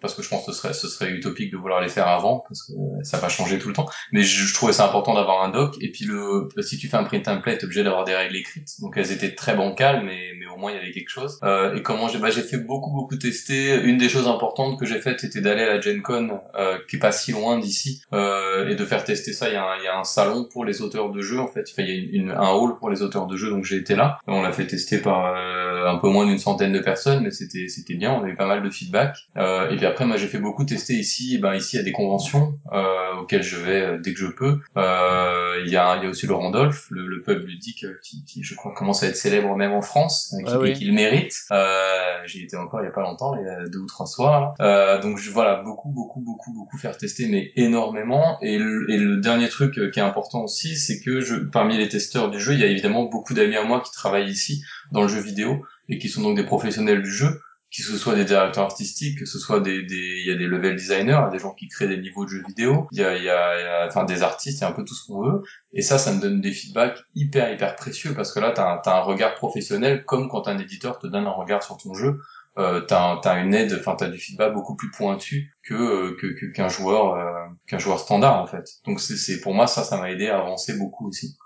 [0.01, 2.43] parce que je pense que ce serait, ce serait utopique de vouloir les faire avant,
[2.47, 2.73] parce que
[3.03, 3.87] ça va changer tout le temps.
[4.11, 5.75] Mais je, je trouvais ça important d'avoir un doc.
[5.81, 8.69] Et puis le, si tu fais un print template, t'es obligé d'avoir des règles écrites.
[8.81, 11.39] Donc elles étaient très bancales, mais, mais au moins il y avait quelque chose.
[11.43, 13.75] Euh, et comment j'ai, bah, j'ai fait beaucoup beaucoup tester.
[13.83, 16.95] Une des choses importantes que j'ai faites, c'était d'aller à la Gen Con, euh, qui
[16.95, 19.49] est pas si loin d'ici, euh, et de faire tester ça.
[19.49, 21.47] Il y, a un, il y a un salon pour les auteurs de jeux en
[21.47, 21.65] fait.
[21.71, 23.95] Enfin, il y a une, un hall pour les auteurs de jeux, donc j'ai été
[23.95, 24.19] là.
[24.27, 27.67] On l'a fait tester par euh, un peu moins d'une centaine de personnes, mais c'était
[27.67, 28.13] c'était bien.
[28.13, 29.15] On avait pas mal de feedback.
[29.35, 31.35] Euh, et puis après moi j'ai fait beaucoup tester ici.
[31.35, 34.19] Et ben ici il y a des conventions euh, auxquelles je vais euh, dès que
[34.19, 34.59] je peux.
[34.77, 37.99] Euh, il y a il y a aussi le Randolph, le, le pub ludique euh,
[38.03, 40.93] qui, qui, je crois commence à être célèbre même en France, qui, ouais, qui, le
[40.93, 41.35] mérite.
[41.51, 44.05] Euh, J'y étais encore il y a pas longtemps, il y a deux ou trois
[44.05, 44.53] soirs.
[44.59, 48.37] Euh, donc je, voilà beaucoup beaucoup beaucoup beaucoup faire tester mais énormément.
[48.41, 51.89] Et le, et le dernier truc qui est important aussi, c'est que je parmi les
[51.89, 55.03] testeurs du jeu, il y a évidemment beaucoup d'amis à moi qui travaillent ici dans
[55.03, 57.41] le jeu vidéo et qui sont donc des professionnels du jeu
[57.75, 60.45] que ce soit des directeurs artistiques, que ce soit des, des, il y a des
[60.45, 63.23] level designers, des gens qui créent des niveaux de jeux vidéo, il y a, il
[63.23, 65.41] y a, enfin des artistes, il y a un peu tout ce qu'on veut.
[65.73, 68.97] Et ça, ça me donne des feedbacks hyper hyper précieux parce que là, t'as, as
[68.97, 72.19] un regard professionnel comme quand un éditeur te donne un regard sur ton jeu.
[72.57, 76.51] Euh, t'as, as une aide, enfin t'as du feedback beaucoup plus pointu que, euh, que,
[76.53, 78.65] qu'un joueur euh, qu'un joueur standard en fait.
[78.85, 81.37] Donc c'est pour moi ça, ça m'a aidé à avancer beaucoup aussi.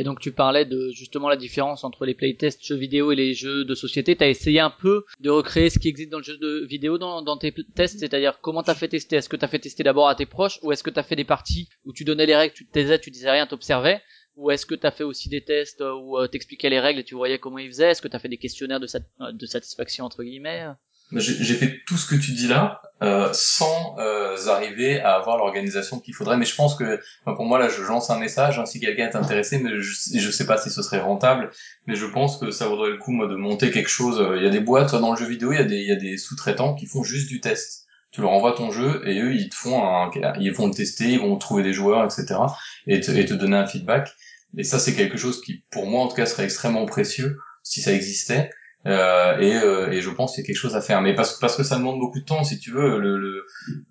[0.00, 3.34] Et donc tu parlais de justement la différence entre les playtests jeux vidéo et les
[3.34, 4.16] jeux de société.
[4.16, 7.36] T'as essayé un peu de recréer ce qui existe dans le jeu de vidéo dans,
[7.36, 9.16] tes tests, c'est-à-dire comment t'as fait tester?
[9.16, 10.58] Est-ce que t'as fait tester d'abord à tes proches?
[10.62, 12.98] Ou est-ce que t'as fait des parties où tu donnais les règles, tu te taisais,
[12.98, 14.00] tu disais rien, t'observais?
[14.36, 17.14] Ou est-ce que t'as fait aussi des tests où euh, t'expliquais les règles et tu
[17.14, 17.90] voyais comment ils faisaient?
[17.90, 20.64] Est-ce que t'as fait des questionnaires de, sat de satisfaction entre guillemets?
[21.12, 25.98] J'ai fait tout ce que tu dis là euh, sans euh, arriver à avoir l'organisation
[25.98, 26.36] qu'il faudrait.
[26.36, 28.58] Mais je pense que, enfin, pour moi là, je lance un message.
[28.58, 31.50] Hein, si quelqu'un est intéressé, mais je, je sais pas si ce serait rentable,
[31.86, 34.22] mais je pense que ça vaudrait le coup moi de monter quelque chose.
[34.36, 35.92] Il y a des boîtes dans le jeu vidéo, il y a des, il y
[35.92, 37.86] a des sous-traitants qui font juste du test.
[38.12, 41.12] Tu leur envoies ton jeu et eux ils te font un, ils vont le tester,
[41.12, 42.40] ils vont trouver des joueurs, etc.
[42.86, 44.10] et te, et te donner un feedback.
[44.58, 47.80] Et ça c'est quelque chose qui, pour moi en tout cas, serait extrêmement précieux si
[47.80, 48.50] ça existait
[48.86, 51.02] euh, et, euh, et, je pense qu'il y a quelque chose à faire.
[51.02, 53.46] Mais parce, parce que ça demande beaucoup de temps si tu veux le, le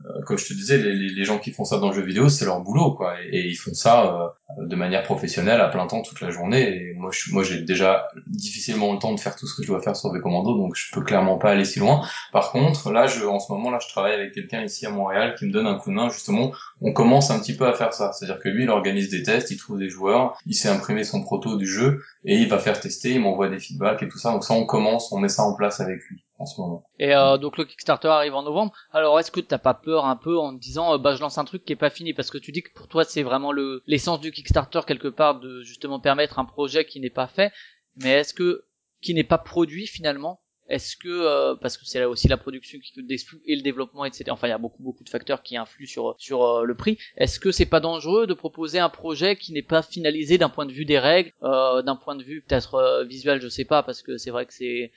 [0.06, 2.28] euh, comme je te disais les, les, gens qui font ça dans le jeu vidéo
[2.28, 3.14] c'est leur boulot quoi.
[3.32, 6.76] Et, ils font ça euh, de manière professionnelle à plein temps toute la journée.
[6.76, 9.68] Et moi je, moi j'ai déjà difficilement le temps de faire tout ce que je
[9.68, 12.02] dois faire sur des commandos donc je peux clairement pas aller si loin.
[12.32, 15.36] Par contre là je en ce moment là je travaille avec quelqu'un ici à Montréal
[15.38, 17.94] qui me donne un coup de main justement on commence un petit peu à faire
[17.94, 20.54] ça c'est à dire que lui il organise des tests il trouve des joueurs il
[20.54, 24.04] sait imprimer son proto du jeu et il va faire tester il m'envoie des feedbacks
[24.04, 26.46] et tout ça donc ça on commence, on met ça en place avec lui en
[26.46, 26.86] ce moment.
[26.98, 28.74] Et euh, donc le Kickstarter arrive en novembre.
[28.92, 31.38] Alors est-ce que t'as pas peur un peu en te disant euh, bah je lance
[31.38, 32.14] un truc qui est pas fini?
[32.14, 35.40] Parce que tu dis que pour toi c'est vraiment le l'essence du Kickstarter quelque part
[35.40, 37.52] de justement permettre un projet qui n'est pas fait,
[37.98, 38.66] mais est-ce que
[39.02, 42.80] qui n'est pas produit finalement est-ce que euh, parce que c'est là aussi la production
[42.80, 44.26] qui coûte des sous et le développement etc.
[44.30, 46.98] Enfin il y a beaucoup beaucoup de facteurs qui influent sur sur euh, le prix.
[47.18, 50.66] Est-ce que c'est pas dangereux de proposer un projet qui n'est pas finalisé d'un point
[50.66, 54.02] de vue des règles, euh, d'un point de vue peut-être visuel, je sais pas parce
[54.02, 54.92] que c'est vrai que c'est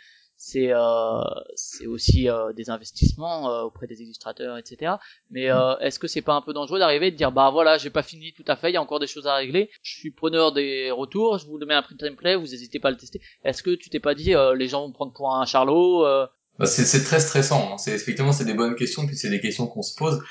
[0.45, 1.22] c'est euh,
[1.55, 4.95] c'est aussi euh, des investissements euh, auprès des illustrateurs etc
[5.30, 5.45] mais
[5.80, 8.03] est-ce que c'est pas un peu dangereux d'arriver et de dire bah voilà j'ai pas
[8.03, 10.53] fini tout à fait il y a encore des choses à régler je suis preneur
[10.53, 13.20] des retours je vous le mets un print template vous hésitez pas à le tester
[13.45, 16.05] est-ce que tu t'es pas dit les gens vont prendre pour un charlot
[16.59, 17.72] bah c'est très stressant.
[17.72, 17.78] Hein.
[17.78, 20.22] C'est effectivement c'est des bonnes questions puis c'est des questions qu'on se pose.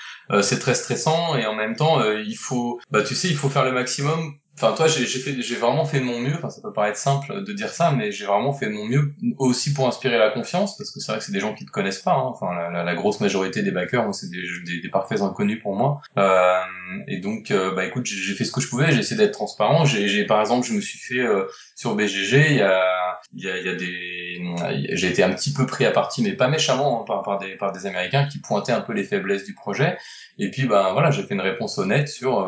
[0.42, 3.64] c'est très stressant et en même temps il faut bah tu sais il faut faire
[3.64, 6.36] le maximum Enfin, toi, j'ai fait, j'ai vraiment fait mon mieux.
[6.36, 9.74] Enfin, ça peut paraître simple de dire ça, mais j'ai vraiment fait mon mieux aussi
[9.74, 12.02] pour inspirer la confiance, parce que c'est vrai que c'est des gens qui te connaissent
[12.02, 12.14] pas.
[12.14, 12.26] Hein.
[12.26, 16.02] Enfin, la, la, grosse majorité des backers, c'est des, des, des, parfaits inconnus pour moi.
[16.18, 16.60] Euh,
[17.08, 18.92] et donc, euh, bah écoute, j'ai fait ce que je pouvais.
[18.92, 19.86] J'ai essayé d'être transparent.
[19.86, 21.46] J'ai, par exemple, je me suis fait euh,
[21.76, 22.52] sur BGG.
[22.52, 25.86] Il y a, il y a, y a des, j'ai été un petit peu pris
[25.86, 28.82] à partie, mais pas méchamment hein, par, par des, par des Américains qui pointaient un
[28.82, 29.98] peu les faiblesses du projet.
[30.38, 32.48] Et puis, ben voilà, j'ai fait une réponse honnête sur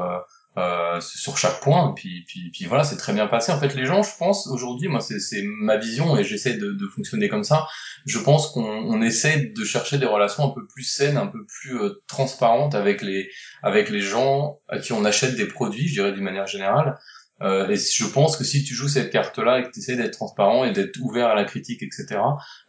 [0.58, 3.52] euh, sur chaque point et puis puis puis voilà c'est très bien passé.
[3.52, 6.72] En fait les gens je pense aujourd'hui moi c'est c'est ma vision et j'essaie de,
[6.72, 7.68] de fonctionner comme ça.
[8.06, 11.46] Je pense qu'on on essaie de chercher des relations un peu plus saines un peu
[11.46, 13.30] plus euh, transparentes avec les
[13.64, 16.98] avec les gens à qui on achète des produits je dirais d'une manière générale
[17.44, 20.14] Euh, et je pense que si tu joues cette carte-là et que tu essaies d'être
[20.14, 22.20] transparent et d'être ouvert à la critique, etc.,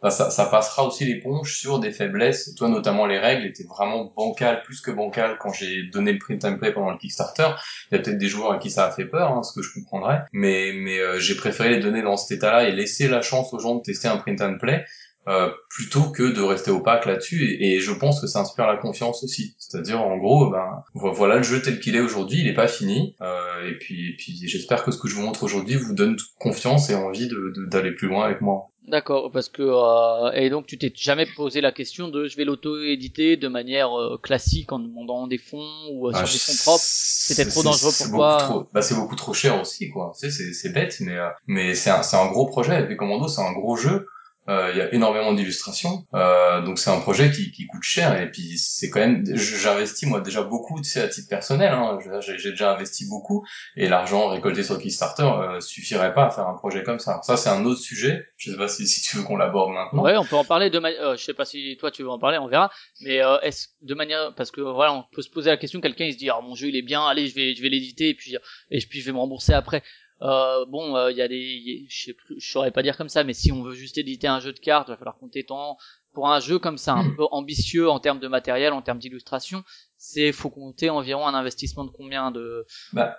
[0.01, 2.53] bah ça, ça passera aussi l'éponge sur des faiblesses.
[2.55, 6.43] Toi, notamment, les règles étaient vraiment bancales, plus que bancales quand j'ai donné le print
[6.45, 7.49] and play pendant le Kickstarter.
[7.91, 9.65] Il y a peut-être des joueurs à qui ça a fait peur, hein, ce que
[9.65, 10.23] je comprendrais.
[10.33, 13.59] Mais, mais euh, j'ai préféré les donner dans cet état-là et laisser la chance aux
[13.59, 14.83] gens de tester un print and play.
[15.27, 19.23] Euh, plutôt que de rester opaque là-dessus et, je pense que ça inspire la confiance
[19.23, 22.67] aussi c'est-à-dire en gros ben voilà le jeu tel qu'il est aujourd'hui il est pas
[22.67, 25.95] fini euh, et puis et puis j'espère que ce que je vous montre aujourd'hui vous
[25.95, 30.51] donne confiance et envie de d'aller plus loin avec moi D'accord, parce que euh, et
[30.51, 34.71] donc tu t'es jamais posé la question de je vais l'auto-éditer de manière euh, classique
[34.71, 36.83] en demandant des fonds ou euh, sur ah, des fonds propres?
[36.85, 38.67] C'était trop dangereux pour toi?
[38.73, 40.11] Bah c'est beaucoup trop cher aussi quoi.
[40.13, 41.17] c'est c'est bête mais
[41.47, 42.87] mais c'est un c'est un gros projet.
[42.87, 44.07] Les Commando c'est un gros jeu.
[44.47, 48.21] Euh, il y a énormément d'illustrations, euh, donc c'est un projet qui, qui coûte cher
[48.21, 51.97] et puis c'est quand même, j'investis moi déjà beaucoup, tu sais à titre personnel, hein,
[52.21, 53.43] j'ai déjà investi beaucoup
[53.75, 57.19] et l'argent récolté sur Kickstarter euh, suffirait pas à faire un projet comme ça.
[57.23, 58.23] Ça c'est un autre sujet.
[58.37, 60.03] Je sais pas si, si tu veux qu'on l'aborde maintenant.
[60.03, 62.37] Ouais, on peut en parler de je sais pas si toi tu veux en parler,
[62.37, 62.69] on verra.
[63.01, 66.13] Mais est-ce de manière, parce que voilà, on peut se poser la question, quelqu'un il
[66.13, 68.13] se dit, ah mon jeu il est bien, allez je vais je vais l'éditer et
[68.13, 68.35] puis
[68.69, 69.81] et puis je vais me rembourser après.
[70.21, 73.09] Euh, bon, il euh, y a des, je sais plus, je saurais pas dire comme
[73.09, 75.43] ça, mais si on veut juste éditer un jeu de cartes, il va falloir compter
[75.43, 75.77] tant.
[76.13, 77.15] Pour un jeu comme ça, un hmm.
[77.17, 79.63] peu ambitieux en termes de matériel, en termes d'illustration,
[79.97, 82.65] c'est faut compter environ un investissement de combien de.
[82.93, 83.17] Bah.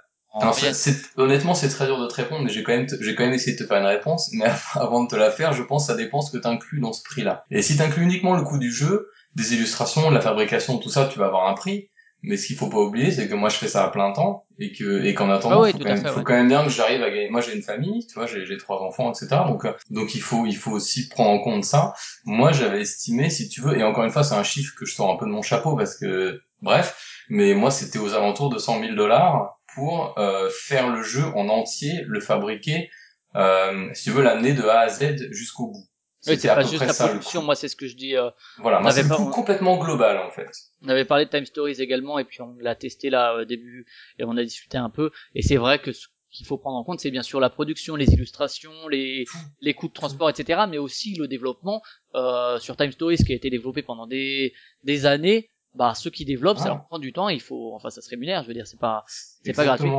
[1.16, 3.56] honnêtement, c'est très dur de te répondre, mais j'ai quand même, j'ai quand même essayé
[3.56, 4.30] de te faire une réponse.
[4.32, 6.80] Mais avant de te la faire, je pense que ça dépend ce que tu inclus
[6.80, 7.44] dans ce prix-là.
[7.50, 10.88] Et si tu inclus uniquement le coût du jeu, des illustrations, de la fabrication, tout
[10.88, 11.90] ça, tu vas avoir un prix.
[12.26, 14.46] Mais ce qu'il faut pas oublier, c'est que moi je fais ça à plein temps
[14.58, 17.30] et que et qu'en attendant, il ah faut, quand même, bien que j'arrive à gagner.
[17.30, 19.42] Moi j'ai une famille, tu vois, j'ai trois enfants, etc.
[19.46, 21.94] Donc euh, donc il faut il faut aussi prendre en compte ça.
[22.24, 24.92] Moi j'avais estimé, si tu veux, et encore une fois c'est un chiffre que je
[24.92, 28.58] sors un peu de mon chapeau parce que bref, mais moi c'était aux alentours de
[28.58, 32.90] 100 000 dollars pour euh, faire le jeu en entier, le fabriquer,
[33.36, 35.86] euh, si tu veux l'amener de A à Z jusqu'au bout.
[36.26, 38.16] Oui, c'est pas juste la production, moi c'est ce que je dis.
[38.16, 40.50] Euh, voilà, moi c'est complètement global en fait.
[40.82, 43.86] On avait parlé de Time Stories également et puis on l'a testé là au début
[44.18, 46.84] et on a discuté un peu et c'est vrai que ce qu'il faut prendre en
[46.84, 49.24] compte c'est bien sûr la production, les illustrations, les,
[49.60, 50.62] les coûts de transport, etc.
[50.68, 51.82] mais aussi le développement
[52.14, 54.52] euh, sur Time Stories qui a été développé pendant des,
[54.82, 58.00] des années bah ceux qui développent, ça leur prend du temps, il faut, enfin ça
[58.00, 59.04] se rémunère, je veux dire, c'est pas,
[59.44, 59.90] c'est pas gratuit.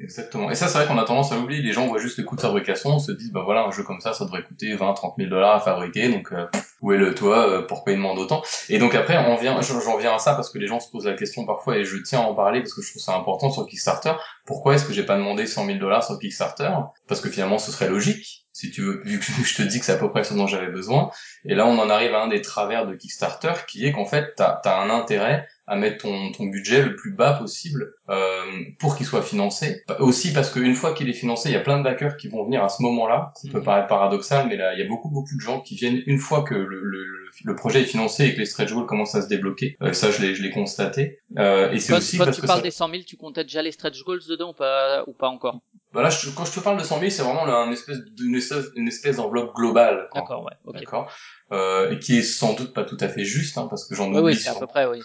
[0.00, 0.50] Exactement.
[0.50, 1.62] Et ça, c'est vrai qu'on a tendance à l'oublier.
[1.62, 4.00] Les gens voient juste les coûts de fabrication, se disent, bah voilà, un jeu comme
[4.00, 6.46] ça, ça devrait coûter 20, 30 000 dollars à fabriquer, donc euh,
[6.80, 8.42] où est le toit, euh, pourquoi il demande autant?
[8.68, 11.06] Et donc après, on vient, j'en viens à ça parce que les gens se posent
[11.06, 13.50] la question parfois, et je tiens à en parler parce que je trouve ça important
[13.50, 14.12] sur Kickstarter.
[14.46, 16.70] Pourquoi est-ce que j'ai pas demandé 100 000 dollars sur Kickstarter?
[17.08, 19.84] Parce que finalement, ce serait logique si tu veux, vu que je te dis que
[19.84, 21.10] c'est à peu près ce dont j'avais besoin.
[21.44, 24.32] Et là, on en arrive à un des travers de Kickstarter, qui est qu'en fait,
[24.36, 28.44] t'as as un intérêt à mettre ton, ton budget le plus bas possible euh,
[28.78, 29.82] pour qu'il soit financé.
[29.98, 32.44] Aussi parce qu'une fois qu'il est financé, il y a plein de backers qui vont
[32.44, 33.32] venir à ce moment-là.
[33.34, 33.64] Ça peut mhm.
[33.64, 36.42] paraître paradoxal, mais là, il y a beaucoup beaucoup de gens qui viennent une fois
[36.42, 37.06] que le, le,
[37.44, 39.76] le projet est financé et que les stretch goals commencent à se débloquer.
[39.82, 41.18] Euh, ça, je l'ai constaté.
[41.38, 43.72] Euh, et c'est aussi quand parce tu parles des 100 000, tu comptais déjà les
[43.72, 45.60] stretch goals dedans ou pas ou pas encore?
[45.94, 48.34] Bah là, je, quand je te parle de 100 000, c'est vraiment une espèce, d'une
[48.34, 50.08] espèce, une espèce d'enveloppe globale.
[50.14, 50.52] D'accord, ouais.
[50.66, 50.80] Okay.
[50.80, 51.08] D'accord
[51.52, 54.08] euh, et qui est sans doute pas tout à fait juste, hein, parce que j'en
[54.08, 54.34] oublie.
[54.34, 55.00] Oui, à peu près, oui.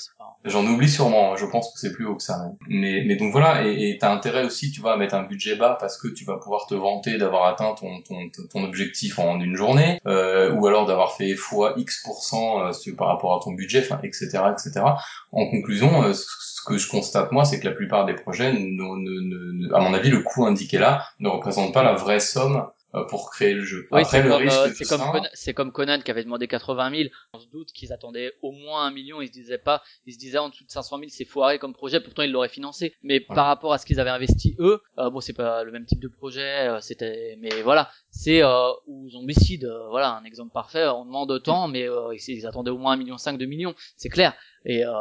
[0.45, 1.33] J'en oublie sûrement.
[1.33, 2.39] Hein, je pense que c'est plus haut que ça.
[2.67, 5.77] Mais, mais donc voilà, et t'as intérêt aussi, tu vois, à mettre un budget bas
[5.79, 9.55] parce que tu vas pouvoir te vanter d'avoir atteint ton, ton, ton objectif en une
[9.55, 13.99] journée, euh, ou alors d'avoir fait fois X euh, par rapport à ton budget, enfin,
[14.03, 14.85] etc., etc.
[15.31, 16.13] En conclusion, euh,
[16.59, 20.09] ce que je constate moi, c'est que la plupart des projets, ne, à mon avis,
[20.09, 23.87] le coût indiqué là ne représente pas la vraie somme euh, pour créer le jeu.
[23.91, 27.09] Oui, c'est comme, euh, c'est comme, Conan, comme Conan qui avait demandé 80 000.
[27.33, 29.21] On se doute qu'ils attendaient au moins un million.
[29.21, 31.73] Ils se disaient pas, ils se disaient en dessous de 500 000 c'est foiré comme
[31.73, 32.01] projet.
[32.01, 32.95] Pourtant ils l'auraient financé.
[33.03, 35.85] Mais par rapport à ce qu'ils avaient investi eux, euh, bon c'est pas le même
[35.85, 36.67] type de projet.
[36.81, 39.71] c'était, mais voilà, c'est euh, ou zombicide.
[39.91, 40.87] voilà un exemple parfait.
[40.87, 41.87] On demande autant, mais
[42.27, 43.75] ils, attendaient au moins un million cinq, deux millions.
[43.95, 44.33] C'est clair.
[44.65, 44.91] Et euh,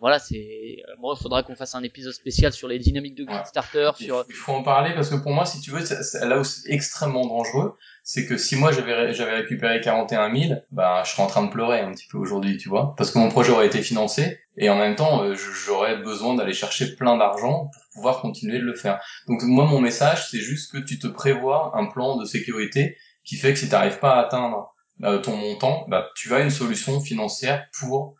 [0.00, 3.90] voilà, c'est moi, il faudra qu'on fasse un épisode spécial sur les dynamiques de Kickstarter.
[3.96, 4.24] Sur...
[4.28, 5.82] Il faut en parler parce que pour moi, si tu veux,
[6.26, 11.02] là où c'est extrêmement dangereux, c'est que si moi j'avais j'avais récupéré 41 000, bah
[11.04, 13.28] je serais en train de pleurer un petit peu aujourd'hui, tu vois, parce que mon
[13.28, 17.70] projet aurait été financé et en même temps, euh, j'aurais besoin d'aller chercher plein d'argent
[17.72, 19.00] pour pouvoir continuer de le faire.
[19.28, 23.36] Donc moi, mon message, c'est juste que tu te prévois un plan de sécurité qui
[23.36, 24.72] fait que si tu n'arrives pas à atteindre
[25.02, 28.14] euh, ton montant, bah tu as une solution financière pour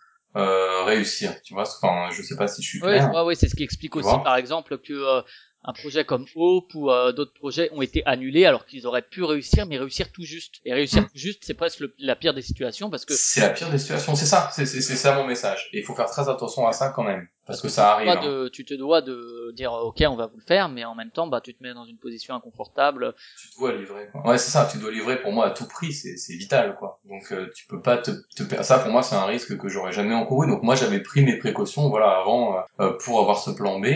[0.85, 3.11] réussir tu vois enfin je sais pas si je suis clair.
[3.13, 5.23] ouais, ouais c'est ce qui explique aussi par exemple que euh,
[5.67, 9.25] un projet comme Hope ou euh, d'autres projets ont été annulés alors qu'ils auraient pu
[9.25, 10.55] réussir, mais réussir tout juste.
[10.65, 11.07] Et réussir Mm.
[11.07, 13.79] tout juste, c'est presque le- la pire des situations parce que C'est la pire des
[13.79, 15.69] situations, c'est ça, c'est c'est- c'est ça mon message.
[15.73, 18.09] Et il faut faire très attention à ça quand même, parce que ça arrive.
[18.09, 18.21] hein.
[18.25, 21.11] de, tu te dois de dire ok, on va vous le faire, mais en même
[21.11, 23.15] temps, bah tu te mets dans une position inconfortable.
[23.41, 24.09] Tu dois livrer.
[24.13, 24.27] Quoi.
[24.27, 27.01] Ouais, c'est ça, tu dois livrer pour moi à tout prix, c'est c'est vital quoi.
[27.05, 29.69] Donc euh, tu peux pas te, te per- ça pour moi c'est un risque que
[29.69, 30.47] j'aurais jamais encouru.
[30.47, 33.87] Donc moi j'avais pris mes précautions voilà avant euh, pour avoir ce plan B.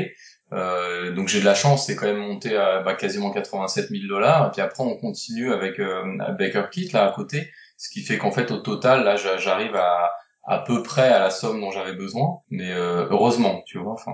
[0.52, 4.08] Euh, donc j'ai de la chance, c'est quand même monté à bah, quasiment 87 000
[4.08, 4.48] dollars.
[4.48, 6.02] Et puis après on continue avec euh,
[6.38, 9.76] Baker Kit là à côté, ce qui fait qu'en fait au total là j'a- j'arrive
[9.76, 10.10] à
[10.42, 12.40] à peu près à la somme dont j'avais besoin.
[12.50, 13.92] Mais euh, heureusement, tu vois.
[13.92, 14.12] Enfin,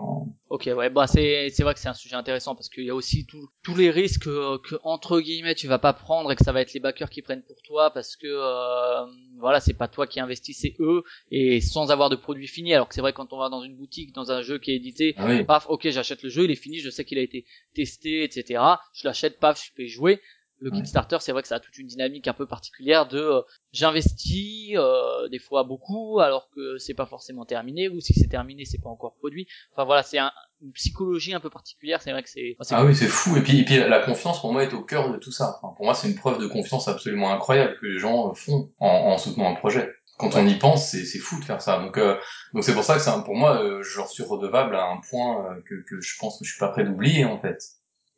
[0.48, 2.94] Ok, ouais, bah c'est c'est vrai que c'est un sujet intéressant parce qu'il y a
[2.94, 6.44] aussi tout- tous les risques euh, que entre guillemets tu vas pas prendre et que
[6.44, 9.04] ça va être les backers qui prennent pour toi parce que euh,
[9.38, 11.02] voilà c'est pas toi qui investis c'est eux
[11.32, 13.76] et sans avoir de produit fini alors que c'est vrai quand on va dans une
[13.76, 15.44] boutique dans un jeu qui est édité ah oui.
[15.44, 18.62] paf ok j'achète le jeu il est fini je sais qu'il a été testé etc
[18.94, 20.20] je l'achète paf je peux y jouer
[20.60, 20.70] le.
[20.70, 23.42] Kickstarter c'est vrai que ça a toute une dynamique un peu particulière de euh,
[23.72, 28.64] j'investis euh, des fois beaucoup alors que c'est pas forcément terminé ou si c'est terminé
[28.64, 30.32] c'est pas encore produit enfin voilà c'est un,
[30.62, 33.36] une psychologie un peu particulière c'est vrai que c'est c'est Ah oui, c'est fou.
[33.36, 35.58] Et puis, et puis la confiance pour moi est au cœur de tout ça.
[35.62, 38.72] Enfin, pour moi, c'est une preuve de confiance absolument incroyable que les gens euh, font
[38.78, 39.92] en, en soutenant un projet.
[40.18, 41.78] Quand on y pense, c'est c'est fou de faire ça.
[41.78, 42.16] Donc, euh,
[42.54, 45.00] donc c'est pour ça que c'est un- pour moi, euh, je suis redevable à un
[45.10, 47.58] point euh, que, que je pense que je suis pas prêt d'oublier en fait.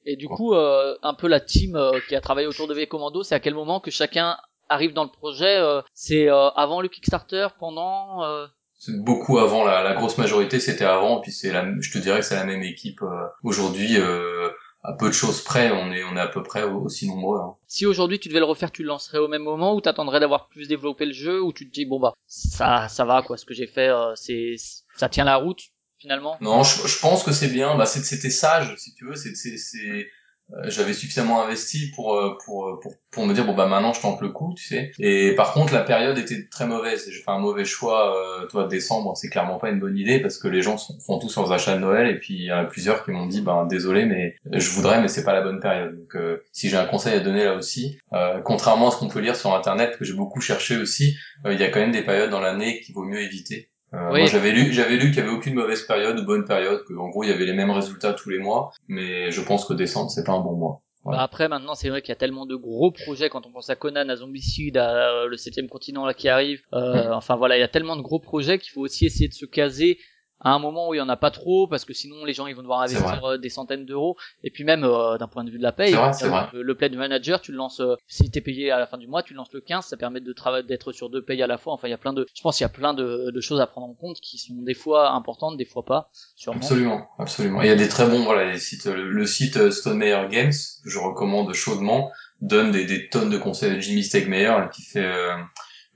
[0.06, 2.86] Et du coup, euh, un peu la team euh, qui a travaillé autour de V
[2.86, 4.36] Commando, c'est à quel moment que chacun
[4.68, 8.46] arrive dans le projet euh, C'est euh, avant le Kickstarter, pendant euh,
[8.78, 11.20] C'est beaucoup avant la, la grosse majorité, c'était avant.
[11.20, 13.96] Puis c'est la, je te dirais que c'est la même équipe euh, aujourd'hui.
[13.98, 14.48] Euh,
[14.84, 17.40] à peu de choses près, on est on est à peu près aussi nombreux.
[17.40, 17.56] hein.
[17.66, 20.48] Si aujourd'hui tu devais le refaire, tu le lancerais au même moment ou t'attendrais d'avoir
[20.48, 23.44] plus développé le jeu ou tu te dis bon bah ça ça va quoi, ce
[23.44, 24.54] que j'ai fait euh, c'est
[24.96, 25.60] ça tient la route
[25.98, 26.36] finalement?
[26.40, 27.76] Non, je, je pense que c'est bien.
[27.76, 29.16] Bah, c'était sage, si tu veux.
[29.16, 30.06] C'est, c'est,
[30.50, 33.92] euh, j'avais suffisamment investi pour, euh, pour, euh, pour, pour me dire bon bah maintenant
[33.92, 34.92] je tente le coup, tu sais.
[34.98, 37.04] Et par contre la période était très mauvaise.
[37.10, 38.16] J'ai fait un mauvais choix.
[38.16, 41.18] Euh, toi décembre, c'est clairement pas une bonne idée parce que les gens sont- font
[41.18, 43.42] tous leurs achats de Noël et puis il y en a plusieurs qui m'ont dit
[43.42, 45.98] ben désolé mais je voudrais mais c'est pas la bonne période.
[45.98, 49.08] Donc euh, si j'ai un conseil à donner là aussi, euh, contrairement à ce qu'on
[49.08, 52.02] peut lire sur internet que j'ai beaucoup cherché aussi, il y a quand même des
[52.02, 53.68] périodes dans l'année qu'il vaut mieux éviter.
[53.94, 54.20] Euh, Oui.
[54.20, 56.94] Moi j'avais lu, j'avais lu qu'il y avait aucune mauvaise période ou bonne période, que
[56.94, 59.72] en gros il y avait les mêmes résultats tous les mois, mais je pense que
[59.74, 60.82] décembre c'est pas un bon mois.
[61.04, 61.14] Ouais.
[61.16, 63.70] Bah après maintenant c'est vrai qu'il y a tellement de gros projets quand on pense
[63.70, 66.60] à Conan, à Zombicide, à euh, le septième continent là qui arrive.
[66.74, 69.34] Euh, Enfin voilà, il y a tellement de gros projets qu'il faut aussi essayer de
[69.34, 69.98] se caser
[70.40, 72.46] à un moment où il y en a pas trop parce que sinon les gens
[72.46, 75.50] ils vont devoir investir euh, des centaines d'euros et puis même euh, d'un point de
[75.50, 76.48] vue de la paye vrai, euh, vrai.
[76.52, 79.06] le, le Play Manager tu le lances euh, si t'es payé à la fin du
[79.08, 81.46] mois tu le lances le 15 ça permet de travailler d'être sur deux payes à
[81.46, 83.30] la fois enfin il y a plein de je pense qu'il y a plein de,
[83.32, 86.58] de choses à prendre en compte qui sont des fois importantes des fois pas sûrement
[86.58, 87.62] Absolument, absolument.
[87.62, 90.52] Il y a des très bons, voilà, les sites, le, le site Stone Meyer Games,
[90.84, 92.10] que je recommande chaudement,
[92.40, 93.80] donne des, des tonnes de conseils.
[93.80, 95.36] Jimmy Stegmeyer, qui fait euh,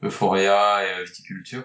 [0.02, 1.64] Euphoria et Viticulture,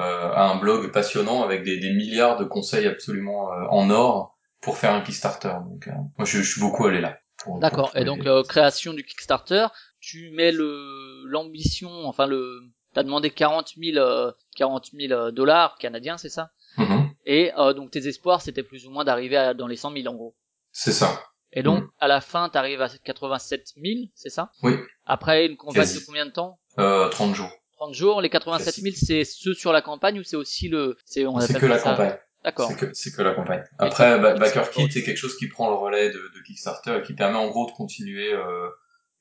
[0.00, 4.78] a un blog passionnant avec des, des milliards de conseils absolument euh, en or pour
[4.78, 5.54] faire un Kickstarter.
[5.68, 7.18] Donc, euh, moi, je, je suis beaucoup allé là.
[7.38, 7.90] pour- D'accord.
[7.96, 9.66] Et donc euh, création du Kickstarter,
[10.00, 12.60] tu mets le l'ambition, enfin le,
[12.94, 16.50] t'as demandé 40 000 euh, 40 000 dollars canadiens, c'est ça?
[16.78, 17.10] Mhm.
[17.26, 20.06] Et euh, donc tes espoirs, c'était plus ou moins d'arriver à- dans les 100 000
[20.08, 20.34] en gros.
[20.72, 21.22] C'est ça.
[21.52, 21.88] Et donc Mhm.
[22.00, 24.50] à la fin, t'arrives à 87 000, c'est ça?
[24.62, 24.74] Oui.
[25.04, 26.00] Après une Quasi.
[26.00, 26.58] de combien de temps?
[26.78, 27.50] Euh, 30 jours.
[27.82, 28.20] 30 jours.
[28.20, 31.50] Les 87 000, c'est ceux sur la campagne ou c'est aussi le, c'est on C'est
[31.56, 32.16] appelle que la ça- campagne.
[32.44, 32.68] D'accord.
[32.68, 33.62] C'est que, c'est que la campagne.
[33.78, 34.68] Après, Backer.
[34.70, 37.48] Kit, c'est quelque chose qui prend le relais de, de Kickstarter et qui permet en
[37.48, 38.68] gros de continuer euh,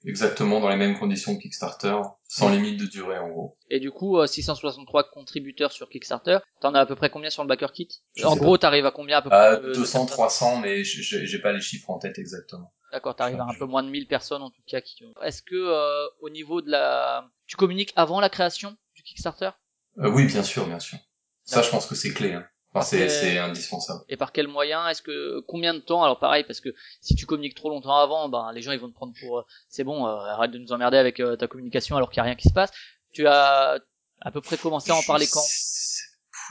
[0.06, 1.98] exactement dans les mêmes conditions que Kickstarter,
[2.28, 3.58] sans limite de durée en gros.
[3.70, 6.40] Et du coup, euh, 663 contributeurs sur Kickstarter.
[6.60, 7.90] T'en as à peu près combien sur le backer kit?
[8.16, 10.84] Je En gros, t'arrives à combien à peu À près de 200, personnes 300, mais
[10.84, 12.74] j'ai pas les chiffres en tête exactement.
[12.92, 14.82] D'accord, t'arrives à un peu moins de 1000 personnes en tout cas.
[14.82, 15.04] Qui...
[15.24, 19.52] Est-ce que euh, au niveau de la, tu communiques avant la création du Kickstarter?
[19.98, 20.98] Euh, oui, bien sûr, bien sûr.
[21.44, 22.34] Ça, je pense que c'est clé.
[22.34, 22.46] Hein.
[22.74, 24.02] Enfin, c'est indispensable.
[24.08, 26.04] et par quel moyen Est-ce que combien de temps?
[26.04, 26.70] Alors pareil, parce que
[27.02, 29.46] si tu communiques trop longtemps avant, ben les gens ils vont te prendre pour euh,
[29.68, 32.24] c'est bon, euh, arrête de nous emmerder avec euh, ta communication alors qu'il y a
[32.24, 32.72] rien qui se passe.
[33.12, 33.78] Tu as
[34.22, 35.44] à peu près commencé à en Je parler quand?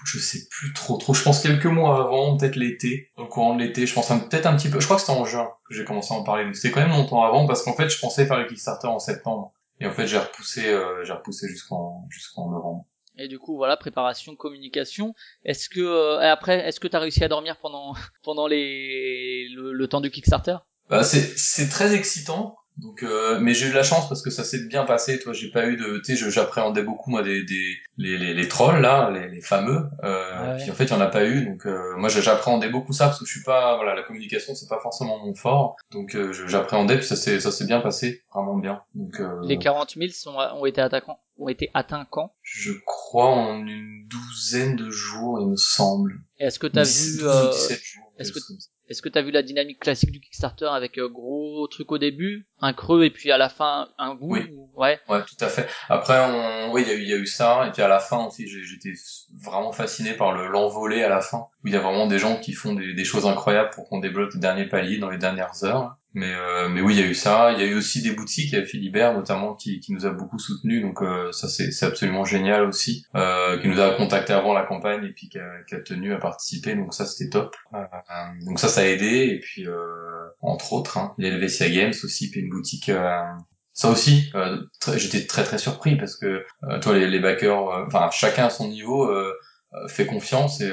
[0.04, 1.14] Je sais plus trop, trop.
[1.14, 3.86] Je pense quelques mois avant, peut-être l'été, au courant de l'été.
[3.86, 4.78] Je pense peut-être un petit peu.
[4.78, 6.44] Je crois que c'était en juin que j'ai commencé à en parler.
[6.44, 8.98] Donc c'était quand même longtemps avant parce qu'en fait, je pensais faire le Kickstarter en
[8.98, 9.52] septembre.
[9.78, 10.62] Et en fait, j'ai repoussé,
[11.04, 12.84] j'ai repoussé jusqu'en jusqu'en novembre.
[13.20, 15.14] Et du coup, voilà, préparation, communication.
[15.44, 17.92] Est-ce que euh, et après, est-ce que t'as réussi à dormir pendant
[18.24, 20.56] pendant les le, le temps du Kickstarter?
[20.88, 24.30] Bah, c'est c'est très excitant, Donc, euh, mais j'ai eu de la chance parce que
[24.30, 25.20] ça s'est bien passé.
[25.20, 28.48] Toi, j'ai pas eu de, tu sais, j'appréhendais beaucoup moi des, des les, les, les
[28.48, 29.82] trolls là, les, les fameux.
[30.02, 30.56] Euh, Ah ouais.
[30.62, 31.44] Puis en fait, il y en a pas eu.
[31.44, 34.68] Donc euh, moi, j'appréhendais beaucoup ça parce que je suis pas, voilà, la communication c'est
[34.68, 35.76] pas forcément mon fort.
[35.92, 38.82] Donc euh, j'appréhendais puis ça s'est ça s'est bien passé, vraiment bien.
[38.94, 42.34] Donc euh, Les 40 000 sont, ont été attaquants, ont été atteints quand?
[42.42, 46.20] Je crois en une douzaine de jours, il me semble.
[46.38, 48.38] Est-ce que t'as 17 vu, euh, 17 jours, est-ce que-
[48.88, 52.72] est-ce t'as vu la dynamique classique du Kickstarter avec euh, gros truc au début, un
[52.72, 54.50] creux et puis à la fin un bout Oui.
[54.52, 54.98] ou- Ouais.
[55.08, 55.68] Ouais, tout à fait.
[55.88, 57.88] Après, on, oui, il y a eu, il y a eu ça, et puis à
[57.88, 58.92] la fin aussi, j'ai- j'étais
[59.42, 62.38] vraiment fasciné par le l'envolée à la fin, où il y a vraiment des gens
[62.40, 65.62] qui font des, des choses incroyables pour qu'on débloque les derniers paliers dans les dernières
[65.64, 65.96] heures.
[66.12, 67.52] Mais, euh, mais oui, il y a eu ça.
[67.52, 70.06] Il y a eu aussi des boutiques, il y a Philibert notamment qui, qui nous
[70.06, 73.94] a beaucoup soutenus, donc euh, ça c'est c'est absolument génial aussi, euh, qui nous a
[73.94, 77.06] contacté avant la campagne et puis qui a, qui a tenu à participer, donc ça
[77.06, 77.54] c'était top.
[77.74, 77.84] Euh,
[78.44, 81.30] donc ça, ça a aidé, et puis euh, entre autres, hein, il
[81.72, 83.20] Games aussi, puis une boutique euh,
[83.72, 84.32] ça aussi,
[84.96, 86.44] j'étais très très surpris parce que
[86.82, 89.10] toi les, les backers, enfin chacun à son niveau
[89.88, 90.70] fait confiance et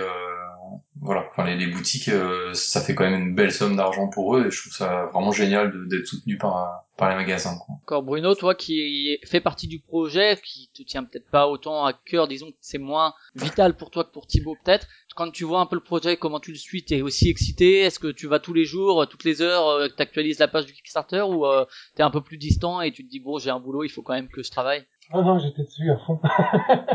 [1.02, 4.36] voilà, enfin les, les boutiques, euh, ça fait quand même une belle somme d'argent pour
[4.36, 7.56] eux et je trouve ça vraiment génial de- d'être soutenu par par les magasins.
[7.64, 7.76] Quoi.
[7.84, 11.94] Encore Bruno, toi qui fait partie du projet, qui te tient peut-être pas autant à
[11.94, 14.88] cœur, disons que c'est moins vital pour toi que pour Thibaut peut-être.
[15.16, 17.80] Quand tu vois un peu le projet, comment tu le suis, t'es aussi excité?
[17.82, 20.74] Est-ce que tu vas tous les jours, toutes les heures, euh, t'actualises la page du
[20.74, 21.66] Kickstarter ou euh,
[21.96, 24.02] t'es un peu plus distant et tu te dis bon j'ai un boulot, il faut
[24.02, 24.84] quand même que je travaille?
[25.14, 26.20] Non, non, j'étais dessus à fond.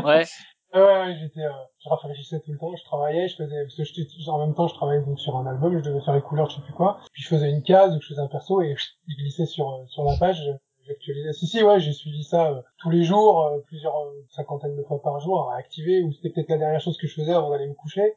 [0.05, 0.25] Ouais.
[0.73, 3.83] Ouais, ouais, j'étais, euh, je réfléchissais tout le temps, je travaillais, je faisais, parce que
[3.83, 6.49] j'étais, en même temps, je travaillais donc sur un album, je devais faire les couleurs,
[6.49, 6.97] je sais plus quoi.
[7.11, 8.75] Puis je faisais une case, ou je faisais un perso, et
[9.07, 10.41] il glissait sur, euh, sur la page,
[10.87, 11.33] j'actualisais.
[11.33, 14.81] Si, si, ouais, j'ai suivi ça euh, tous les jours, euh, plusieurs euh, cinquantaines de
[14.81, 17.51] fois par jour, à activer, ou c'était peut-être la dernière chose que je faisais avant
[17.51, 18.15] d'aller me coucher,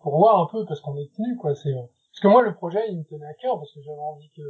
[0.00, 1.82] pour voir un peu, parce qu'on est tenu, quoi, c'est, euh,
[2.12, 4.42] parce que moi, le projet, il me tenait à cœur, parce que j'avais envie que,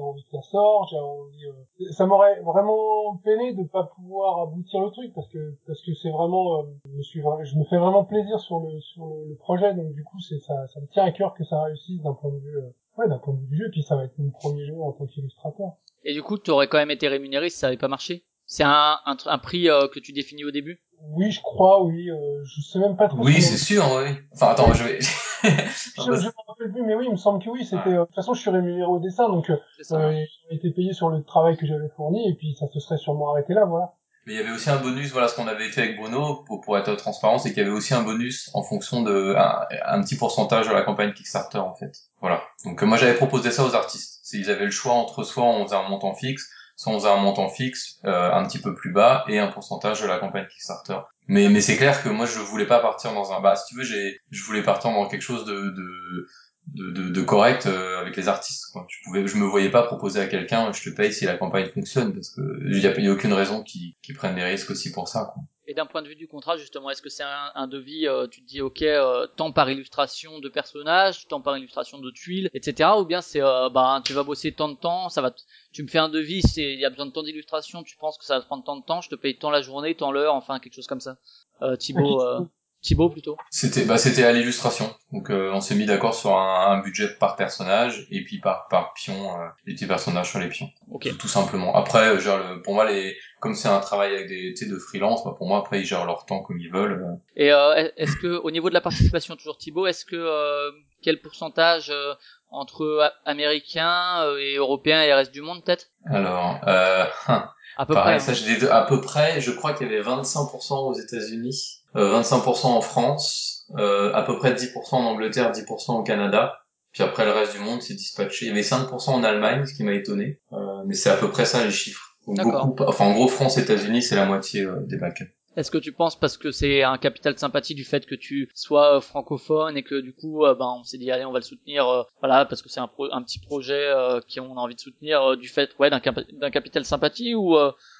[0.00, 4.40] j'avais envie que ça sorte, j'avais envie, euh, ça m'aurait vraiment peiné de pas pouvoir
[4.40, 7.64] aboutir le truc, parce que, parce que c'est vraiment, euh, je me suis, je me
[7.64, 10.86] fais vraiment plaisir sur le, sur le, projet, donc du coup, c'est, ça, ça me
[10.86, 13.40] tient à cœur que ça réussisse d'un point de vue, euh, ouais, d'un point de
[13.40, 15.72] vue du jeu, puis ça va être mon premier jeu en tant qu'illustrateur.
[16.04, 18.24] Et du coup, tu aurais quand même été rémunéré si ça avait pas marché?
[18.52, 20.82] C'est un, un, un prix euh, que tu définis au début?
[21.12, 23.18] Oui, je crois, oui, euh, je sais même pas trop.
[23.24, 24.10] Oui, c'est sûr, oui.
[24.34, 24.98] Enfin attends, je vais.
[25.42, 28.04] Je, je me rappelle plus, mais oui, il me semble que oui, c'était, euh, de
[28.06, 29.56] toute façon, je suis rémunéré au dessin, donc, euh,
[29.92, 32.98] euh, j'ai été payé sur le travail que j'avais fourni, et puis ça se serait
[32.98, 33.94] sûrement arrêté là, voilà.
[34.26, 36.60] Mais il y avait aussi un bonus, voilà ce qu'on avait fait avec Bruno, pour,
[36.60, 40.02] pour être transparent, c'est qu'il y avait aussi un bonus en fonction de un, un
[40.02, 41.92] petit pourcentage de la campagne Kickstarter en fait.
[42.20, 42.42] Voilà.
[42.66, 44.20] Donc euh, moi j'avais proposé ça aux artistes.
[44.22, 46.50] C'est- Ils avaient le choix entre soit on faisait un montant fixe,
[46.84, 50.18] faisait un montant fixe euh, un petit peu plus bas et un pourcentage de la
[50.18, 50.98] campagne Kickstarter.
[51.28, 53.76] Mais mais c'est clair que moi je voulais pas partir dans un bah si tu
[53.76, 56.26] veux j'ai je voulais partir dans quelque chose de de
[56.74, 58.66] de, de, correct euh, avec les artistes.
[58.72, 58.86] Quoi.
[58.88, 61.68] Je pouvais, je me voyais pas proposer à quelqu'un, je te paye si la campagne
[61.74, 64.92] fonctionne, parce que il y y a aucune raison qu'ils qu'ils prennent des risques aussi
[64.92, 65.32] pour ça.
[65.32, 65.42] Quoi.
[65.70, 68.26] Et d'un point de vue du contrat, justement, est-ce que c'est un, un devis, euh,
[68.26, 72.50] tu te dis, ok, euh, tant par illustration de personnages, tant par illustration de tuiles,
[72.54, 72.90] etc.
[72.98, 75.32] Ou bien c'est, euh, bah, tu vas bosser tant de temps, ça va,
[75.72, 78.18] tu me fais un devis, c'est, il y a besoin de tant d'illustrations, tu penses
[78.18, 80.10] que ça va te prendre tant de temps, je te paye tant la journée, tant
[80.10, 81.18] l'heure, enfin quelque chose comme ça.
[81.62, 82.40] Euh, Thibaut, euh,
[82.82, 83.36] Thibaut plutôt.
[83.50, 84.94] C'était bah c'était à l'illustration.
[85.12, 88.68] Donc euh, on s'est mis d'accord sur un, un budget par personnage et puis par
[88.68, 90.70] par pion euh, les petits personnages sur les pions.
[90.90, 91.08] Ok.
[91.10, 91.74] Tout, tout simplement.
[91.76, 94.70] Après euh, genre le, pour moi les comme c'est un travail avec des tu sais
[94.70, 97.02] de freelance, bah, pour moi après ils gèrent leur temps comme ils veulent.
[97.04, 97.16] euh.
[97.36, 100.70] Et euh, est-ce que au niveau de la participation, toujours Thibaut, est-ce que euh,
[101.02, 102.14] quel pourcentage euh,
[102.50, 105.86] entre américains et européens et reste du monde peut-être?
[106.06, 107.04] Alors euh,
[107.76, 108.24] À peu pareil près.
[108.26, 108.34] ça hein.
[108.34, 112.66] j'ai des deux- à peu près, je crois qu'il y avait 25% aux États-Unis, 25%
[112.66, 116.54] en France, euh, à peu près 10% en Angleterre, 10% au Canada.
[116.92, 118.46] Puis après le reste du monde c'est dispatché.
[118.46, 120.40] Il y avait 5% en Allemagne, ce qui m'a étonné.
[120.52, 122.16] Euh, mais c'est à peu près ça les chiffres.
[122.26, 125.22] Beaucoup, enfin en gros France États-Unis c'est la moitié euh, des bacs.
[125.56, 128.48] Est-ce que tu penses parce que c'est un capital de sympathie du fait que tu
[128.54, 131.40] sois euh, francophone et que du coup euh, ben on s'est dit allez on va
[131.40, 134.60] le soutenir euh, voilà parce que c'est un, pro- petit projet euh, qui on a
[134.60, 137.56] envie de soutenir du fait ouais d'un cap- d'un capital de sympathie ou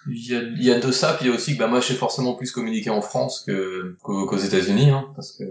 [0.09, 1.67] Il y a, il y a de ça, puis il y a aussi que bah,
[1.67, 5.45] moi je sais forcément plus communiquer en France que qu'aux qu'aux États-Unis, hein, parce que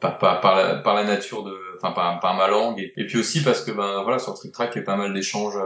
[0.00, 3.62] bah, par, la, par la nature de, enfin par, ma langue, et, puis aussi parce
[3.62, 5.56] que ben voilà sur Trick Track il y a pas mal d'échanges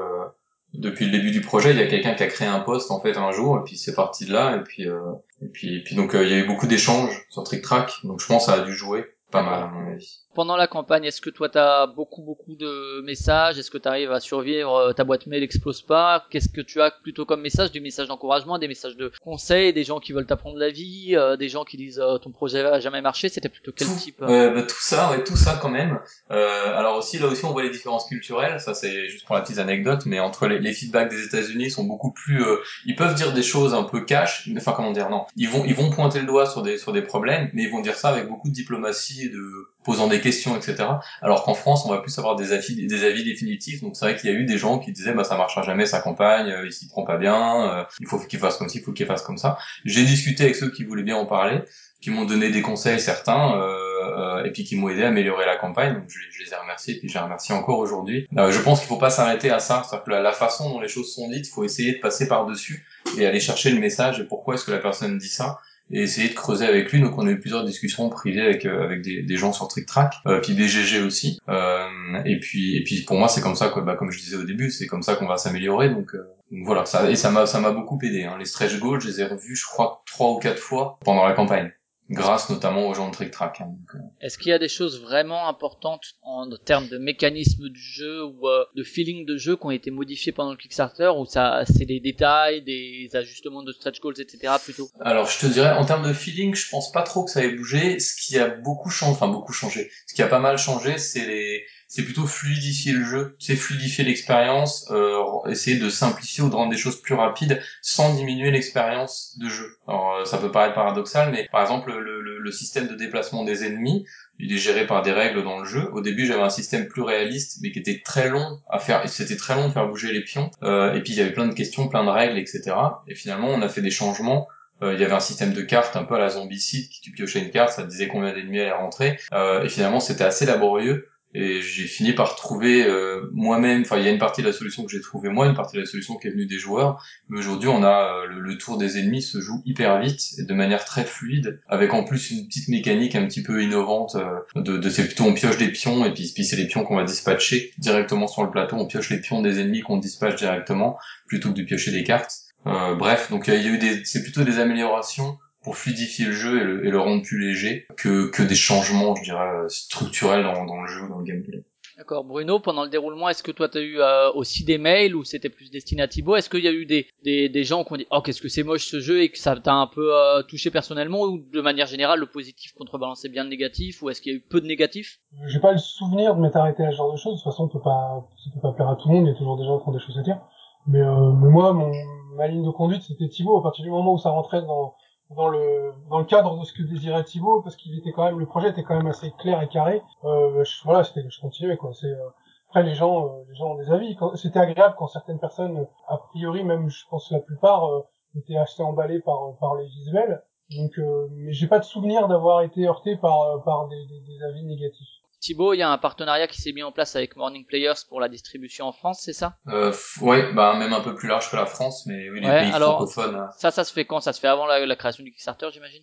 [0.74, 1.70] depuis le début du projet.
[1.70, 3.76] Il y a quelqu'un qui a créé un poste en fait un jour, et puis
[3.76, 5.12] c'est parti de là, et puis euh,
[5.42, 7.92] et puis et puis donc euh, il y a eu beaucoup d'échanges sur Trick Track,
[8.04, 10.25] donc je pense que ça a dû jouer pas mal à mon avis.
[10.36, 13.58] Pendant la campagne, est-ce que toi t'as beaucoup beaucoup de messages?
[13.58, 16.26] Est-ce que tu arrives à survivre euh, Ta boîte mail explose pas?
[16.30, 17.72] Qu'est-ce que tu as plutôt comme message?
[17.72, 21.38] Des messages d'encouragement, des messages de conseils, des gens qui veulent t'apprendre la vie, euh,
[21.38, 23.30] des gens qui disent euh, ton projet a jamais marché.
[23.30, 25.98] C'était plutôt quel type bah, Tout ça, ouais, tout ça quand même.
[26.28, 28.60] alors aussi là aussi on voit les différences culturelles.
[28.60, 31.84] Ça c'est juste pour la petite anecdote, mais entre les, les feedbacks des États-Unis sont
[31.84, 32.44] beaucoup plus.
[32.84, 35.24] ils peuvent dire des choses un peu cash, enfin comment dire non.
[35.36, 37.80] Ils vont ils vont pointer le doigt sur des sur des problèmes, mais ils vont
[37.80, 39.46] dire ça avec beaucoup de diplomatie et de
[39.86, 40.88] posant des questions, etc.
[41.22, 43.80] Alors qu'en France, on va plus avoir des avis, des avis définitifs.
[43.80, 45.86] Donc c'est vrai qu'il y a eu des gens qui disaient, bah ça marchera jamais
[45.86, 48.78] sa campagne, euh, il s'y prend pas bien, euh, il faut qu'il fasse comme ci,
[48.78, 49.58] il faut qu'il fasse comme ça.
[49.84, 51.60] J'ai discuté avec ceux qui voulaient bien en parler,
[52.02, 55.56] qui m'ont donné des conseils certains, euh, et puis qui m'ont aidé à améliorer la
[55.56, 55.94] campagne.
[55.94, 58.26] Donc je, les ai remerciés, et puis je les remercie encore aujourd'hui.
[58.32, 59.84] je pense qu'il faut pas s'arrêter à ça.
[59.84, 62.46] C'est-à-dire que la, la, façon dont les choses sont dites, faut essayer de passer par
[62.46, 62.84] dessus
[63.18, 65.60] et aller chercher le message et pourquoi est-ce que la personne dit ça
[65.90, 67.00] et essayer de creuser avec lui.
[67.00, 69.86] Donc on a eu plusieurs discussions privées avec euh, avec des, des, gens sur Trick
[69.86, 71.38] Track, euh, puis BGG aussi.
[71.48, 71.88] Euh,
[72.24, 74.44] et puis et puis pour moi c'est comme ça que bah, comme je disais au
[74.44, 75.90] début, c'est comme ça qu'on va s'améliorer.
[75.90, 76.16] Donc,
[76.64, 78.24] voilà, ça et ça m'a ça m'a beaucoup aidé.
[78.24, 78.36] Hein.
[78.38, 81.34] Les stretch goals, je les ai revus, je crois trois ou quatre fois pendant la
[81.34, 81.72] campagne
[82.10, 83.60] grâce notamment aux gens de Trick Track.
[83.60, 83.98] Hein, euh.
[84.20, 88.48] Est-ce qu'il y a des choses vraiment importantes en termes de mécanisme du jeu ou
[88.48, 91.84] euh, de feeling de jeu qui ont été modifiés pendant le Kickstarter ou ça c'est
[91.84, 94.54] des détails, des ajustements de stretch goals, etc.
[94.62, 94.88] plutôt?
[95.00, 97.52] Alors je te dirais en termes de feeling, je pense pas trop que ça ait
[97.52, 97.98] bougé.
[97.98, 101.26] Ce qui a beaucoup changé, enfin beaucoup changé, ce qui a pas mal changé, c'est
[101.26, 106.54] les c'est plutôt fluidifier le jeu, c'est fluidifier l'expérience, euh, essayer de simplifier ou de
[106.54, 109.76] rendre des choses plus rapides sans diminuer l'expérience de jeu.
[109.86, 113.44] Alors euh, ça peut paraître paradoxal, mais par exemple le, le, le, système de déplacement
[113.44, 114.04] des ennemis,
[114.38, 115.88] il est géré par des règles dans le jeu.
[115.92, 119.36] Au début j'avais un système plus réaliste, mais qui était très long à faire, c'était
[119.36, 120.50] très long de faire bouger les pions.
[120.62, 122.74] Euh, et puis il y avait plein de questions, plein de règles, etc.
[123.06, 124.48] Et finalement on a fait des changements
[124.82, 127.10] euh, il y avait un système de cartes un peu à la zombicide qui tu
[127.10, 130.44] piochais une carte ça te disait combien d'ennemis allaient rentrer euh, et finalement c'était assez
[130.44, 134.46] laborieux et j'ai fini par trouver euh, moi-même enfin il y a une partie de
[134.46, 136.58] la solution que j'ai trouvé moi une partie de la solution qui est venue des
[136.58, 137.04] joueurs.
[137.28, 140.54] Mais aujourd'hui on a euh, le, tour des ennemis se joue hyper vite et de
[140.54, 144.78] manière très fluide avec en plus une petite mécanique un petit peu innovante euh, de,
[144.78, 147.04] de c'est plutôt on pioche des pions et puis, puis c'est les pions qu'on va
[147.04, 148.76] dispatcher directement sur le plateau.
[148.76, 150.96] On pioche les pions des ennemis qu'on dispatche directement
[151.26, 152.32] plutôt que de piocher des cartes.
[152.64, 156.60] Bref donc il y a eu des c'est plutôt des améliorations pour fluidifier le jeu
[156.60, 160.64] et le, et le, rendre plus léger que, que des changements, je dirais, structurels dans,
[160.64, 161.64] dans le jeu, dans le gameplay.
[161.98, 165.16] D'accord, Bruno, pendant le déroulement, est-ce que toi tu as eu euh, aussi des mails
[165.16, 166.36] ou c'était plus destiné à Thibaut?
[166.36, 168.48] Est-ce qu'il y a eu des, des, des gens qui ont dit oh qu'est-ce que
[168.48, 171.60] c'est moche ce jeu et que ça t'a un peu euh, touché personnellement ou de
[171.60, 174.60] manière générale le positif contrebalançait bien le négatif ou est-ce qu'il y a eu peu
[174.60, 175.18] de négatifs
[175.48, 177.40] J'ai pas le souvenir de m'être arrêté à ce genre de choses.
[177.40, 179.26] De toute façon, on peut pas, ça peut pas plaire à tout le monde.
[179.26, 180.38] Il y a toujours des gens qui ont des choses à dire.
[180.86, 181.90] Mais, euh, mais moi, mon,
[182.36, 183.58] ma ligne de conduite, c'était Thibaut.
[183.58, 184.94] À partir du moment où ça rentrait dans
[185.30, 188.38] dans le dans le cadre de ce que désirait Thibaut parce qu'il était quand même
[188.38, 190.02] le projet était quand même assez clair et carré.
[190.24, 191.92] Euh, je, voilà c'était je continuais quoi.
[191.94, 192.28] C'est euh,
[192.68, 194.16] après les gens euh, les gens ont des avis.
[194.34, 198.02] C'était agréable quand certaines personnes a priori même je pense la plupart euh,
[198.36, 200.42] étaient assez emballées par par les visuels.
[200.76, 200.98] Donc
[201.30, 205.15] mais j'ai pas de souvenir d'avoir été heurté par par des, des avis négatifs
[205.46, 208.20] Thibaut, il y a un partenariat qui s'est mis en place avec Morning Players pour
[208.20, 209.58] la distribution en France, c'est ça?
[209.68, 212.72] Euh, Ouais, bah même un peu plus large que la France, mais oui, les pays
[212.72, 213.36] francophones.
[213.36, 213.50] Hein.
[213.56, 214.20] Ça, ça se fait quand?
[214.20, 216.02] Ça se fait avant la, création du Kickstarter, j'imagine?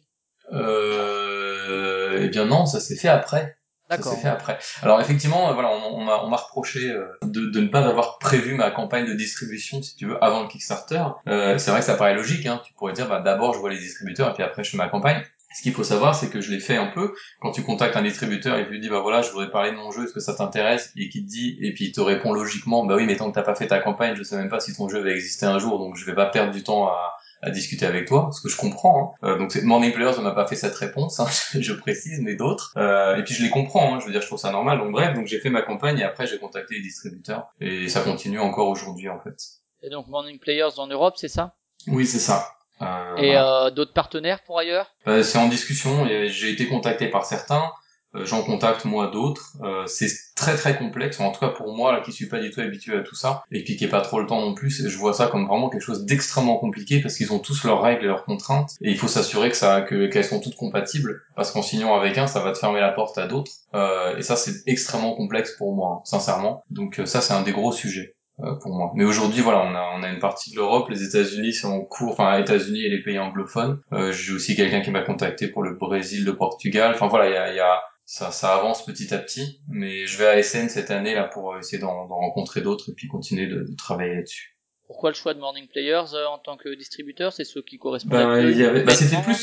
[0.54, 3.58] Euh, Eh bien non, ça s'est fait après.
[3.90, 4.58] Ça s'est fait après.
[4.82, 8.56] Alors effectivement, euh, voilà, on, on m'a reproché euh, de, de, ne pas avoir prévu
[8.56, 11.04] ma campagne de distribution, si tu veux, avant le Kickstarter.
[11.28, 12.46] Euh, c'est vrai que ça paraît logique.
[12.46, 12.62] Hein.
[12.66, 14.88] Tu pourrais dire, bah, d'abord je vois les distributeurs et puis après je fais ma
[14.88, 15.22] campagne.
[15.54, 17.14] Ce qu'il faut savoir, c'est que je l'ai fait un peu.
[17.40, 19.76] Quand tu contactes un distributeur et tu lui dis, bah voilà, je voudrais parler de
[19.78, 20.92] mon jeu, est-ce que ça t'intéresse?
[20.98, 23.36] Et qu'il te dit, et puis il te répond logiquement, bah oui, mais tant que
[23.36, 25.60] t'as pas fait ta campagne, je sais même pas si ton jeu va exister un
[25.60, 28.50] jour, donc je vais pas perdre du temps à, à discuter avec toi, ce que
[28.50, 29.18] je comprends.
[29.22, 29.28] Hein.
[29.28, 31.28] Euh, donc Morning Players ne m'a pas fait cette réponse, hein,
[31.60, 32.74] je, précise, mais d'autres.
[32.78, 34.80] Euh, et puis je les comprends, hein, je veux dire, je trouve ça normal.
[34.80, 38.02] Donc bref, donc j'ai fait ma campagne et après j'ai contacté les distributeurs et ça
[38.02, 39.36] continue encore aujourd'hui en fait.
[39.82, 41.56] Et donc Morning Players en Europe, c'est ça?
[41.88, 42.48] Oui, c'est ça.
[42.84, 44.94] Euh, et euh, d'autres partenaires pour ailleurs?
[45.08, 46.08] Euh, C'est en discussion.
[46.28, 47.72] J'ai été contacté par certains.
[48.16, 49.54] J'en contacte moi d'autres.
[49.88, 51.20] c'est très très complexe.
[51.20, 53.42] En tout cas pour moi, là, qui suis pas du tout habitué à tout ça
[53.52, 55.82] et qui n'ai pas trop le temps non plus, je vois ça comme vraiment quelque
[55.82, 59.08] chose d'extrêmement compliqué parce qu'ils ont tous leurs règles et leurs contraintes et il faut
[59.08, 62.52] s'assurer que ça, que qu'elles sont toutes compatibles parce qu'en signant avec un, ça va
[62.52, 63.52] te fermer la porte à d'autres.
[63.74, 66.64] et ça, c'est extrêmement complexe pour moi, hein, sincèrement.
[66.70, 68.14] Donc ça, c'est un des gros sujets.
[68.40, 68.92] Euh, pour moi.
[68.96, 71.82] Mais aujourd'hui, voilà, on a, on a une partie de l'Europe, les États-Unis sont en
[71.82, 73.80] cours, enfin, États-Unis et les pays anglophones.
[73.92, 76.94] Euh, J'ai aussi quelqu'un qui m'a contacté pour le Brésil, le Portugal.
[76.96, 79.62] Enfin voilà, il y a, y a ça, ça avance petit à petit.
[79.68, 83.08] Mais je vais à SN cette année là pour essayer d'en rencontrer d'autres et puis
[83.08, 84.58] continuer de, de travailler là-dessus.
[84.88, 87.32] Pourquoi le choix de Morning Players euh, en tant que distributeur?
[87.32, 89.38] C'est ceux qui correspondent bah, à bah, c'était plus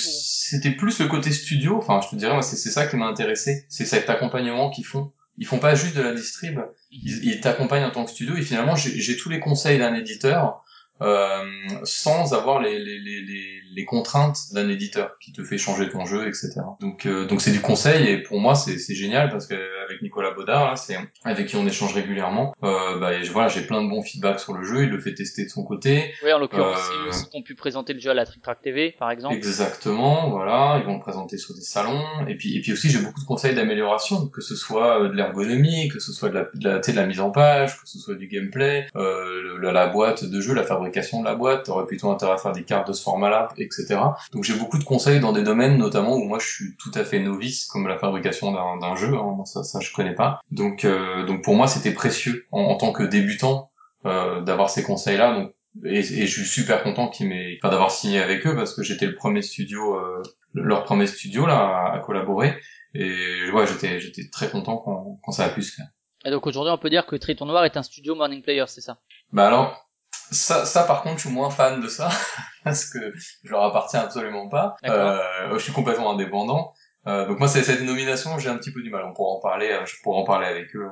[0.51, 1.77] c'était plus le côté studio.
[1.79, 3.65] Enfin, je te dirais, moi, c'est ça qui m'a intéressé.
[3.69, 5.12] C'est cet accompagnement qu'ils font.
[5.41, 6.61] Ils font pas juste de la distrib.
[6.93, 8.37] Ils, t'accompagnent en tant que studio.
[8.37, 10.62] Et finalement, j'ai tous les conseils d'un éditeur
[11.03, 11.43] euh,
[11.83, 16.29] sans avoir les, les, les, les contraintes d'un éditeur qui te fait changer ton jeu,
[16.29, 16.61] etc.
[16.81, 19.55] Donc euh, donc c'est du conseil et pour moi c'est génial parce que
[19.91, 22.55] avec Nicolas Baudard, c'est avec qui on échange régulièrement.
[22.62, 24.85] Euh, bah voilà, j'ai plein de bons feedbacks sur le jeu.
[24.85, 26.12] Il le fait tester de son côté.
[26.25, 28.95] Oui, en l'occurrence, euh, ils ont pu présenter le jeu à la Trick Track TV,
[28.99, 29.35] par exemple.
[29.35, 32.05] Exactement, voilà, ils vont le présenter sur des salons.
[32.29, 35.89] Et puis et puis aussi j'ai beaucoup de conseils d'amélioration, que ce soit de l'ergonomie,
[35.89, 38.15] que ce soit de la de la, de la mise en page, que ce soit
[38.15, 42.11] du gameplay, euh, la, la boîte de jeu, la fabrication de la boîte, t'aurais plutôt
[42.11, 43.99] intérêt à faire des cartes de ce format-là, etc.
[44.33, 47.05] Donc j'ai beaucoup de conseils dans des domaines notamment où moi je suis tout à
[47.05, 50.40] fait novice, comme la fabrication d'un jeu, hein, ça, ça je connais pas.
[50.51, 53.70] Donc euh, donc pour moi c'était précieux en, tant que débutant
[54.07, 55.35] euh, d'avoir ces conseils-là.
[55.35, 55.55] Donc
[55.85, 59.07] et, je suis super content qu'ils m'aient, enfin d'avoir signé avec eux parce que j'étais
[59.07, 60.23] le premier studio, euh,
[60.55, 62.59] leur premier studio là à, collaborer.
[62.94, 65.86] Et ouais, j'étais j'étais très content quand, quand ça a pu se faire.
[66.24, 68.82] Et donc aujourd'hui, on peut dire que Triton Noir est un studio Morning Player, c'est
[68.82, 68.98] ça?
[69.32, 69.90] Bah alors,
[70.31, 72.11] ça, ça, par contre, je suis moins fan de ça
[72.65, 73.12] parce que
[73.43, 74.77] je leur appartiens absolument pas.
[74.85, 76.73] Euh, je suis complètement indépendant.
[77.06, 79.05] Euh, donc moi, c'est cette nomination, j'ai un petit peu du mal.
[79.06, 80.86] On pourra en parler, euh, je pourrais en parler avec eux.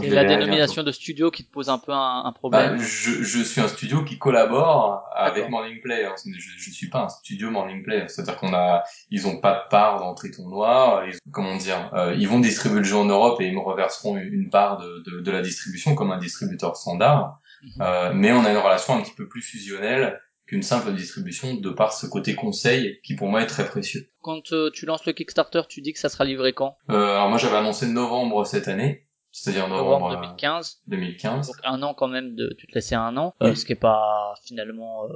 [0.00, 2.76] c'est la dénomination de studio qui te pose un peu un, un problème.
[2.76, 6.06] Bah, je, je, suis un studio qui collabore avec Morning Play.
[6.06, 6.14] Hein.
[6.24, 8.06] Je, je suis pas un studio Morning Play.
[8.08, 11.06] C'est-à-dire qu'on a, ils ont pas de part dans Triton Noir.
[11.06, 14.16] Ils, comment dire, euh, ils vont distribuer le jeu en Europe et ils me reverseront
[14.16, 17.40] une part de, de, de la distribution comme un distributeur standard.
[17.62, 17.72] Mhm.
[17.82, 21.70] Euh, mais on a une relation un petit peu plus fusionnelle qu'une simple distribution de
[21.70, 24.08] par ce côté conseil qui pour moi est très précieux.
[24.22, 26.76] Quand euh, tu lances le Kickstarter, tu dis que ça sera livré quand?
[26.90, 30.82] Euh, Alors moi j'avais annoncé novembre cette année, c'est-à-dire novembre, 2015.
[30.86, 31.46] 2015.
[31.48, 34.34] Donc un an quand même de tu te laissais un an, ce qui est pas
[34.44, 35.08] finalement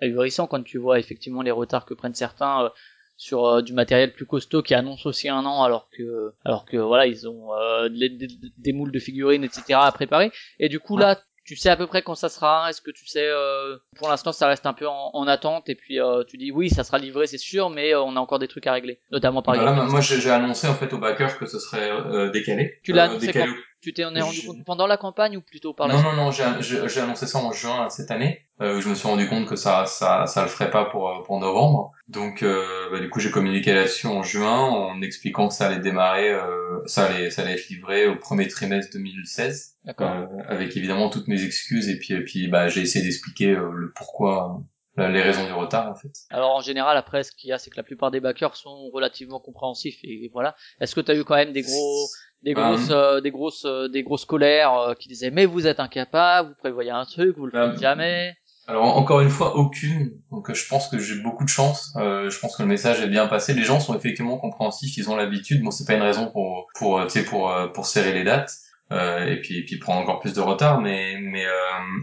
[0.00, 2.70] ahurissant quand tu vois effectivement les retards que prennent certains
[3.18, 7.06] sur du matériel plus costaud qui annonce aussi un an alors que alors que voilà
[7.06, 7.48] ils ont
[7.88, 8.10] des,
[8.58, 11.86] des, moules de figurines etc à préparer et du coup là tu sais à peu
[11.86, 14.86] près quand ça sera Est-ce que tu sais euh, Pour l'instant, ça reste un peu
[14.88, 18.02] en, attente et puis euh, tu dis oui, ça sera livré, c'est sûr, mais euh,
[18.02, 19.90] on a encore des trucs à régler, notamment par exemple.
[19.90, 21.90] moi, j'ai annoncé en fait au backer que ce serait
[22.30, 22.80] décalé.
[22.82, 23.46] Tu l'as annoncé quand?
[23.80, 27.00] Tu t'es rendu compte pendant la campagne ou plutôt par la Non, non, non, j'ai
[27.00, 28.42] annoncé ça en juin cette année.
[28.60, 31.38] Euh, je me suis rendu compte que ça, ça, ça le ferait pas pour pour
[31.38, 31.92] novembre.
[32.08, 35.80] Donc, euh, bah, du coup, j'ai communiqué là-dessus en juin en expliquant que ça allait
[35.80, 41.10] démarrer, euh, ça allait, ça allait être livré au premier trimestre 2016, euh, avec évidemment
[41.10, 44.62] toutes mes excuses et puis, et puis, bah, j'ai essayé d'expliquer euh, le pourquoi, euh,
[44.96, 46.10] les raisons du retard en fait.
[46.30, 48.90] Alors en général, après, ce qu'il y a, c'est que la plupart des backers sont
[48.92, 50.54] relativement compréhensifs et voilà.
[50.80, 52.06] Est-ce que tu as eu quand même des gros
[52.42, 56.54] des ben, grosses, des grosses, des grosses colères qui disaient mais vous êtes incapable, vous
[56.56, 58.36] prévoyez un truc, vous le ben, faites jamais.
[58.68, 60.20] Alors encore une fois, aucune.
[60.30, 61.94] Donc je pense que j'ai beaucoup de chance.
[61.96, 63.54] Euh, je pense que le message est bien passé.
[63.54, 65.62] Les gens sont effectivement compréhensifs, ils ont l'habitude.
[65.62, 68.52] Bon, c'est pas une raison pour pour tu sais pour euh, pour serrer les dates.
[68.92, 71.50] Euh, et puis et puis prendre encore plus de retard mais mais euh,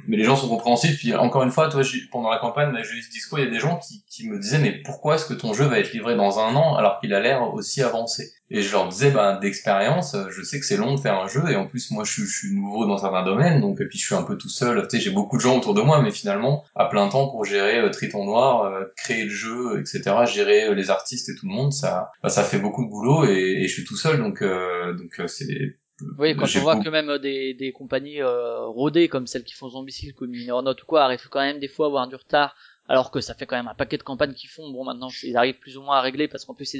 [0.06, 0.98] mais les gens sont compréhensifs.
[0.98, 1.82] Puis encore une fois toi
[2.12, 4.60] pendant la campagne de Julius Disco il y a des gens qui qui me disaient
[4.60, 7.22] mais pourquoi est-ce que ton jeu va être livré dans un an alors qu'il a
[7.22, 8.34] l'air aussi avancé?
[8.50, 11.50] Et je leur disais ben d'expérience je sais que c'est long de faire un jeu
[11.50, 14.06] et en plus moi je, je suis nouveau dans certains domaines donc et puis je
[14.06, 14.86] suis un peu tout seul.
[14.90, 17.46] Tu sais j'ai beaucoup de gens autour de moi mais finalement à plein temps pour
[17.46, 21.48] gérer euh, Triton Noir euh, créer le jeu etc gérer euh, les artistes et tout
[21.48, 24.18] le monde ça bah, ça fait beaucoup de boulot et, et je suis tout seul
[24.18, 25.78] donc donc c'est
[26.18, 29.70] oui, quand on voit que même des, des compagnies euh, rodées comme celles qui font
[29.70, 32.56] Zombicide, comme Note ou quoi, arrivent quand même des fois à avoir du retard,
[32.88, 34.70] alors que ça fait quand même un paquet de campagnes qu'ils font.
[34.72, 36.76] Bon, maintenant ils arrivent plus ou moins à régler parce qu'en plus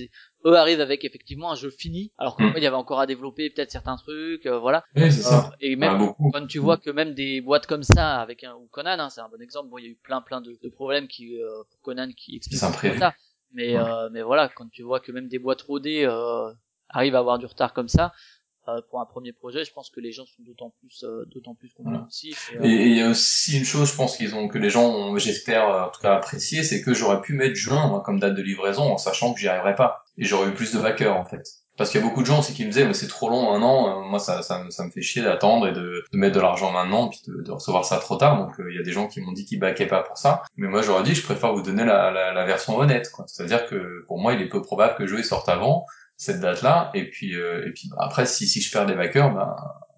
[0.46, 2.58] eux arrivent avec effectivement un jeu fini, alors qu'il mm.
[2.58, 4.84] y avait encore à développer peut-être certains trucs, euh, voilà.
[4.96, 5.48] Oui, ça.
[5.48, 8.68] Euh, et même quand tu vois que même des boîtes comme ça, avec un ou
[8.72, 9.70] Conan, hein, c'est un bon exemple.
[9.70, 12.36] Bon, il y a eu plein plein de, de problèmes qui euh, pour Conan qui
[12.36, 13.14] expliquent ça.
[13.54, 13.76] Mais
[14.12, 16.06] mais voilà, quand tu vois que même des boîtes rodées
[16.90, 18.14] arrivent à avoir du retard comme ça,
[18.68, 21.54] euh, pour un premier projet, je pense que les gens sont d'autant plus, euh, d'autant
[21.54, 22.52] plus compréhensifs.
[22.62, 25.18] Et il y a aussi une chose, je pense qu'ils ont, que les gens ont,
[25.18, 28.42] j'espère, en tout cas apprécié, c'est que j'aurais pu mettre juin, moi, comme date de
[28.42, 30.04] livraison, en sachant que j'y arriverais pas.
[30.18, 31.44] Et j'aurais eu plus de backers, en fait.
[31.76, 33.52] Parce qu'il y a beaucoup de gens aussi qui me disaient, mais c'est trop long,
[33.52, 36.36] un an, euh, moi, ça, ça, ça me fait chier d'attendre et de, de mettre
[36.36, 38.38] de l'argent maintenant, puis de, de, recevoir ça trop tard.
[38.38, 40.44] Donc, il y a des gens qui m'ont dit qu'ils backaient pas pour ça.
[40.56, 43.12] Mais moi, j'aurais dit, je préfère vous donner la, la, la version honnête.
[43.26, 45.86] C'est-à-dire que, pour moi, il est peu probable que le jeu sorte avant
[46.18, 46.92] cette date-là.
[46.94, 49.56] Et puis, euh, et puis bah, après, si, si je perds des backers, bah,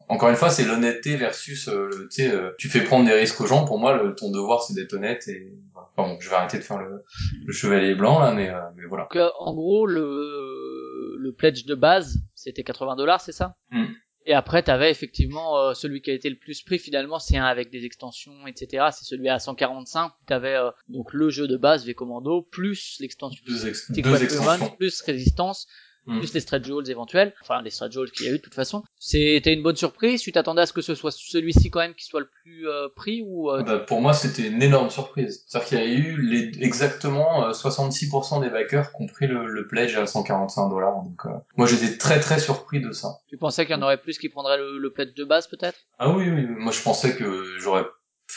[0.08, 3.42] encore une fois, c'est l'honnêteté versus, euh, tu sais, euh, tu fais prendre des risques
[3.42, 3.66] aux gens.
[3.66, 5.28] Pour moi, le, ton devoir, c'est d'être honnête.
[5.28, 5.52] Et
[5.98, 7.04] bon, je vais arrêter de faire le,
[7.46, 9.08] le chevalier blanc là, mais, mais voilà.
[9.12, 13.56] Donc, en gros, le, le pledge de base, c'était 80 dollars, c'est ça?
[13.72, 13.86] Hmm.
[14.28, 17.46] Et après, t'avais effectivement euh, celui qui a été le plus pris finalement, c'est un
[17.46, 18.88] avec des extensions, etc.
[18.92, 20.12] C'est celui à 145.
[20.26, 24.70] T'avais euh, donc le jeu de base V Commando plus l'extension Deux, ex- deux extensions.
[24.80, 25.68] plus résistance,
[26.08, 26.20] Mm.
[26.20, 28.54] plus les stretch goals éventuels, enfin les stretch goals qu'il y a eu de toute
[28.54, 28.84] façon.
[29.00, 30.22] C'était une bonne surprise.
[30.22, 32.88] Tu t'attendais à ce que ce soit celui-ci quand même qui soit le plus euh,
[32.96, 35.44] pris ou euh, Bah, pour moi, c'était une énorme surprise.
[35.48, 39.48] C'est-à-dire qu'il y a eu les, exactement euh, 66% des backers qui ont pris le,
[39.48, 41.04] le pledge à 145 dollars.
[41.04, 43.20] Donc, euh, moi, j'étais très très surpris de ça.
[43.28, 45.80] tu pensais qu'il y en aurait plus qui prendraient le, le pledge de base peut-être?
[45.98, 46.46] Ah oui, oui.
[46.48, 47.86] Moi, je pensais que j'aurais,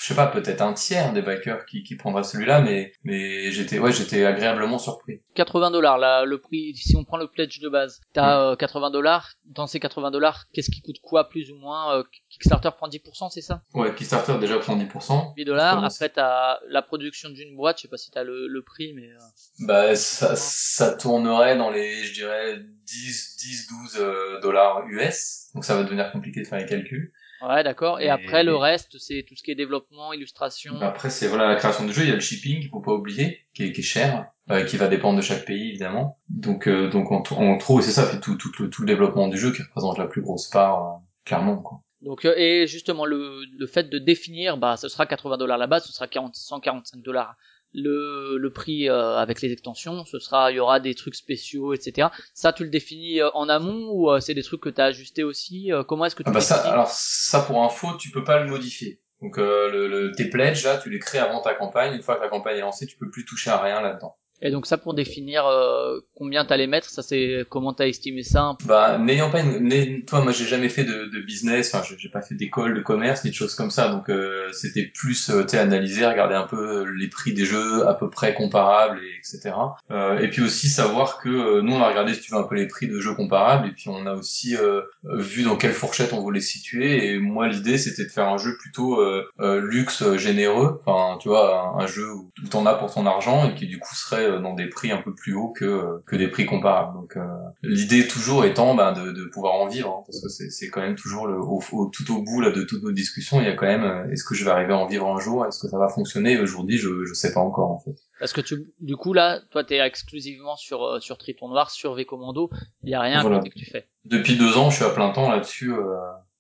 [0.01, 3.79] je sais pas, peut-être un tiers des backers qui, qui prendraient celui-là, mais mais j'étais,
[3.79, 5.21] ouais, j'étais agréablement surpris.
[5.35, 8.91] 80 dollars là le prix si on prend le pledge de base t'as euh, 80
[8.91, 12.89] dollars dans ces 80 dollars qu'est-ce qui coûte quoi plus ou moins euh, Kickstarter prend
[12.89, 13.63] 10% c'est ça?
[13.73, 15.35] Ouais, Kickstarter déjà prend 10%.
[15.37, 18.63] 8 dollars après t'as la production d'une boîte je sais pas si t'as le, le
[18.63, 19.19] prix mais euh,
[19.67, 25.49] Bah, ça, ça tournerait dans les, je dirais, 10, 10, 12 euh, dollars US.
[25.55, 27.13] Donc ça va devenir compliqué de faire les calculs.
[27.43, 31.11] Ouais d'accord et, Et- après le reste c'est tout ce qui est développement illustration Après,
[31.11, 33.41] c'est voilà la création de jeu, il y a le shipping, qu'il faut pas oublier,
[33.55, 36.19] qui est, qui est cher, euh, qui va dépendre de chaque pays évidemment.
[36.29, 39.29] Donc, euh, donc on, on trouve, c'est ça, fait tout, tout, le, tout le développement
[39.29, 41.57] du jeu qui représente la plus grosse part, euh, clairement.
[41.59, 41.81] Quoi.
[42.01, 45.81] Donc euh, et justement le, le fait de définir, bah ce sera 80 dollars là-bas,
[45.81, 47.37] ce sera 40, 145 dollars
[47.73, 51.75] le, le prix euh, avec les extensions, ce sera il y aura des trucs spéciaux,
[51.75, 52.09] etc.
[52.35, 54.87] Ça tu le définis euh, en amont ou euh, c'est des trucs que tu as
[54.87, 58.11] ajusté aussi euh, Comment est-ce que tu Ah bah ça, alors ça pour info, tu
[58.11, 59.01] peux pas le modifier.
[59.21, 61.95] Donc euh, le, le, tes pledges là, tu les crées avant ta campagne.
[61.95, 64.17] Une fois que la campagne est lancée, tu peux plus toucher à rien là-dedans.
[64.41, 68.57] Et donc ça pour définir euh, combien t'allais mettre, ça c'est comment t'as estimé ça
[68.67, 72.23] Bah, n'ayant pas une, toi, moi, j'ai jamais fait de, de business, enfin, j'ai- pas
[72.23, 76.07] fait d'école de commerce ni de choses comme ça, donc euh, c'était plus, euh, analyser,
[76.07, 79.55] regarder un peu les prix des jeux à peu près comparables, et etc.
[79.91, 82.45] Euh, et puis aussi savoir que euh, nous, on a regardé, si tu veux, un
[82.45, 85.73] peu les prix de jeux comparables, et puis on a aussi euh, vu dans quelle
[85.73, 87.09] fourchette on voulait situer.
[87.09, 91.19] Et moi, l'idée, c'était de faire un jeu plutôt euh, euh, luxe, euh, généreux, enfin,
[91.21, 93.79] tu vois, un, un jeu où tout en as pour ton argent et qui du
[93.79, 96.45] coup serait euh, dans des prix un peu plus hauts que euh, que des prix
[96.47, 96.93] comparables.
[96.95, 97.27] Donc euh,
[97.63, 100.83] l'idée toujours étant ben, de, de pouvoir en vivre, hein, parce que c'est c'est quand
[100.83, 103.51] même toujours le au, au- tout au bout là de toutes nos discussions, il y
[103.51, 105.59] a quand même euh, est-ce que je vais arriver à en vivre un jour, est-ce
[105.61, 106.39] que ça va fonctionner?
[106.39, 107.95] Aujourd'hui, je je sais pas encore en fait.
[108.21, 111.95] Parce que tu, du coup là, toi t'es exclusivement sur euh, sur Triton Noir, sur
[111.95, 112.51] V Commando,
[112.83, 113.39] il y a rien Voilà.
[113.41, 113.89] que tu fais.
[114.05, 115.85] Depuis deux ans, je suis à plein temps là-dessus, euh,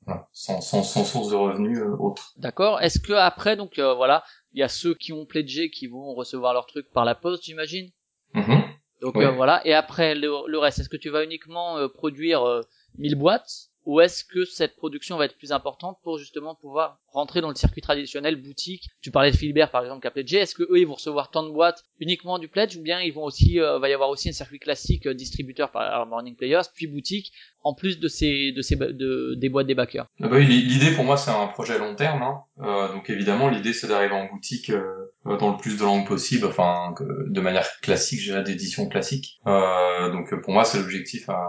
[0.09, 2.32] voilà, sans, sans sans source de revenus euh, autre.
[2.39, 2.80] D'accord.
[2.80, 6.14] Est-ce que après donc euh, voilà, il y a ceux qui ont pledgé qui vont
[6.14, 7.90] recevoir leur truc par la poste, j'imagine?
[8.35, 8.62] Mhm.
[9.02, 9.24] Donc Oui.
[9.24, 9.60] euh, voilà.
[9.66, 12.62] Et après le, le reste, est-ce que tu vas uniquement euh, produire euh,
[12.97, 13.68] 1000 boîtes?
[13.89, 17.55] Ou est-ce que cette production va être plus importante pour justement pouvoir rentrer dans le
[17.55, 18.85] circuit traditionnel boutique?
[19.01, 20.36] Tu parlais de Philibert par exemple qui a pledgé.
[20.36, 23.15] Est-ce que eux ils vont recevoir tant de boîtes uniquement du pledge ou bien ils
[23.15, 26.69] vont aussi euh, va y avoir aussi un circuit classique euh, distributeur par Morning Players
[26.74, 27.32] puis boutique
[27.65, 30.06] en plus de ces de ces de, des boîtes des backers.
[30.23, 32.43] Ah bah oui, l'i- l'idée pour moi c'est un projet long terme, hein.
[32.60, 36.47] Euh, donc évidemment l'idée c'est d'arriver en boutique euh, dans le plus de langues possible,
[36.47, 39.39] enfin de manière classique, j'ai d'édition classique.
[39.47, 41.48] Euh, donc pour moi c'est l'objectif à,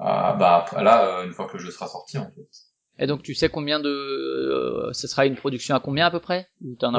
[0.00, 2.48] à bah après, là euh, une fois que le jeu sera sorti en fait.
[2.98, 6.20] Et donc tu sais combien de euh, ce sera une production à combien à peu
[6.20, 6.48] près?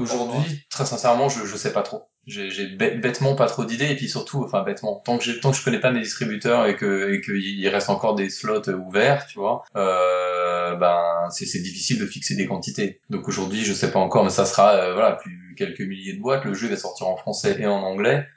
[0.04, 2.04] Aujourd'hui très sincèrement je je sais pas trop.
[2.28, 3.90] J'ai j'ai bête- bêtement pas trop d'idées.
[3.92, 6.68] Et puis surtout enfin bêtement tant que j'ai tant que je connais pas mes distributeurs
[6.68, 11.62] et que et qu'il reste encore des slots ouverts tu vois euh, ben c'est c'est
[11.62, 13.02] difficile de fixer des quantités.
[13.10, 16.22] Donc aujourd'hui je sais pas encore mais ça sera euh, voilà plus quelques milliers de
[16.22, 16.46] boîtes.
[16.46, 18.28] Le jeu va sortir en français et en anglais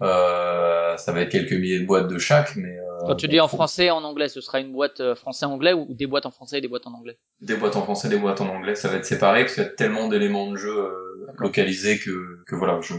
[0.00, 3.48] ça va être quelques milliers de boîtes de chaque mais euh, Quand tu dis en
[3.48, 6.60] français en anglais, ce sera une boîte euh, français-anglais ou des boîtes en français et
[6.60, 7.18] des boîtes en anglais?
[7.40, 9.66] Des boîtes en français des boîtes en anglais ça va être séparé parce qu'il y
[9.66, 12.94] a tellement d'éléments de jeu euh, localisés que que voilà je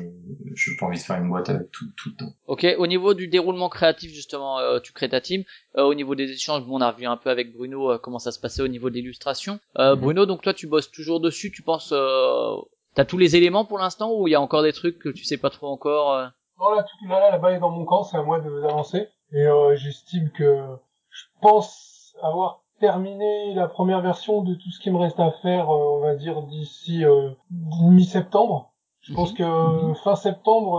[0.56, 3.28] j'ai pas envie de faire une boîte avec tout tout dedans Ok, au niveau du
[3.28, 5.44] déroulement créatif, justement, euh, tu crées ta team.
[5.78, 8.18] Euh, au niveau des échanges, bon, on a revu un peu avec Bruno euh, comment
[8.20, 9.60] ça se passait au niveau de l'illustration.
[9.78, 10.02] Euh, Mhm.
[10.02, 11.52] Bruno, donc toi, tu bosses toujours dessus.
[11.52, 12.56] Tu penses, euh,
[12.96, 15.24] t'as tous les éléments pour l'instant ou il y a encore des trucs que tu
[15.26, 16.26] sais pas trop encore euh?
[16.60, 18.62] Non, là, tout, là, là, la balle est dans mon camp, c'est à moi de-
[18.62, 19.08] d'avancer.
[19.32, 20.66] Et euh, j'estime que
[21.10, 25.70] je pense avoir terminé la première version de tout ce qui me reste à faire,
[25.70, 27.32] euh, on va dire, d'ici euh,
[27.82, 28.74] mi-septembre.
[29.02, 29.38] Je pense Mhm.
[29.38, 30.72] que fin septembre,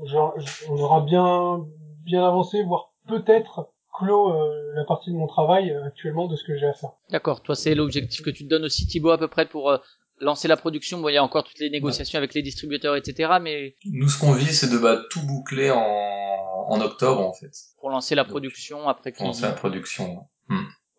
[0.00, 0.34] on, genre,
[0.70, 1.64] on aura bien,
[2.04, 6.44] bien avancé, voire peut-être clos euh, la partie de mon travail euh, actuellement de ce
[6.44, 6.92] que j'ai à faire.
[7.10, 7.42] D'accord.
[7.42, 9.78] Toi, c'est l'objectif que tu te donnes aussi, Thibaut, à peu près pour euh,
[10.20, 10.98] lancer la production.
[11.00, 13.34] Bon, il y a encore toutes les négociations avec les distributeurs, etc.
[13.40, 17.50] Mais Nous, ce qu'on vit, c'est de bah, tout boucler en, en octobre, en fait,
[17.80, 20.26] pour lancer la production, après pour lancer la production.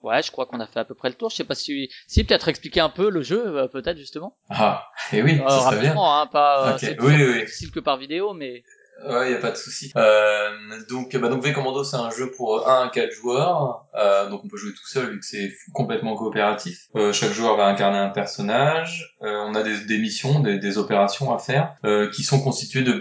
[0.02, 1.30] Ouais, je crois qu'on a fait à peu près le tour.
[1.30, 4.38] Je sais pas si, si peut-être expliquer un peu le jeu, euh, peut-être justement.
[4.50, 5.90] Ah, et oui, Euh, ça serait bien.
[5.90, 6.70] rapidement, hein, pas.
[6.70, 7.40] euh, Ok, C'est oui, toujours oui, plus oui.
[7.46, 8.64] difficile que par vidéo, mais
[9.08, 9.92] Ouais, y a pas de souci.
[9.96, 10.50] Euh,
[10.90, 13.86] donc, bah donc V Commando, c'est un jeu pour 1 à 4 joueurs.
[13.96, 16.88] Euh, donc on peut jouer tout seul vu que c'est complètement coopératif.
[16.96, 19.18] Euh, chaque joueur va incarner un personnage.
[19.22, 22.84] Euh, on a des, des missions, des, des, opérations à faire euh, qui sont constituées
[22.84, 23.00] de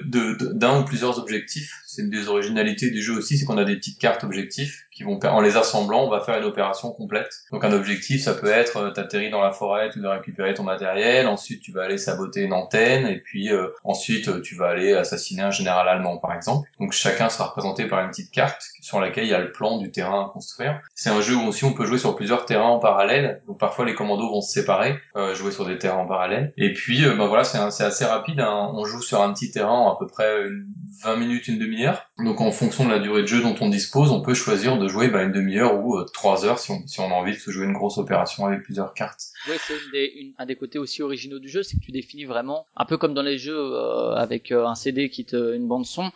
[0.53, 1.73] d'un de, ou plusieurs objectifs.
[1.99, 5.03] C'est une des originalités du jeu aussi, c'est qu'on a des petites cartes objectifs qui
[5.03, 7.29] vont en les assemblant, on va faire une opération complète.
[7.51, 10.63] Donc un objectif, ça peut être euh, t'atterrir dans la forêt, tu dois récupérer ton
[10.63, 14.69] matériel, ensuite tu vas aller saboter une antenne, et puis euh, ensuite euh, tu vas
[14.69, 16.69] aller assassiner un général allemand par exemple.
[16.79, 19.79] Donc chacun sera représenté par une petite carte sur laquelle il y a le plan
[19.79, 20.81] du terrain à construire.
[20.95, 23.43] C'est un jeu où aussi on peut jouer sur plusieurs terrains en parallèle.
[23.49, 26.53] Donc parfois les commandos vont se séparer, euh, jouer sur des terrains en parallèle.
[26.57, 28.39] Et puis bah voilà, c'est assez rapide.
[28.39, 28.71] Hein.
[28.75, 30.69] On joue sur un petit terrain en à peu près une
[31.03, 31.88] 20 minutes, une demi-heure.
[32.19, 34.89] Donc en fonction de la durée de jeu dont on dispose, on peut choisir de
[34.89, 37.39] jouer bah, une demi-heure ou euh, trois heures si on, si on a envie de
[37.39, 39.23] se jouer une grosse opération avec plusieurs cartes.
[39.49, 39.79] Oui, c'est
[40.39, 43.15] un des côtés aussi originaux du jeu, c'est que tu définis vraiment, un peu comme
[43.15, 46.11] dans les jeux euh, avec euh, un CD qui te, une bande son,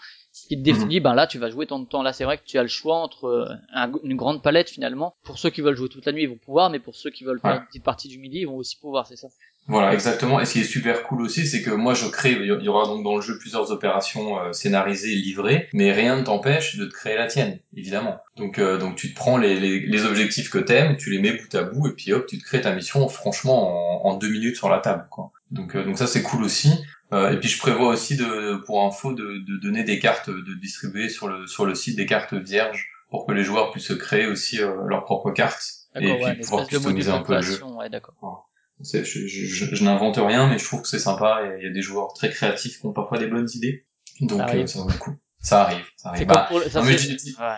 [0.48, 1.04] qui te définit, mhm.
[1.04, 2.02] ben là tu vas jouer ton temps.
[2.02, 3.58] Là c'est vrai que tu as le choix entre
[4.02, 5.14] une grande palette finalement.
[5.24, 7.24] Pour ceux qui veulent jouer toute la nuit, ils vont pouvoir, mais pour ceux qui
[7.24, 9.28] veulent faire une petite partie du midi, ils vont aussi pouvoir, c'est ça?
[9.68, 10.40] Voilà, exactement.
[10.40, 12.86] Et ce qui est super cool aussi, c'est que moi je crée, il y aura
[12.86, 16.92] donc dans le jeu plusieurs opérations euh, scénarisées, livrées, mais rien ne t'empêche de te
[16.92, 18.18] créer la tienne, évidemment.
[18.36, 21.32] Donc euh, donc tu te prends les, les, les objectifs que t'aimes, tu les mets
[21.32, 24.28] bout à bout, et puis hop, tu te crées ta mission, franchement, en, en deux
[24.30, 25.30] minutes sur la table, quoi.
[25.52, 26.70] Donc euh, donc ça c'est cool aussi.
[27.12, 31.08] et puis je prévois aussi de, pour info, de, de donner des cartes, de distribuer
[31.08, 34.26] sur le sur le site des cartes vierges pour que les joueurs puissent se créer
[34.26, 35.62] aussi leurs propres cartes
[35.98, 37.62] et puis pouvoir customiser un peu le jeu.
[37.62, 38.48] Ouais, d'accord.
[38.82, 41.42] Je, je, je, n'invente rien, mais je trouve que c'est sympa.
[41.58, 43.86] Il y a des joueurs très créatifs qui ont parfois des bonnes idées.
[44.20, 45.14] Donc, euh, ça vaut le coup.
[45.42, 46.28] Ça arrive, ça arrive.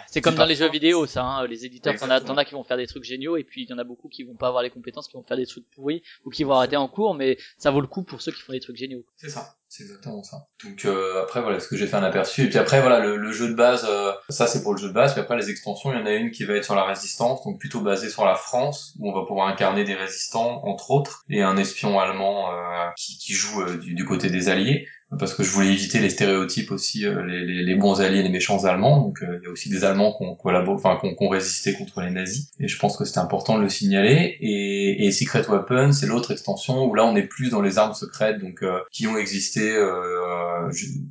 [0.09, 1.23] C'est comme, dans les jeux vidéo, ça.
[1.23, 1.47] Hein.
[1.47, 3.71] Les éditeurs, t'en as, t'en as qui vont faire des trucs géniaux, et puis il
[3.71, 5.69] y en a beaucoup qui vont pas avoir les compétences, qui vont faire des trucs
[5.71, 8.41] pourris, ou qui vont arrêter en cours, mais ça vaut le coup pour ceux qui
[8.41, 9.05] font des trucs géniaux.
[9.17, 10.47] C'est ça, c'est exactement ça.
[10.65, 13.19] Donc euh, après voilà, ce que j'ai fait un aperçu, et puis après voilà, le,
[13.19, 15.51] le jeu de base, euh, ça c'est pour le jeu de base, puis après les
[15.51, 18.09] extensions, il y en a une qui va être sur la résistance, donc plutôt basée
[18.09, 22.01] sur la France, où on va pouvoir incarner des résistants entre autres, et un espion
[22.01, 25.73] allemand euh, qui, qui, joue euh, du, du côté des Alliés parce que je voulais
[25.73, 29.01] éviter les stéréotypes aussi, euh, les, les, les, bons alliés, les méchants allemands.
[29.01, 31.75] Donc euh, il y a aussi des Allemands qui ont collaboré, enfin qui ont, résisté
[31.75, 32.51] contre les nazis.
[32.59, 34.37] Et je pense que c'était important de le signaler.
[34.41, 37.95] Et, et Secret Weapon, c'est l'autre extension où là on est plus dans les armes
[37.95, 39.77] secrètes, donc euh, qui ont existé,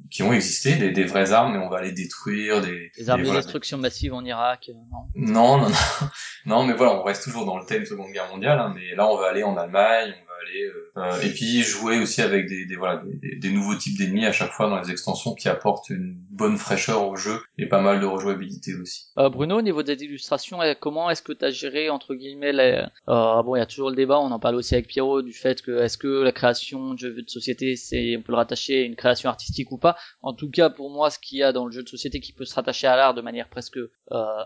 [0.10, 2.62] qui ont existé, des, des, vraies armes, mais on va les détruire.
[2.62, 4.72] Des, des armes de destruction massive en Irak.
[4.74, 5.76] Non, non, non, non,
[6.46, 8.60] non, mais voilà, on reste toujours dans le thème Seconde Guerre mondiale.
[8.60, 12.00] Hein, mais là on va aller en Allemagne, on va aller euh, et puis jouer
[12.00, 14.92] aussi avec des, des voilà des, des, nouveaux types d'ennemis à chaque fois dans les
[14.92, 19.12] extensions qui apportent une bonne fraîcheur au jeu et pas mal de rejouabilité aussi.
[19.18, 22.54] Euh, Bruno, au niveau des illustrations, euh, comment est-ce que tu as géré entre guillemets
[22.54, 22.84] les...
[23.10, 25.34] euh, bon il y a toujours le débat, on en parle aussi avec Pierrot du
[25.34, 28.84] fait que est-ce que la création de jeux de société c'est on peut le rattacher
[28.84, 29.96] à une création artistique ou pas?
[30.22, 32.34] En tout cas pour moi ce qu'il y a dans le jeu de société qui
[32.34, 33.90] peut se rattacher à l'art de manière presque euh,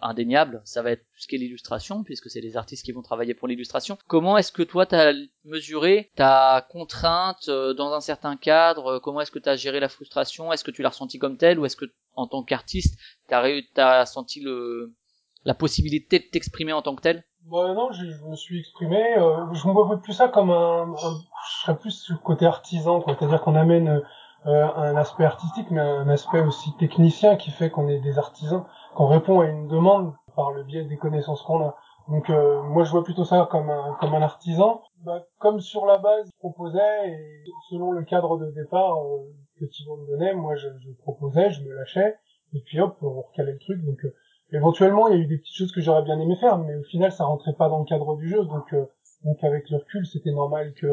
[0.02, 3.02] indéniable, ça va être tout ce qui est l'illustration puisque c'est les artistes qui vont
[3.02, 3.98] travailler pour l'illustration.
[4.08, 5.14] Comment est-ce que toi tu as
[5.46, 9.80] mesuré ta contrainte euh, dans un certain cadre euh, Comment est-ce que tu as géré
[9.80, 11.86] la frustration Est-ce que tu l'as ressenti comme telle ou est-ce que
[12.16, 12.98] en tant qu'artiste,
[13.28, 14.44] tu as, senti
[15.46, 17.24] la possibilité de t'exprimer en tant que tel?
[17.46, 19.18] Bah non, je, me suis exprimé.
[19.18, 23.02] Euh, je me vois plus ça comme un, je serais plus sur le côté artisan,
[23.02, 23.16] quoi.
[23.18, 24.02] C'est-à-dire qu'on amène
[24.46, 28.66] un aspect artistique, mais un aspect aussi technicien qui fait qu'on est des artisans,
[28.96, 31.76] qu'on répond à une demande par le biais des connaissances qu'on a.
[32.10, 35.86] Donc euh, moi je vois plutôt ça comme un comme un artisan, bah, comme sur
[35.86, 39.30] la base je proposais et selon le cadre de départ euh,
[39.60, 42.16] que Thibaut me donnait, moi je, je, proposais, je me lâchais
[42.54, 43.84] et puis hop on recalait le truc.
[43.84, 44.16] Donc euh,
[44.54, 46.84] éventuellement il y a eu des petites choses que j'aurais bien aimé faire, mais au
[46.84, 48.46] final ça rentrait pas dans le cadre du jeu.
[48.46, 48.74] Donc
[49.26, 50.88] donc avec le recul c'était normal que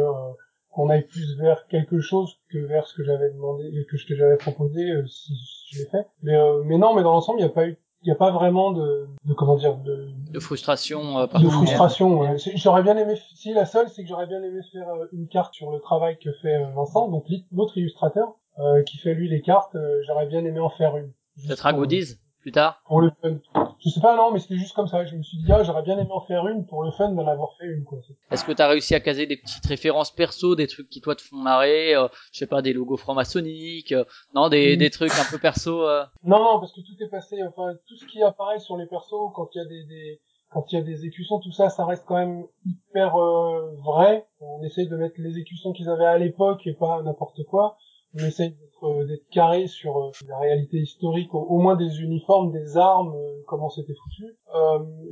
[0.71, 4.17] qu'on aille plus vers quelque chose que vers ce que j'avais demandé que ce que
[4.17, 5.33] j'avais proposé si
[5.71, 6.09] je l'ai fait.
[6.25, 8.31] Mais mais non mais dans l'ensemble il n'y a pas eu il n'y a pas
[8.31, 12.37] vraiment de, de comment dire de, de frustration euh, de frustration ouais.
[12.55, 15.55] j'aurais bien aimé si la seule c'est que j'aurais bien aimé faire euh, une carte
[15.55, 19.41] sur le travail que fait euh, Vincent donc l'autre illustrateur euh, qui fait lui les
[19.41, 19.77] cartes
[20.07, 21.13] j'aurais bien aimé en faire une.
[21.47, 23.39] Peut-être un goodies plus tard Pour le fun.
[23.83, 25.03] Je sais pas, non, mais c'était juste comme ça.
[25.07, 27.27] Je me suis dit, ah, j'aurais bien aimé en faire une pour le fun d'en
[27.27, 27.99] avoir fait une, quoi.
[28.31, 31.23] Est-ce que t'as réussi à caser des petites références perso, des trucs qui toi te
[31.23, 34.05] font marrer, euh, je sais pas, des logos franc-maçonniques, euh,
[34.35, 36.05] non, des, des trucs un peu perso euh...
[36.23, 39.33] Non, non, parce que tout est passé, enfin, tout ce qui apparaît sur les persos,
[39.35, 41.87] quand il y a des, des, quand il y a des écussons, tout ça, ça
[41.87, 44.27] reste quand même hyper euh, vrai.
[44.41, 47.79] On essaye de mettre les écussons qu'ils avaient à l'époque et pas n'importe quoi
[48.15, 52.53] on essaye d'être, euh, d'être carré sur euh, la réalité historique, au, moins des uniformes,
[52.53, 54.25] des armes, euh, comment c'était foutu.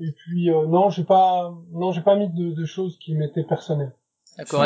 [0.01, 3.93] et puis non, j'ai pas, non, j'ai pas mis de, de choses qui m'étaient personnelles.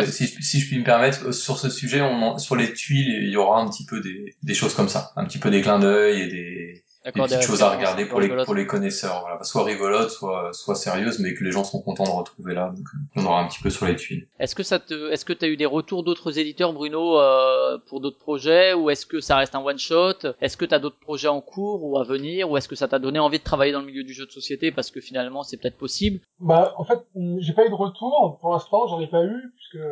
[0.04, 3.36] Si, si, je puis me permettre, sur ce sujet, on, sur les tuiles, il y
[3.36, 6.20] aura un petit peu des, des choses comme ça, un petit peu des clins d'œil
[6.20, 9.42] et des petites choses à regarder pour les, pour les connaisseurs, voilà.
[9.42, 12.72] Soit rigolote, soit, soit sérieuse, mais que les gens sont contents de retrouver là.
[12.76, 14.26] Donc, on aura un petit peu sur les tuiles.
[14.38, 18.00] Est-ce que ça te, est-ce que t'as eu des retours d'autres éditeurs, Bruno, euh, pour
[18.00, 20.34] d'autres projets, ou est-ce que ça reste un one shot?
[20.40, 22.98] Est-ce que t'as d'autres projets en cours ou à venir, ou est-ce que ça t'a
[22.98, 25.56] donné envie de travailler dans le milieu du jeu de société parce que finalement c'est
[25.56, 26.20] peut-être possible?
[26.40, 27.00] Bah, en fait,
[27.38, 28.38] j'ai pas eu de retour.
[28.40, 29.84] Pour l'instant, j'en ai pas eu, puisque,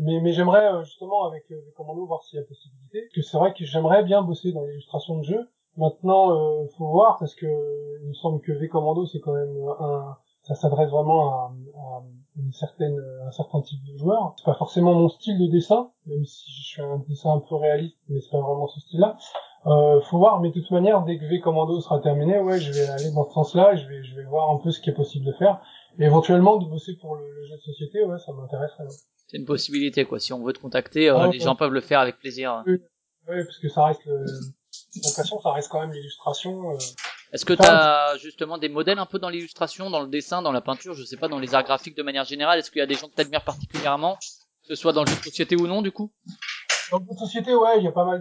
[0.00, 3.08] mais, mais j'aimerais, euh, justement, avec les commandos, voir s'il y a possibilité.
[3.14, 7.16] que c'est vrai que j'aimerais bien bosser dans l'illustration de jeu Maintenant, euh, faut voir
[7.18, 7.46] parce que
[8.02, 12.02] il me semble que V Commando c'est quand même un, ça s'adresse vraiment à, à,
[12.36, 12.96] une certaine,
[13.26, 14.34] un certain type de joueur.
[14.36, 17.56] C'est pas forcément mon style de dessin, même si je suis un dessin un peu
[17.56, 19.16] réaliste, mais c'est pas vraiment ce style-là.
[19.66, 22.70] Euh, faut voir, mais de toute manière, dès que V Commando sera terminé, ouais, je
[22.72, 24.94] vais aller dans ce sens-là, je vais, je vais voir un peu ce qui est
[24.94, 25.62] possible de faire,
[25.98, 28.84] et éventuellement de bosser pour le, jeu de société, ouais, ça m'intéresserait.
[29.26, 30.20] C'est une possibilité, quoi.
[30.20, 32.62] Si on veut te contacter, euh, les gens peuvent le faire avec plaisir.
[32.66, 32.78] Oui,
[33.26, 34.26] parce que ça reste le,
[35.02, 36.72] l'impression ça reste quand même l'illustration.
[36.72, 36.78] Euh...
[37.32, 40.52] Est-ce que tu as justement des modèles un peu dans l'illustration, dans le dessin, dans
[40.52, 42.58] la peinture, je sais pas, dans les arts graphiques de manière générale?
[42.60, 45.16] Est-ce qu'il y a des gens que t'admires particulièrement, que ce soit dans le jeu
[45.16, 46.12] de société ou non, du coup?
[46.92, 48.20] Dans le jeu de société, ouais, il y a pas mal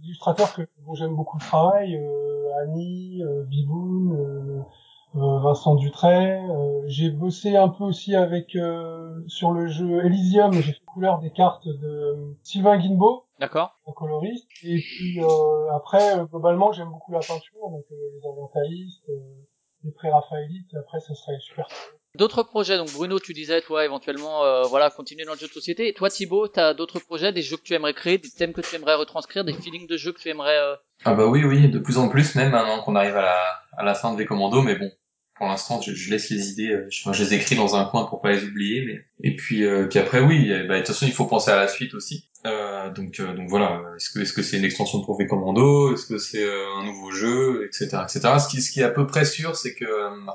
[0.00, 4.60] d'illustrateurs que dont j'aime beaucoup le travail, euh, Annie, euh, Biboun, euh,
[5.16, 6.40] euh, Vincent Dutray.
[6.40, 11.18] Euh, j'ai bossé un peu aussi avec euh, sur le jeu Elysium, j'ai fait couleur
[11.18, 13.23] des cartes de Sylvain Guinbeau.
[13.40, 13.78] D'accord.
[13.86, 14.46] Un coloriste.
[14.62, 15.20] Et puis
[15.74, 19.04] après, globalement, j'aime beaucoup la peinture, donc les orientalistes,
[19.84, 20.74] les pré-raphaélites.
[20.74, 21.66] Après, ça serait super.
[22.16, 25.52] D'autres projets, donc Bruno, tu disais, toi, éventuellement, euh, voilà, continuer dans le jeu de
[25.52, 25.88] société.
[25.88, 28.60] Et toi, Thibaut, t'as d'autres projets, des jeux que tu aimerais créer, des thèmes que
[28.60, 30.56] tu aimerais retranscrire, des feelings de jeux que tu aimerais...
[31.04, 33.44] Ah bah oui, oui, de plus en plus, même maintenant qu'on arrive à la,
[33.76, 34.92] à la fin de V Commando, mais bon,
[35.34, 38.04] pour l'instant, je, je, laisse les idées, euh, je, je, les écris dans un coin
[38.04, 38.84] pour pas les oublier.
[38.86, 41.56] Mais et puis, euh, puis après, oui, bah, de toute façon, il faut penser à
[41.56, 42.28] la suite aussi.
[42.84, 43.82] Euh, donc, euh, donc voilà.
[43.96, 47.10] Est-ce que est-ce que c'est une extension de Profit Commando Est-ce que c'est un nouveau
[47.10, 48.20] jeu, etc., etc.
[48.38, 49.86] Ce qui, ce qui est à peu près sûr, c'est que,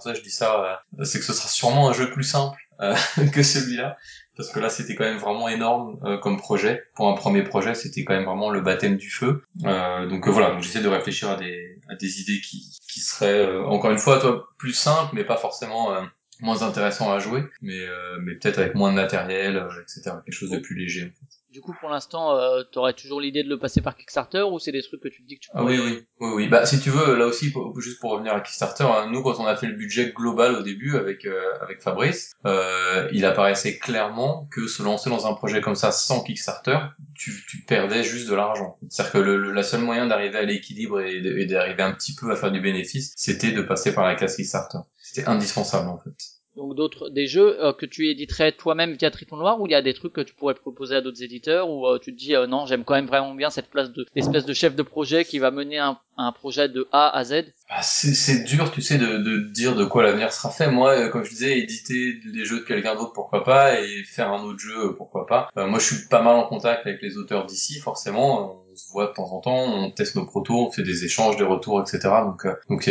[0.01, 2.57] ça, je dis ça, c'est que ce sera sûrement un jeu plus simple
[3.34, 3.97] que celui-là
[4.39, 6.85] parce que là c'était quand même vraiment énorme euh, comme projet.
[6.95, 9.43] Pour un premier projet, c'était quand même vraiment le baptême du feu.
[9.65, 13.01] Euh, donc euh, voilà, donc j'essaie de réfléchir à des, à des idées qui, qui
[13.01, 15.93] seraient encore une fois toi plus simples, mais pas forcément
[16.39, 17.81] moins intéressant à jouer, mais
[18.21, 20.15] mais peut-être avec moins de matériel, etc.
[20.23, 21.03] Quelque chose de plus léger.
[21.03, 21.38] En fait.
[21.51, 24.71] Du coup, pour l'instant, euh, t'aurais toujours l'idée de le passer par Kickstarter ou c'est
[24.71, 25.63] des trucs que tu te dis que tu pourrais...
[25.63, 26.47] Ah oui, oui, oui, oui.
[26.47, 29.47] Bah, si tu veux, là aussi, juste pour revenir à Kickstarter, hein, nous, quand on
[29.47, 34.47] a fait le budget global au début avec euh, avec Fabrice, euh, il apparaissait clairement
[34.51, 36.77] que se lancer dans un projet comme ça sans Kickstarter,
[37.15, 38.77] tu, tu perdais juste de l'argent.
[38.88, 42.35] C'est-à-dire que le, la seule moyen d'arriver à l'équilibre et d'arriver un petit peu à
[42.35, 44.80] faire du bénéfice, c'était de passer par la case Kickstarter.
[44.97, 49.38] C'était indispensable, en fait donc d'autres des jeux euh, que tu éditerais toi-même via Triton
[49.38, 51.88] Noir ou il y a des trucs que tu pourrais proposer à d'autres éditeurs ou
[51.88, 54.45] euh, tu te dis euh, non j'aime quand même vraiment bien cette place de l'espèce
[54.45, 57.45] de chef de projet qui va mener un, un projet de A à Z?
[57.69, 60.69] Bah, c'est dur tu sais de, de dire de quoi l'avenir sera fait.
[60.69, 64.44] Moi comme je disais éditer des jeux de quelqu'un d'autre pourquoi pas et faire un
[64.44, 65.49] autre jeu pourquoi pas.
[65.56, 68.65] Moi je suis pas mal en contact avec les auteurs d'ici forcément.
[68.69, 71.36] On se voit de temps en temps on teste nos protos on fait des échanges
[71.38, 72.90] des retours etc donc donc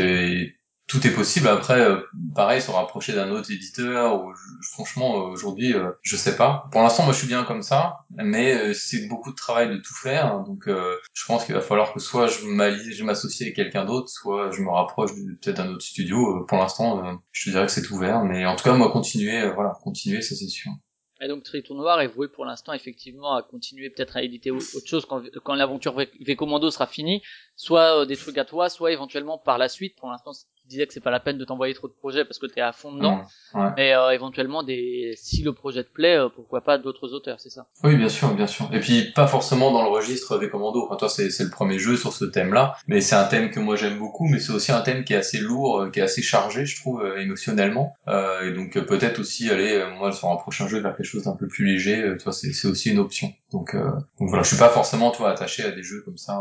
[0.88, 1.46] tout est possible.
[1.48, 2.00] Après, euh,
[2.34, 4.24] pareil, se rapprocher d'un autre éditeur.
[4.24, 4.32] Ou,
[4.62, 6.66] franchement, euh, aujourd'hui, euh, je sais pas.
[6.72, 9.94] Pour l'instant, moi, je suis bien comme ça, mais c'est beaucoup de travail de tout
[9.94, 10.42] faire.
[10.44, 14.08] Donc, je pense qu'il va falloir que soit je m'allie, je m'associe avec quelqu'un d'autre,
[14.08, 16.44] soit je me rapproche peut-être d'un autre studio.
[16.46, 19.74] pour l'instant, je te dirais que c'est ouvert, mais en tout cas, moi, continuer, voilà,
[19.82, 20.72] continuer, ça c'est sûr.
[21.20, 24.86] Et donc Triton Noir est voué pour l'instant effectivement à continuer peut-être à éditer autre
[24.86, 27.22] chose quand, quand l'aventure V Commando sera finie,
[27.56, 29.96] soit des trucs à toi, soit éventuellement par la suite.
[29.96, 30.30] Pour l'instant,
[30.68, 32.72] disais que c'est pas la peine de t'envoyer trop de projets parce que t'es à
[32.72, 33.24] fond dedans.
[33.54, 37.40] Mmh, Mais euh, éventuellement, des, si le projet te plaît, euh, pourquoi pas d'autres auteurs,
[37.40, 37.66] c'est ça?
[37.82, 38.68] Oui, bien sûr, bien sûr.
[38.72, 40.84] Et puis pas forcément dans le registre des commandos.
[40.86, 43.76] Enfin, toi, c'est, le premier jeu sur ce thème-là, mais c'est un thème que moi
[43.76, 46.22] j'aime beaucoup, mais c'est aussi un thème qui est assez lourd, euh, qui est assez
[46.22, 47.94] chargé, je trouve, émotionnellement.
[48.06, 51.36] Euh, et donc peut-être aussi aller, moi, sur un prochain jeu, vers quelque chose d'un
[51.36, 52.14] peu plus léger.
[52.18, 53.32] tu vois, c'est, aussi une option.
[53.50, 56.38] Donc, donc voilà, je suis pas forcément, toi, attaché à des jeux comme ça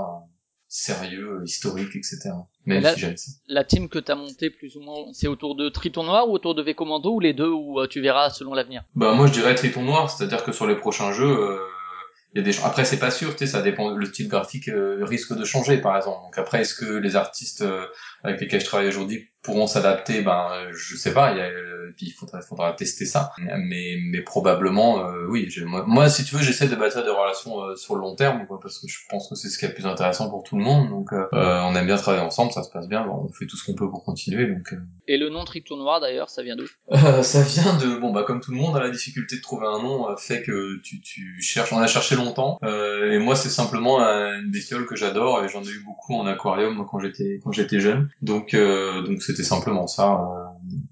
[0.77, 2.29] sérieux, historique, etc.
[2.65, 3.31] Même la, si j'aime ça.
[3.47, 6.53] La team que t'as montée plus ou moins, c'est autour de Triton Noir ou autour
[6.53, 8.83] de V-Commando ou les deux ou euh, tu verras selon l'avenir?
[8.95, 11.57] Bah moi je dirais Triton Noir, c'est-à-dire que sur les prochains jeux, euh,
[12.37, 13.89] y a des après c'est pas sûr, tu sais, ça dépend.
[13.89, 16.21] Le style graphique euh, risque de changer par exemple.
[16.23, 17.85] Donc après est-ce que les artistes euh,
[18.27, 21.49] avec lesquels je travaille aujourd'hui pourront s'adapter, ben je sais pas, il y a,
[21.95, 23.31] puis il faudra, faudra tester ça.
[23.37, 25.47] Mais, mais probablement, euh, oui.
[25.65, 28.45] Moi, moi, si tu veux, j'essaie de bâtir des relations euh, sur le long terme,
[28.45, 30.57] quoi, parce que je pense que c'est ce qui est le plus intéressant pour tout
[30.57, 30.89] le monde.
[30.89, 33.65] Donc, euh, on aime bien travailler ensemble, ça se passe bien, on fait tout ce
[33.65, 34.47] qu'on peut pour continuer.
[34.47, 34.73] Donc.
[35.07, 36.67] Et le nom Tripton Noir, d'ailleurs, ça vient d'où?
[37.23, 40.15] Ça vient de, bon, bah comme tout le monde, la difficulté de trouver un nom
[40.17, 41.71] fait que tu, tu cherches.
[41.71, 45.69] On a cherché longtemps, et moi, c'est simplement une bestiole que j'adore, et j'en ai
[45.69, 48.09] eu beaucoup en aquarium quand j'étais quand j'étais jeune.
[48.21, 50.19] Donc, donc c'était simplement ça.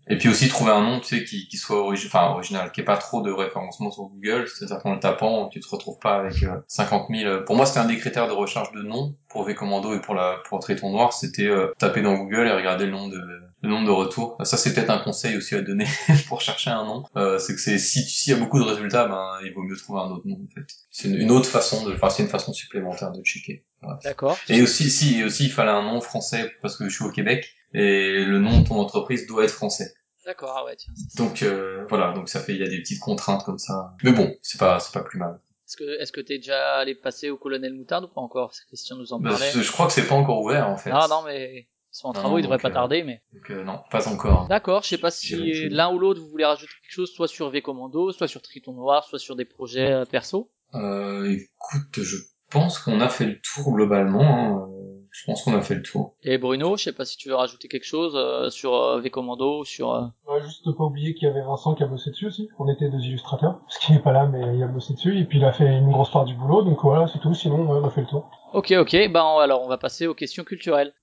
[0.07, 2.85] Et puis aussi trouver un nom, tu sais, qui, qui soit enfin, original, qui est
[2.85, 6.45] pas trop de référencement sur Google, c'est-à-dire qu'en le tapant, tu te retrouves pas avec
[6.68, 7.43] 50 euh, 000.
[7.45, 10.38] Pour moi, c'était un des critères de recherche de nom pour V-Commando et pour la
[10.47, 13.19] pour Triton Noir, c'était euh, taper dans Google et regarder le nom de
[13.65, 14.37] le nombre de retours.
[14.43, 15.87] Ça, c'est peut-être un conseil aussi à donner
[16.27, 17.03] pour chercher un nom.
[17.17, 19.75] Euh, c'est que c'est si s'il y a beaucoup de résultats, ben il vaut mieux
[19.75, 20.67] trouver un autre nom en fait.
[20.91, 23.65] C'est une, autre façon de, enfin c'est une façon supplémentaire de checker.
[24.03, 24.37] D'accord.
[24.49, 27.53] Et aussi, si aussi il fallait un nom français parce que je suis au Québec
[27.73, 29.93] et le nom de ton entreprise doit être français.
[30.25, 30.93] D'accord, ah ouais, tiens.
[31.17, 33.93] Donc euh, voilà, donc ça fait il y a des petites contraintes comme ça.
[34.03, 35.39] Mais bon, c'est pas c'est pas plus mal.
[35.67, 38.53] Est-ce que est-ce que t'es déjà allé passer au colonel Moutarde ou pas encore?
[38.53, 39.51] Cette question nous en bah, parlait.
[39.51, 40.89] je crois que c'est pas encore ouvert en fait.
[40.91, 43.22] Ah non mais ils sont en travaux, ils devraient pas euh, tarder mais.
[43.34, 44.47] Donc euh, non, pas encore.
[44.47, 47.49] D'accord, je sais pas si l'un ou l'autre vous voulez rajouter quelque chose, soit sur
[47.49, 50.51] V Commando, soit sur Triton Noir, soit sur des projets perso.
[50.73, 52.17] Euh, écoute, je
[52.49, 54.22] pense qu'on a fait le tour globalement.
[54.22, 54.69] Hein.
[55.17, 56.13] Je pense qu'on a fait le tour.
[56.23, 59.63] Et Bruno, je sais pas si tu veux rajouter quelque chose euh, sur euh, V-Commando,
[59.63, 59.93] sur...
[59.93, 60.01] Euh...
[60.27, 62.49] Ouais, juste pas oublier qu'il y avait Vincent qui a bossé dessus aussi.
[62.59, 65.23] On était deux illustrateurs, parce qu'il n'est pas là, mais il a bossé dessus, et
[65.23, 67.85] puis il a fait une grosse part du boulot, donc voilà, c'est tout, sinon on
[67.85, 68.30] a fait le tour.
[68.51, 70.93] Ok, ok, ben alors on va passer aux questions culturelles.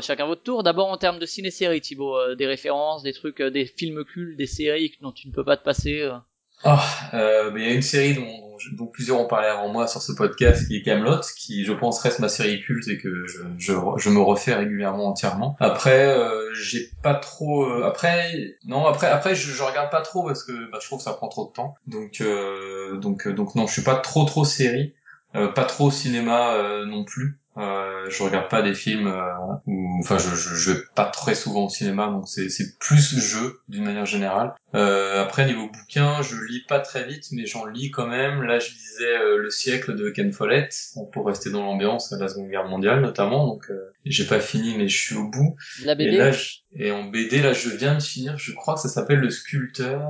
[0.00, 0.62] Euh, chacun votre tour.
[0.62, 4.36] D'abord en termes de ciné-série, Thibaut, euh, des références, des trucs, euh, des films cultes,
[4.36, 6.08] des séries dont tu ne peux pas te passer.
[6.62, 10.68] Ah, il y a une série dont, plusieurs ont parlé avant moi sur ce podcast
[10.68, 14.20] qui est Camelot, qui je pense reste ma série culte et que je, je, me
[14.20, 15.56] refais régulièrement entièrement.
[15.58, 16.14] Après,
[16.52, 17.64] j'ai pas trop.
[17.82, 21.04] après, non, après, après, je, je regarde pas trop parce que bah, je trouve que
[21.04, 21.76] ça prend trop de temps.
[21.86, 22.22] Donc,
[23.00, 24.92] donc, donc non, je suis pas trop trop série,
[25.32, 27.40] pas trop cinéma non plus.
[27.60, 31.66] Euh, je regarde pas des films euh, enfin je, je, je, vais pas très souvent
[31.66, 34.54] au cinéma donc c'est c'est plus jeu d'une manière générale.
[34.74, 38.42] Euh, après niveau bouquin je lis pas très vite mais j'en lis quand même.
[38.42, 40.74] Là je lisais euh, le siècle de Ken Follett
[41.12, 44.76] pour rester dans l'ambiance de la Seconde Guerre mondiale notamment donc euh, j'ai pas fini
[44.78, 45.56] mais je suis au bout.
[45.84, 46.30] La BD et, là,
[46.76, 50.08] et en BD là je viens de finir je crois que ça s'appelle le sculpteur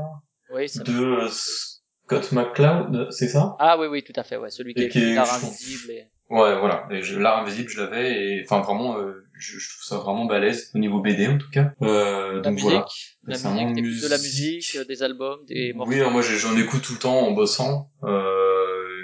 [0.53, 3.57] oui, de Scott McCloud c'est ça?
[3.59, 6.57] Ah oui oui tout à fait ouais celui qui, est, qui est invisible et Ouais,
[6.59, 6.87] voilà.
[6.93, 10.71] Et l'art invisible, je l'avais, et enfin vraiment, euh, je, je, trouve ça vraiment balèze
[10.75, 11.73] au niveau BD en tout cas.
[11.83, 12.87] Euh, la donc musique, voilà.
[13.27, 15.93] La musique, de la musique, euh, des albums, des morceaux.
[15.93, 17.91] Oui, moi j'en écoute tout le temps en bossant.
[18.05, 18.41] Euh,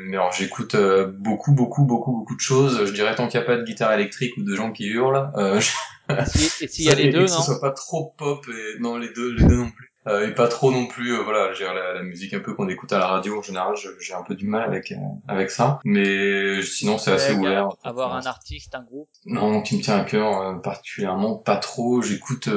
[0.06, 2.84] mais alors j'écoute euh, beaucoup, beaucoup, beaucoup, beaucoup de choses.
[2.84, 5.30] Je dirais tant qu'il n'y a pas de guitare électrique ou de gens qui hurlent.
[5.36, 5.60] Euh,
[6.60, 8.98] et s'il y a les deux, non Que ce soit pas trop pop et non
[8.98, 9.85] les deux, les deux non plus.
[10.06, 12.68] Euh, et pas trop non plus euh, voilà j'ai la, la, musique un peu qu'on
[12.68, 14.96] écoute à la radio en général j'ai un peu du mal avec euh,
[15.26, 15.80] avec ça.
[15.84, 17.70] Mais sinon c'est assez ouvert.
[17.82, 19.08] avoir un artiste un groupe.
[19.24, 22.02] Non qui me tient à cœur euh, particulièrement pas trop.
[22.02, 22.48] J'écoute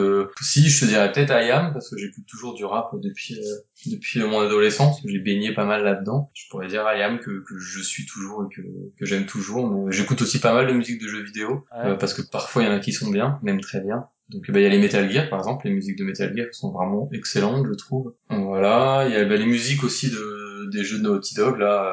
[0.41, 3.39] si je te dirais peut-être IAM parce que j'écoute toujours du rap depuis
[3.87, 5.01] depuis mon adolescence.
[5.03, 6.29] J'ai baigné pas mal là-dedans.
[6.35, 9.91] Je pourrais dire IAM que, que je suis toujours et que, que j'aime toujours mais
[9.91, 11.65] j'écoute aussi pas mal de musique de jeux vidéo
[11.99, 14.59] parce que parfois il y en a qui sont bien même très bien donc bah,
[14.59, 17.09] il y a les Metal Gear par exemple, les musiques de Metal Gear sont vraiment
[17.11, 18.13] excellentes je trouve.
[18.29, 21.85] Voilà, il y a bah, les musiques aussi de des jeux de Naughty Dog là,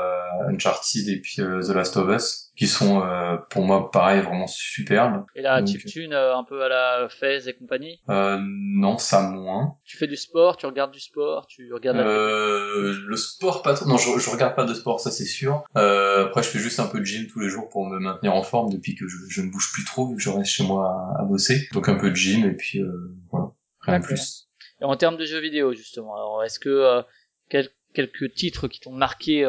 [0.42, 4.22] euh, Uncharted et puis euh, The Last of Us qui sont euh, pour moi pareil
[4.22, 5.24] vraiment superbes.
[5.34, 8.00] Et la chiptune un peu à la Fez et compagnie?
[8.08, 9.76] Euh, Non, ça moins.
[9.84, 13.74] Tu fais du sport, tu regardes du sport, tu regardes la euh, Le sport pas
[13.74, 13.86] trop.
[13.86, 15.64] Non, je, je regarde pas de sport, ça c'est sûr.
[15.76, 18.34] Euh, après, je fais juste un peu de gym tous les jours pour me maintenir
[18.34, 20.64] en forme depuis que je, je ne bouge plus trop vu que je reste chez
[20.64, 21.68] moi à, bosser.
[21.72, 24.48] Donc un peu de gym et puis euh, voilà, rien de plus.
[24.80, 27.02] Et en termes de jeux vidéo justement, alors est-ce que
[27.50, 29.40] quel, quelques titres qui t'ont marqué,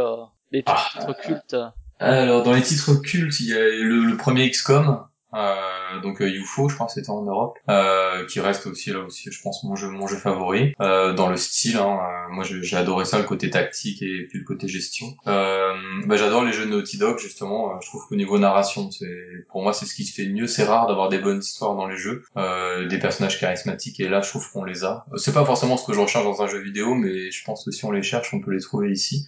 [0.51, 0.89] des ah.
[0.93, 1.55] titres cultes
[1.99, 5.03] alors dans les titres cultes, il y a le, premier XCOM,
[5.37, 8.99] euh, donc euh, UFO, je crois que c'était en Europe, euh, qui reste aussi là
[8.99, 11.77] aussi, je pense mon jeu mon jeu favori euh, dans le style.
[11.77, 15.15] Hein, euh, moi, j'ai adoré ça, le côté tactique et puis le côté gestion.
[15.27, 15.73] Euh,
[16.05, 17.79] bah, j'adore les jeux de Naughty Dog justement.
[17.81, 20.47] je trouve qu'au niveau narration, c'est pour moi c'est ce qui se fait le mieux.
[20.47, 24.29] C'est rare d'avoir des bonnes histoires dans les jeux, des personnages charismatiques et là je
[24.29, 25.05] trouve qu'on les a.
[25.15, 27.71] C'est pas forcément ce que je recherche dans un jeu vidéo, mais je pense que
[27.71, 29.25] si on les cherche, on peut les trouver ici.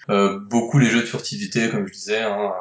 [0.50, 2.22] beaucoup les jeux de furtivité, comme je disais.
[2.22, 2.52] Hein,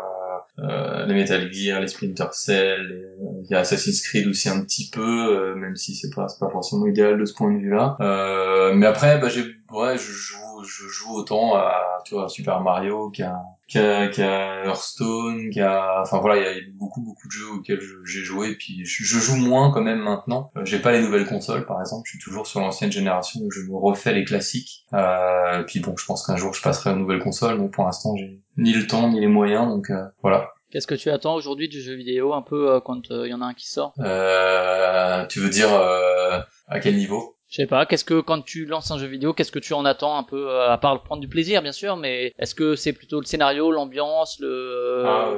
[0.58, 3.08] euh, les Metal Gear, les Splinter Cell,
[3.44, 6.50] il y a Assassin's Creed aussi un petit peu, euh, même si c'est pas pas
[6.50, 7.96] forcément idéal de ce point de vue-là.
[8.00, 12.60] Euh, mais après, bah, j'ai ouais, je joue je joue autant à tu vois Super
[12.60, 13.36] Mario qu'à
[13.68, 18.24] qu'à qu'à Hearthstone, qu'à enfin voilà, il y a beaucoup beaucoup de jeux auxquels j'ai
[18.24, 20.50] joué, puis je, joue moins quand même maintenant.
[20.56, 23.50] Euh, j'ai pas les nouvelles consoles par exemple, je suis toujours sur l'ancienne génération où
[23.50, 24.86] je me refais les classiques.
[24.94, 28.16] Euh, puis bon, je pense qu'un jour je passerai aux nouvelles consoles, mais pour l'instant
[28.16, 30.50] j'ai ni le temps ni les moyens, donc euh, voilà.
[30.70, 33.40] Qu'est-ce que tu attends aujourd'hui du jeu vidéo, un peu euh, quand il y en
[33.40, 33.94] a un qui sort?
[34.00, 37.37] Euh, Tu veux dire à quel niveau?
[37.48, 39.84] Je sais pas, qu'est-ce que quand tu lances un jeu vidéo, qu'est-ce que tu en
[39.84, 43.20] attends un peu à part prendre du plaisir bien sûr, mais est-ce que c'est plutôt
[43.20, 45.32] le scénario, l'ambiance, le ah,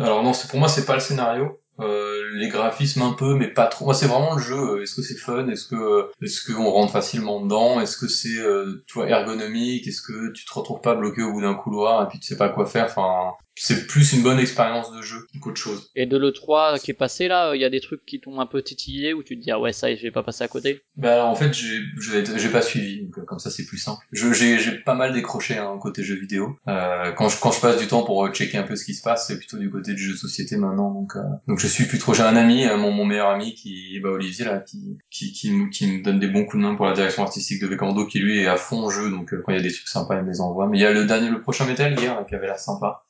[0.00, 1.60] alors non, pour moi c'est pas le scénario.
[1.78, 5.02] Euh, les graphismes un peu mais pas trop moi c'est vraiment le jeu est-ce que
[5.02, 10.00] c'est fun est-ce que est-ce qu'on rentre facilement dedans est-ce que c'est euh, ergonomique est-ce
[10.00, 12.48] que tu te retrouves pas bloqué au bout d'un couloir et puis tu sais pas
[12.48, 15.90] quoi faire enfin c'est plus une bonne expérience de jeu qu'autre chose.
[15.96, 18.46] Et de l'E3 qui est passé là, il y a des trucs qui t'ont un
[18.46, 20.82] peu titillé ou tu te dis ah ouais ça je vais pas passer à côté?
[20.96, 24.04] Bah alors en fait j'ai j'ai pas suivi donc euh, comme ça c'est plus simple.
[24.12, 26.56] j'ai j'ai pas mal décroché hein, côté jeu vidéo.
[26.68, 29.02] Euh, quand je quand je passe du temps pour checker un peu ce qui se
[29.02, 31.84] passe, c'est plutôt du côté du jeu de société maintenant donc euh, donc je suis
[31.84, 35.32] plus trop j'ai un ami mon, mon meilleur ami qui bah Olivier là qui qui
[35.32, 38.06] qui, qui me donne des bons coups de main pour la direction artistique de Vekando
[38.06, 40.24] qui lui est à fond jeu donc quand il y a des trucs sympas il
[40.24, 40.68] me les envoie.
[40.68, 43.04] Mais il y a le dernier le prochain Metal Gear qui avait l'air sympa.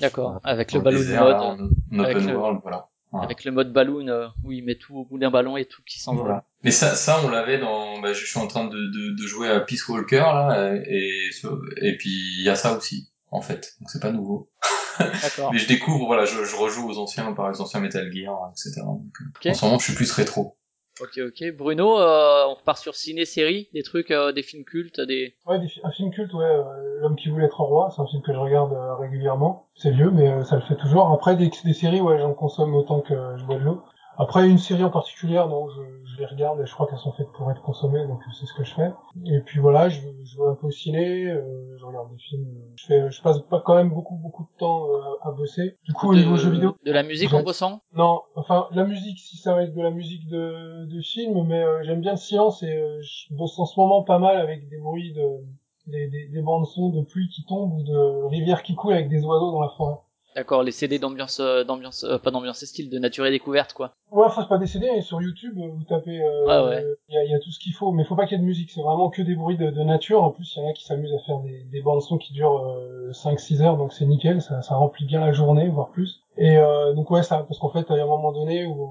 [0.00, 2.06] D'accord, avec le balloon mode.
[2.06, 2.88] avec le, voilà.
[3.12, 5.82] Avec le mode balloon euh, où il met tout au bout d'un ballon et tout
[5.86, 6.42] qui s'envole.
[6.62, 8.00] Mais ça, ça on l'avait dans.
[8.00, 11.30] Bah, je suis en train de, de, de jouer à Peace Walker là, et
[11.82, 13.74] et puis il y a ça aussi en fait.
[13.80, 14.50] Donc c'est pas nouveau.
[14.98, 15.50] D'accord.
[15.52, 18.80] Mais je découvre, voilà, je, je rejoue aux anciens, par les anciens Metal Gear, etc.
[18.84, 19.04] Donc,
[19.44, 20.56] euh, En ce moment, je suis plus rétro.
[21.00, 21.56] Ok, ok.
[21.56, 25.34] Bruno, euh, on repart sur ciné-série, des trucs, euh, des films cultes, des...
[25.46, 26.44] Ouais, des un film culte, ouais.
[26.44, 29.68] Euh, L'homme qui voulait être roi, c'est un film que je regarde régulièrement.
[29.74, 31.12] C'est vieux, mais ça le fait toujours.
[31.12, 33.82] Après, des, des séries, ouais, j'en consomme autant que je bois de l'eau.
[34.18, 37.12] Après, une série en particulière, non, je, je les regarde et je crois qu'elles sont
[37.12, 38.90] faites pour être consommées, donc c'est ce que je fais.
[39.26, 42.46] Et puis voilà, je, je vais un peu au ciné, euh, je regarde des films.
[42.76, 45.76] Je, fais, je passe pas quand même beaucoup beaucoup de temps euh, à bosser.
[45.84, 46.76] Du coup, au niveau jeux vidéo...
[46.84, 47.82] De la musique en bossant?
[47.94, 51.62] Non, enfin, la musique, si ça va être de la musique de, de film, mais
[51.62, 54.78] euh, j'aime bien le silence et je bosse en ce moment pas mal avec des
[54.78, 55.44] bruits de...
[55.88, 59.08] Des, des, des bandes son de pluie qui tombent ou de rivières qui coulent avec
[59.08, 59.94] des oiseaux dans la forêt.
[60.36, 63.72] D'accord, les CD d'ambiance, euh, d'ambiance, euh, pas d'ambiance, c'est style de nature et découverte,
[63.72, 63.92] quoi.
[64.12, 67.24] Ouais, enfin, c'est pas des CD, et sur YouTube, vous tapez, euh, il y, a,
[67.24, 68.82] y, a, tout ce qu'il faut, mais faut pas qu'il y ait de musique, c'est
[68.82, 70.22] vraiment que des bruits de, de nature.
[70.22, 72.34] En plus, il y en a qui s'amusent à faire des, des bandes son qui
[72.34, 72.78] durent
[73.12, 76.20] 5-6 heures, donc c'est nickel, ça, ça remplit bien la journée, voire plus.
[76.36, 76.56] Et
[76.94, 78.90] donc ouais, ça, parce qu'en fait, il y a un moment donné où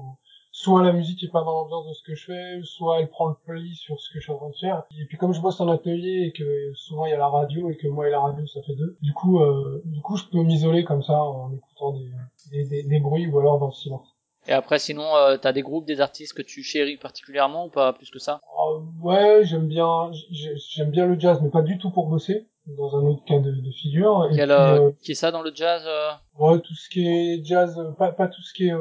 [0.56, 3.28] soit la musique est pas dans l'ambiance de ce que je fais, soit elle prend
[3.28, 4.84] le pli sur ce que je suis en train de faire.
[4.98, 7.68] Et puis comme je bosse en atelier et que souvent il y a la radio
[7.68, 10.24] et que moi et la radio ça fait deux, du coup, euh, du coup je
[10.24, 14.16] peux m'isoler comme ça en écoutant des, des, des, bruits ou alors dans le silence.
[14.48, 17.92] Et après, sinon, euh, t'as des groupes, des artistes que tu chéris particulièrement ou pas
[17.92, 18.40] plus que ça?
[18.70, 22.96] Euh, Ouais, j'aime bien, j'aime bien le jazz, mais pas du tout pour bosser dans
[22.96, 24.28] un autre cas de, de figure.
[24.32, 27.80] Et euh, qui est ça dans le jazz euh Ouais, tout ce qui est jazz,
[27.98, 28.74] pas, pas tout ce qui est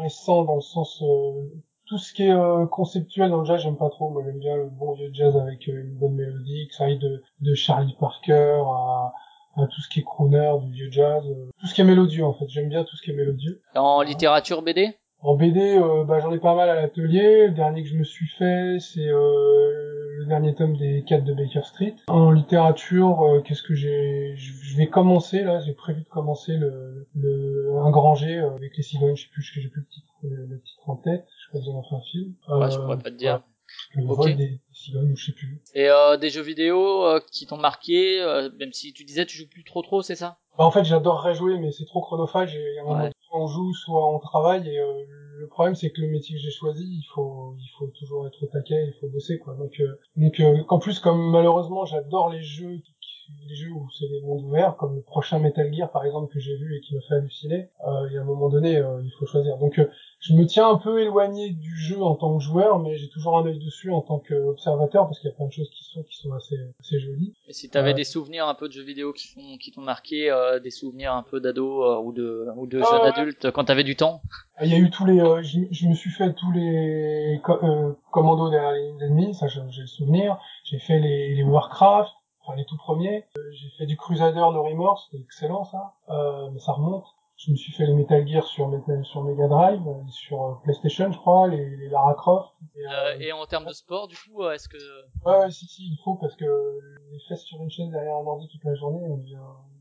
[0.00, 1.02] récent dans le sens
[1.86, 4.08] tout ce qui est conceptuel dans le jazz, j'aime pas trop.
[4.08, 7.22] Moi, j'aime bien le bon vieux jazz avec une bonne mélodie, que ça aille de,
[7.40, 9.12] de Charlie Parker à,
[9.56, 11.22] à tout ce qui est crooner, du vieux jazz,
[11.58, 12.46] tout ce qui est mélodieux en fait.
[12.48, 13.60] J'aime bien tout ce qui est mélodieux.
[13.74, 17.48] En littérature BD En BD, bah, j'en ai pas mal à l'atelier.
[17.48, 19.10] Le dernier que je me suis fait, c'est
[20.18, 21.94] le dernier tome des 4 de Baker Street.
[22.08, 27.06] En littérature, euh, qu'est-ce que j'ai Je vais commencer là, j'ai prévu de commencer le,
[27.14, 30.14] le un grand G euh, avec les cigognes, je sais plus, j'ai plus le titre,
[30.22, 32.34] le, titre en tête, je crois que j'en ai fait un film.
[32.48, 33.42] Ouais, je pourrais pas te dire.
[33.94, 35.60] Le vol des cigognes, je sais plus.
[35.74, 38.20] Et euh, des jeux vidéo euh, qui t'ont marqué,
[38.58, 40.38] même si tu disais tu joues plus trop trop, c'est ça?
[40.56, 42.54] Bah, En fait, j'adorerais jouer, mais c'est trop chronophage.
[42.56, 44.80] Et un moment, soit on joue, soit on travaille, et
[45.38, 48.42] le problème c'est que le métier que j'ai choisi, il faut il faut toujours être
[48.42, 49.54] au taquet, il faut bosser quoi.
[49.54, 52.78] Donc euh, donc euh, en plus comme malheureusement j'adore les jeux
[53.48, 56.40] les jeux où c'est des mondes ouverts, comme le prochain Metal Gear par exemple que
[56.40, 59.00] j'ai vu et qui m'a fait halluciner, euh, il y a un moment donné, euh,
[59.02, 59.56] il faut choisir.
[59.58, 59.86] Donc euh,
[60.20, 63.38] je me tiens un peu éloigné du jeu en tant que joueur, mais j'ai toujours
[63.38, 66.02] un œil dessus en tant qu'observateur parce qu'il y a plein de choses qui sont
[66.02, 67.34] qui sont assez assez jolies.
[67.46, 70.30] Et si t'avais des souvenirs un peu de jeux vidéo qui font qui t'ont marqué,
[70.30, 73.96] euh, des souvenirs un peu d'ado ou de ou de jeunes adultes quand t'avais du
[73.96, 74.22] temps?
[74.62, 77.40] Il y a eu tous les, je, je, me suis fait tous les
[78.12, 80.38] commandos derrière les ennemis, ça j'ai le souvenir.
[80.64, 82.12] J'ai fait les, les Warcraft,
[82.44, 83.24] enfin les tout premiers.
[83.38, 87.06] Euh, j'ai fait du Crusader No Remorse, c'était excellent ça, euh, mais ça remonte.
[87.36, 88.70] Je me suis fait les Metal Gear sur,
[89.02, 92.52] sur Mega Drive, euh, sur euh, PlayStation je crois, les, les Lara Croft.
[92.76, 94.78] Et, euh, et, en termes de sport du coup, est-ce que...
[95.24, 96.44] Ouais, si si, il faut parce que
[97.10, 99.36] les fesses sur une chaise derrière un ordi toute la journée, on devient...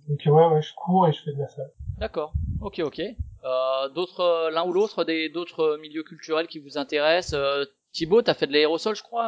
[0.10, 1.72] Donc ouais, ouais, je cours et je fais de la salle.
[2.00, 3.00] D'accord, ok ok.
[3.00, 7.40] Euh, d'autres, l'un ou l'autre, des d'autres milieux culturels qui vous intéressent.
[7.40, 9.26] Euh, Thibaut, t'as fait de l'aérosol, je crois,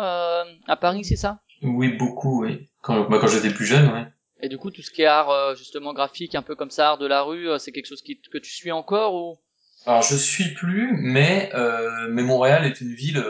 [0.68, 1.38] à Paris, c'est ça?
[1.66, 2.68] Oui, beaucoup, oui.
[2.82, 4.08] Quand, bah, quand j'étais plus jeune, ouais.
[4.42, 6.90] Et du coup, tout ce qui est art, euh, justement, graphique, un peu comme ça,
[6.90, 9.38] art de la rue, euh, c'est quelque chose qui, que tu suis encore ou?
[9.86, 13.24] Alors, je suis plus, mais euh, mais Montréal est une ville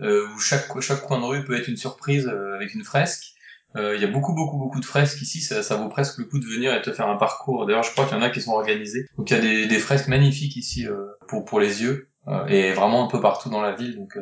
[0.00, 3.34] euh, où chaque chaque coin de rue peut être une surprise avec une fresque.
[3.76, 6.40] Il y a beaucoup beaucoup beaucoup de fresques ici, ça, ça vaut presque le coup
[6.40, 7.64] de venir et te faire un parcours.
[7.64, 9.06] D'ailleurs, je crois qu'il y en a qui sont organisés.
[9.16, 10.86] Donc il y a des, des fresques magnifiques ici
[11.28, 12.08] pour pour les yeux
[12.48, 13.96] et vraiment un peu partout dans la ville.
[13.96, 14.18] Donc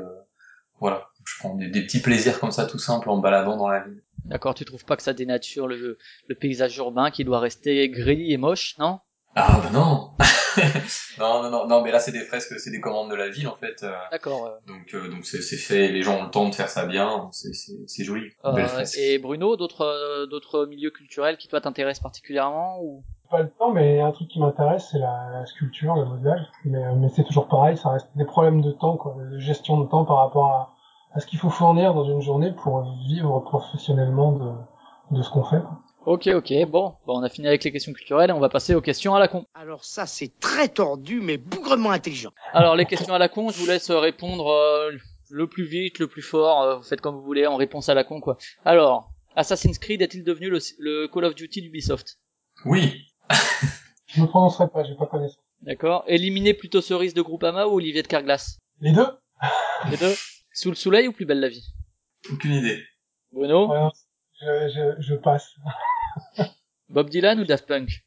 [0.79, 3.81] voilà, je prends des, des petits plaisirs comme ça tout simple en baladant dans la
[3.81, 4.03] ville.
[4.25, 5.99] D'accord, tu trouves pas que ça dénature le,
[6.29, 9.01] le paysage urbain qui doit rester gris et moche, non?
[9.39, 10.13] Ah bah non
[11.19, 13.49] Non, non, non, non, mais là c'est des fresques, c'est des commandes de la ville
[13.49, 13.83] en fait.
[13.83, 13.93] Euh.
[14.11, 14.51] D'accord.
[14.67, 18.05] Donc euh, donc c'est fait, les gens ont le temps de faire ça bien, c'est
[18.05, 18.31] joli.
[18.47, 23.05] Euh, et Bruno, d'autres d'autres milieux culturels qui toi t'intéressent particulièrement ou?
[23.31, 26.47] Pas le temps, mais un truc qui m'intéresse, c'est la, sculpture, le modelage.
[26.65, 29.89] Mais, mais c'est toujours pareil, ça reste des problèmes de temps, quoi, de gestion de
[29.89, 30.76] temps par rapport à,
[31.13, 35.45] à ce qu'il faut fournir dans une journée pour vivre professionnellement de, de ce qu'on
[35.45, 35.63] fait?
[36.05, 38.75] Ok, ok, bon, bon, on a fini avec les questions culturelles et on va passer
[38.77, 39.45] aux questions à la con.
[39.55, 42.31] Alors ça, c'est très tordu, mais bougrement intelligent.
[42.53, 44.93] Alors les questions à la con, je vous laisse répondre euh,
[45.31, 47.95] le plus vite, le plus fort, euh, vous faites comme vous voulez, en réponse à
[47.95, 48.39] la con, quoi.
[48.65, 52.19] Alors, Assassin's Creed est-il devenu le, le Call of Duty d'Ubisoft?
[52.65, 53.07] Oui.
[54.07, 55.43] je me prononcerai pas, j'ai pas connaissance.
[55.63, 56.05] D'accord.
[56.07, 58.59] Éliminer plutôt Cerise de Groupama ou Olivier de Carglass?
[58.81, 59.09] Les deux
[59.91, 60.15] Les deux?
[60.57, 61.75] sous le soleil ou plus belle la vie?
[62.33, 62.83] Aucune idée.
[63.31, 63.71] Bruno?
[64.41, 65.55] Je, je, je, passe.
[66.89, 68.05] Bob Dylan ou Daft Punk?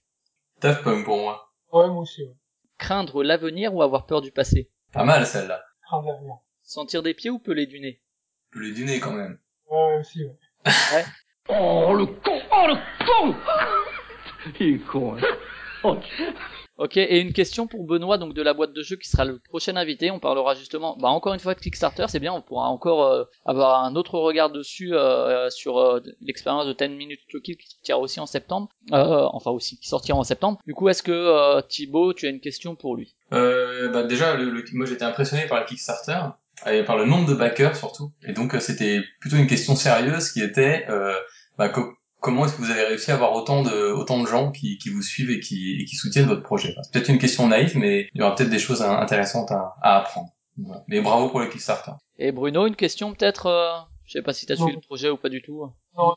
[0.59, 1.53] Daft Punk pour moi.
[1.71, 2.23] Ouais, moi aussi.
[2.23, 2.35] Ouais.
[2.79, 4.71] Craindre l'avenir ou avoir peur du passé?
[4.91, 5.63] Pas mal celle-là.
[5.83, 6.37] Craindre l'avenir.
[6.63, 8.01] Sentir des pieds ou peler du nez?
[8.51, 9.37] Peler du nez quand même.
[9.69, 10.37] Ouais, aussi, ouais.
[10.65, 11.05] ouais.
[11.49, 13.35] Oh le con Oh le con
[14.59, 15.21] Il est con, hein.
[15.83, 15.97] Oh,
[16.79, 19.37] Ok, et une question pour Benoît, donc de la boîte de jeu qui sera le
[19.37, 20.11] prochain invité.
[20.11, 23.25] On parlera justement, bah encore une fois de Kickstarter, c'est bien, on pourra encore euh,
[23.43, 27.67] avoir un autre regard dessus euh, sur euh, l'expérience de 10 minutes to kill qui
[27.67, 30.59] sortira aussi en septembre, enfin aussi qui sortira en septembre.
[30.65, 33.13] Du coup, est-ce que Thibaut, tu as une question pour lui?
[33.29, 36.21] Bah déjà, le, moi j'étais impressionné par le Kickstarter
[36.65, 38.13] et par le nombre de backers surtout.
[38.25, 40.85] Et donc c'était plutôt une question sérieuse qui était
[41.57, 41.67] bah,
[42.19, 44.89] comment est-ce que vous avez réussi à avoir autant de autant de gens qui, qui
[44.89, 46.75] vous suivent et qui, et qui soutiennent votre projet?
[46.81, 49.97] C'est peut-être une question naïve, mais il y aura peut-être des choses intéressantes à, à
[49.97, 50.29] apprendre.
[50.57, 50.83] Voilà.
[50.87, 51.91] Mais bravo pour le Kickstarter.
[52.17, 53.71] Et Bruno, une question peut-être euh,
[54.05, 55.63] Je sais pas si tu as suivi le projet ou pas du tout.
[55.97, 56.15] Non,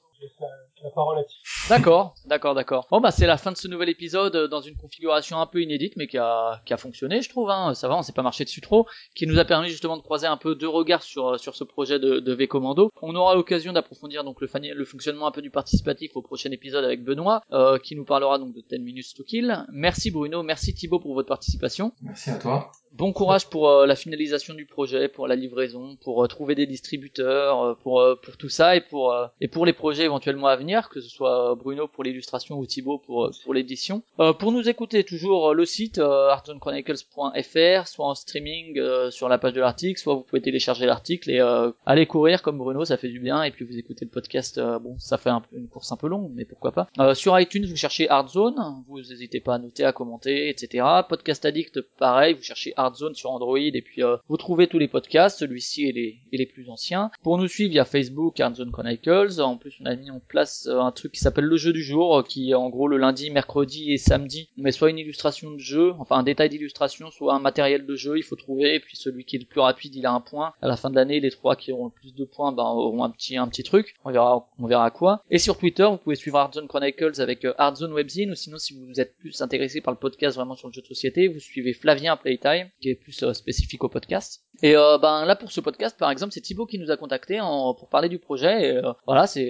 [0.83, 1.23] la parole à
[1.69, 2.89] D'accord, d'accord, d'accord.
[2.91, 5.63] Bon bah c'est la fin de ce nouvel épisode euh, dans une configuration un peu
[5.63, 7.51] inédite mais qui a, qui a fonctionné je trouve.
[7.51, 7.75] Hein.
[7.75, 10.27] Ça va, on s'est pas marché dessus trop, qui nous a permis justement de croiser
[10.27, 12.91] un peu deux regards sur euh, sur ce projet de, de V Commando.
[13.01, 16.85] On aura l'occasion d'approfondir donc le, le fonctionnement un peu du participatif au prochain épisode
[16.85, 19.65] avec Benoît, euh, qui nous parlera donc de 10 minutes to kill.
[19.73, 21.93] Merci Bruno, merci Thibaut pour votre participation.
[22.03, 22.73] Merci à toi.
[22.93, 27.79] Bon courage pour euh, la finalisation du projet, pour la livraison, pour trouver des distributeurs,
[27.79, 31.09] pour pour tout ça et pour et pour les projets éventuellement à venir, que ce
[31.09, 34.03] soit Bruno pour l'illustration ou Thibaut pour, pour l'édition.
[34.21, 39.29] Euh, pour nous écouter, toujours euh, le site euh, artzonechronicles.fr, soit en streaming euh, sur
[39.29, 41.41] la page de l'article, soit vous pouvez télécharger l'article et
[41.87, 44.97] aller courir comme Bruno, ça fait du bien, et puis vous écoutez le podcast, bon,
[44.99, 47.15] ça fait un, une course un peu longue, mais pourquoi pas.
[47.15, 48.57] sur iTunes, vous cherchez Artzone,
[48.89, 50.85] vous n'hésitez pas à noter, à commenter, etc.
[51.09, 55.39] Podcast Addict, pareil, vous cherchez Artzone sur Android, et puis vous trouvez tous les podcasts,
[55.39, 57.11] celui-ci et les, et les plus anciens.
[57.23, 60.69] Pour nous suivre, il y a Facebook, Artzone Chronicles, plus on a mis en place
[60.71, 63.93] un truc qui s'appelle le jeu du jour, euh, qui en gros le lundi, mercredi
[63.93, 67.87] et samedi met soit une illustration de jeu, enfin un détail d'illustration, soit un matériel
[67.87, 70.13] de jeu, il faut trouver, et puis celui qui est le plus rapide, il a
[70.13, 70.53] un point.
[70.63, 73.05] À la fin de l'année, les trois qui auront le plus de points, ben, auront
[73.05, 73.95] un petit, un petit truc.
[74.05, 75.23] On verra, on verra quoi.
[75.31, 78.75] Et sur Twitter, vous pouvez suivre Hardzone Chronicles avec euh, Hardzone Webzine, ou sinon si
[78.75, 81.73] vous êtes plus intéressé par le podcast vraiment sur le jeu de société, vous suivez
[81.73, 84.43] Flavien Playtime, qui est plus euh, spécifique au podcast.
[84.63, 87.41] Et euh, ben là pour ce podcast par exemple c'est Thibaut qui nous a contacté
[87.41, 88.69] en, pour parler du projet.
[88.69, 89.42] Et, euh, voilà c'est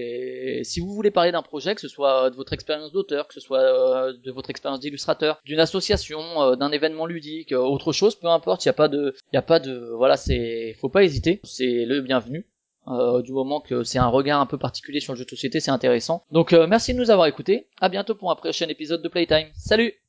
[0.64, 3.40] si vous voulez parler d'un projet que ce soit de votre expérience d'auteur, que ce
[3.40, 8.28] soit euh, de votre expérience d'illustrateur, d'une association, euh, d'un événement ludique, autre chose, peu
[8.28, 11.05] importe, il y a pas de il y a pas de voilà c'est faut pas
[11.05, 12.47] hésiter, c'est le bienvenu.
[13.24, 15.70] du moment que c'est un regard un peu particulier sur le jeu de société, c'est
[15.70, 16.24] intéressant.
[16.31, 17.69] Donc merci de nous avoir écoutés.
[17.81, 19.48] À bientôt pour un prochain épisode de Playtime.
[19.55, 20.02] Salut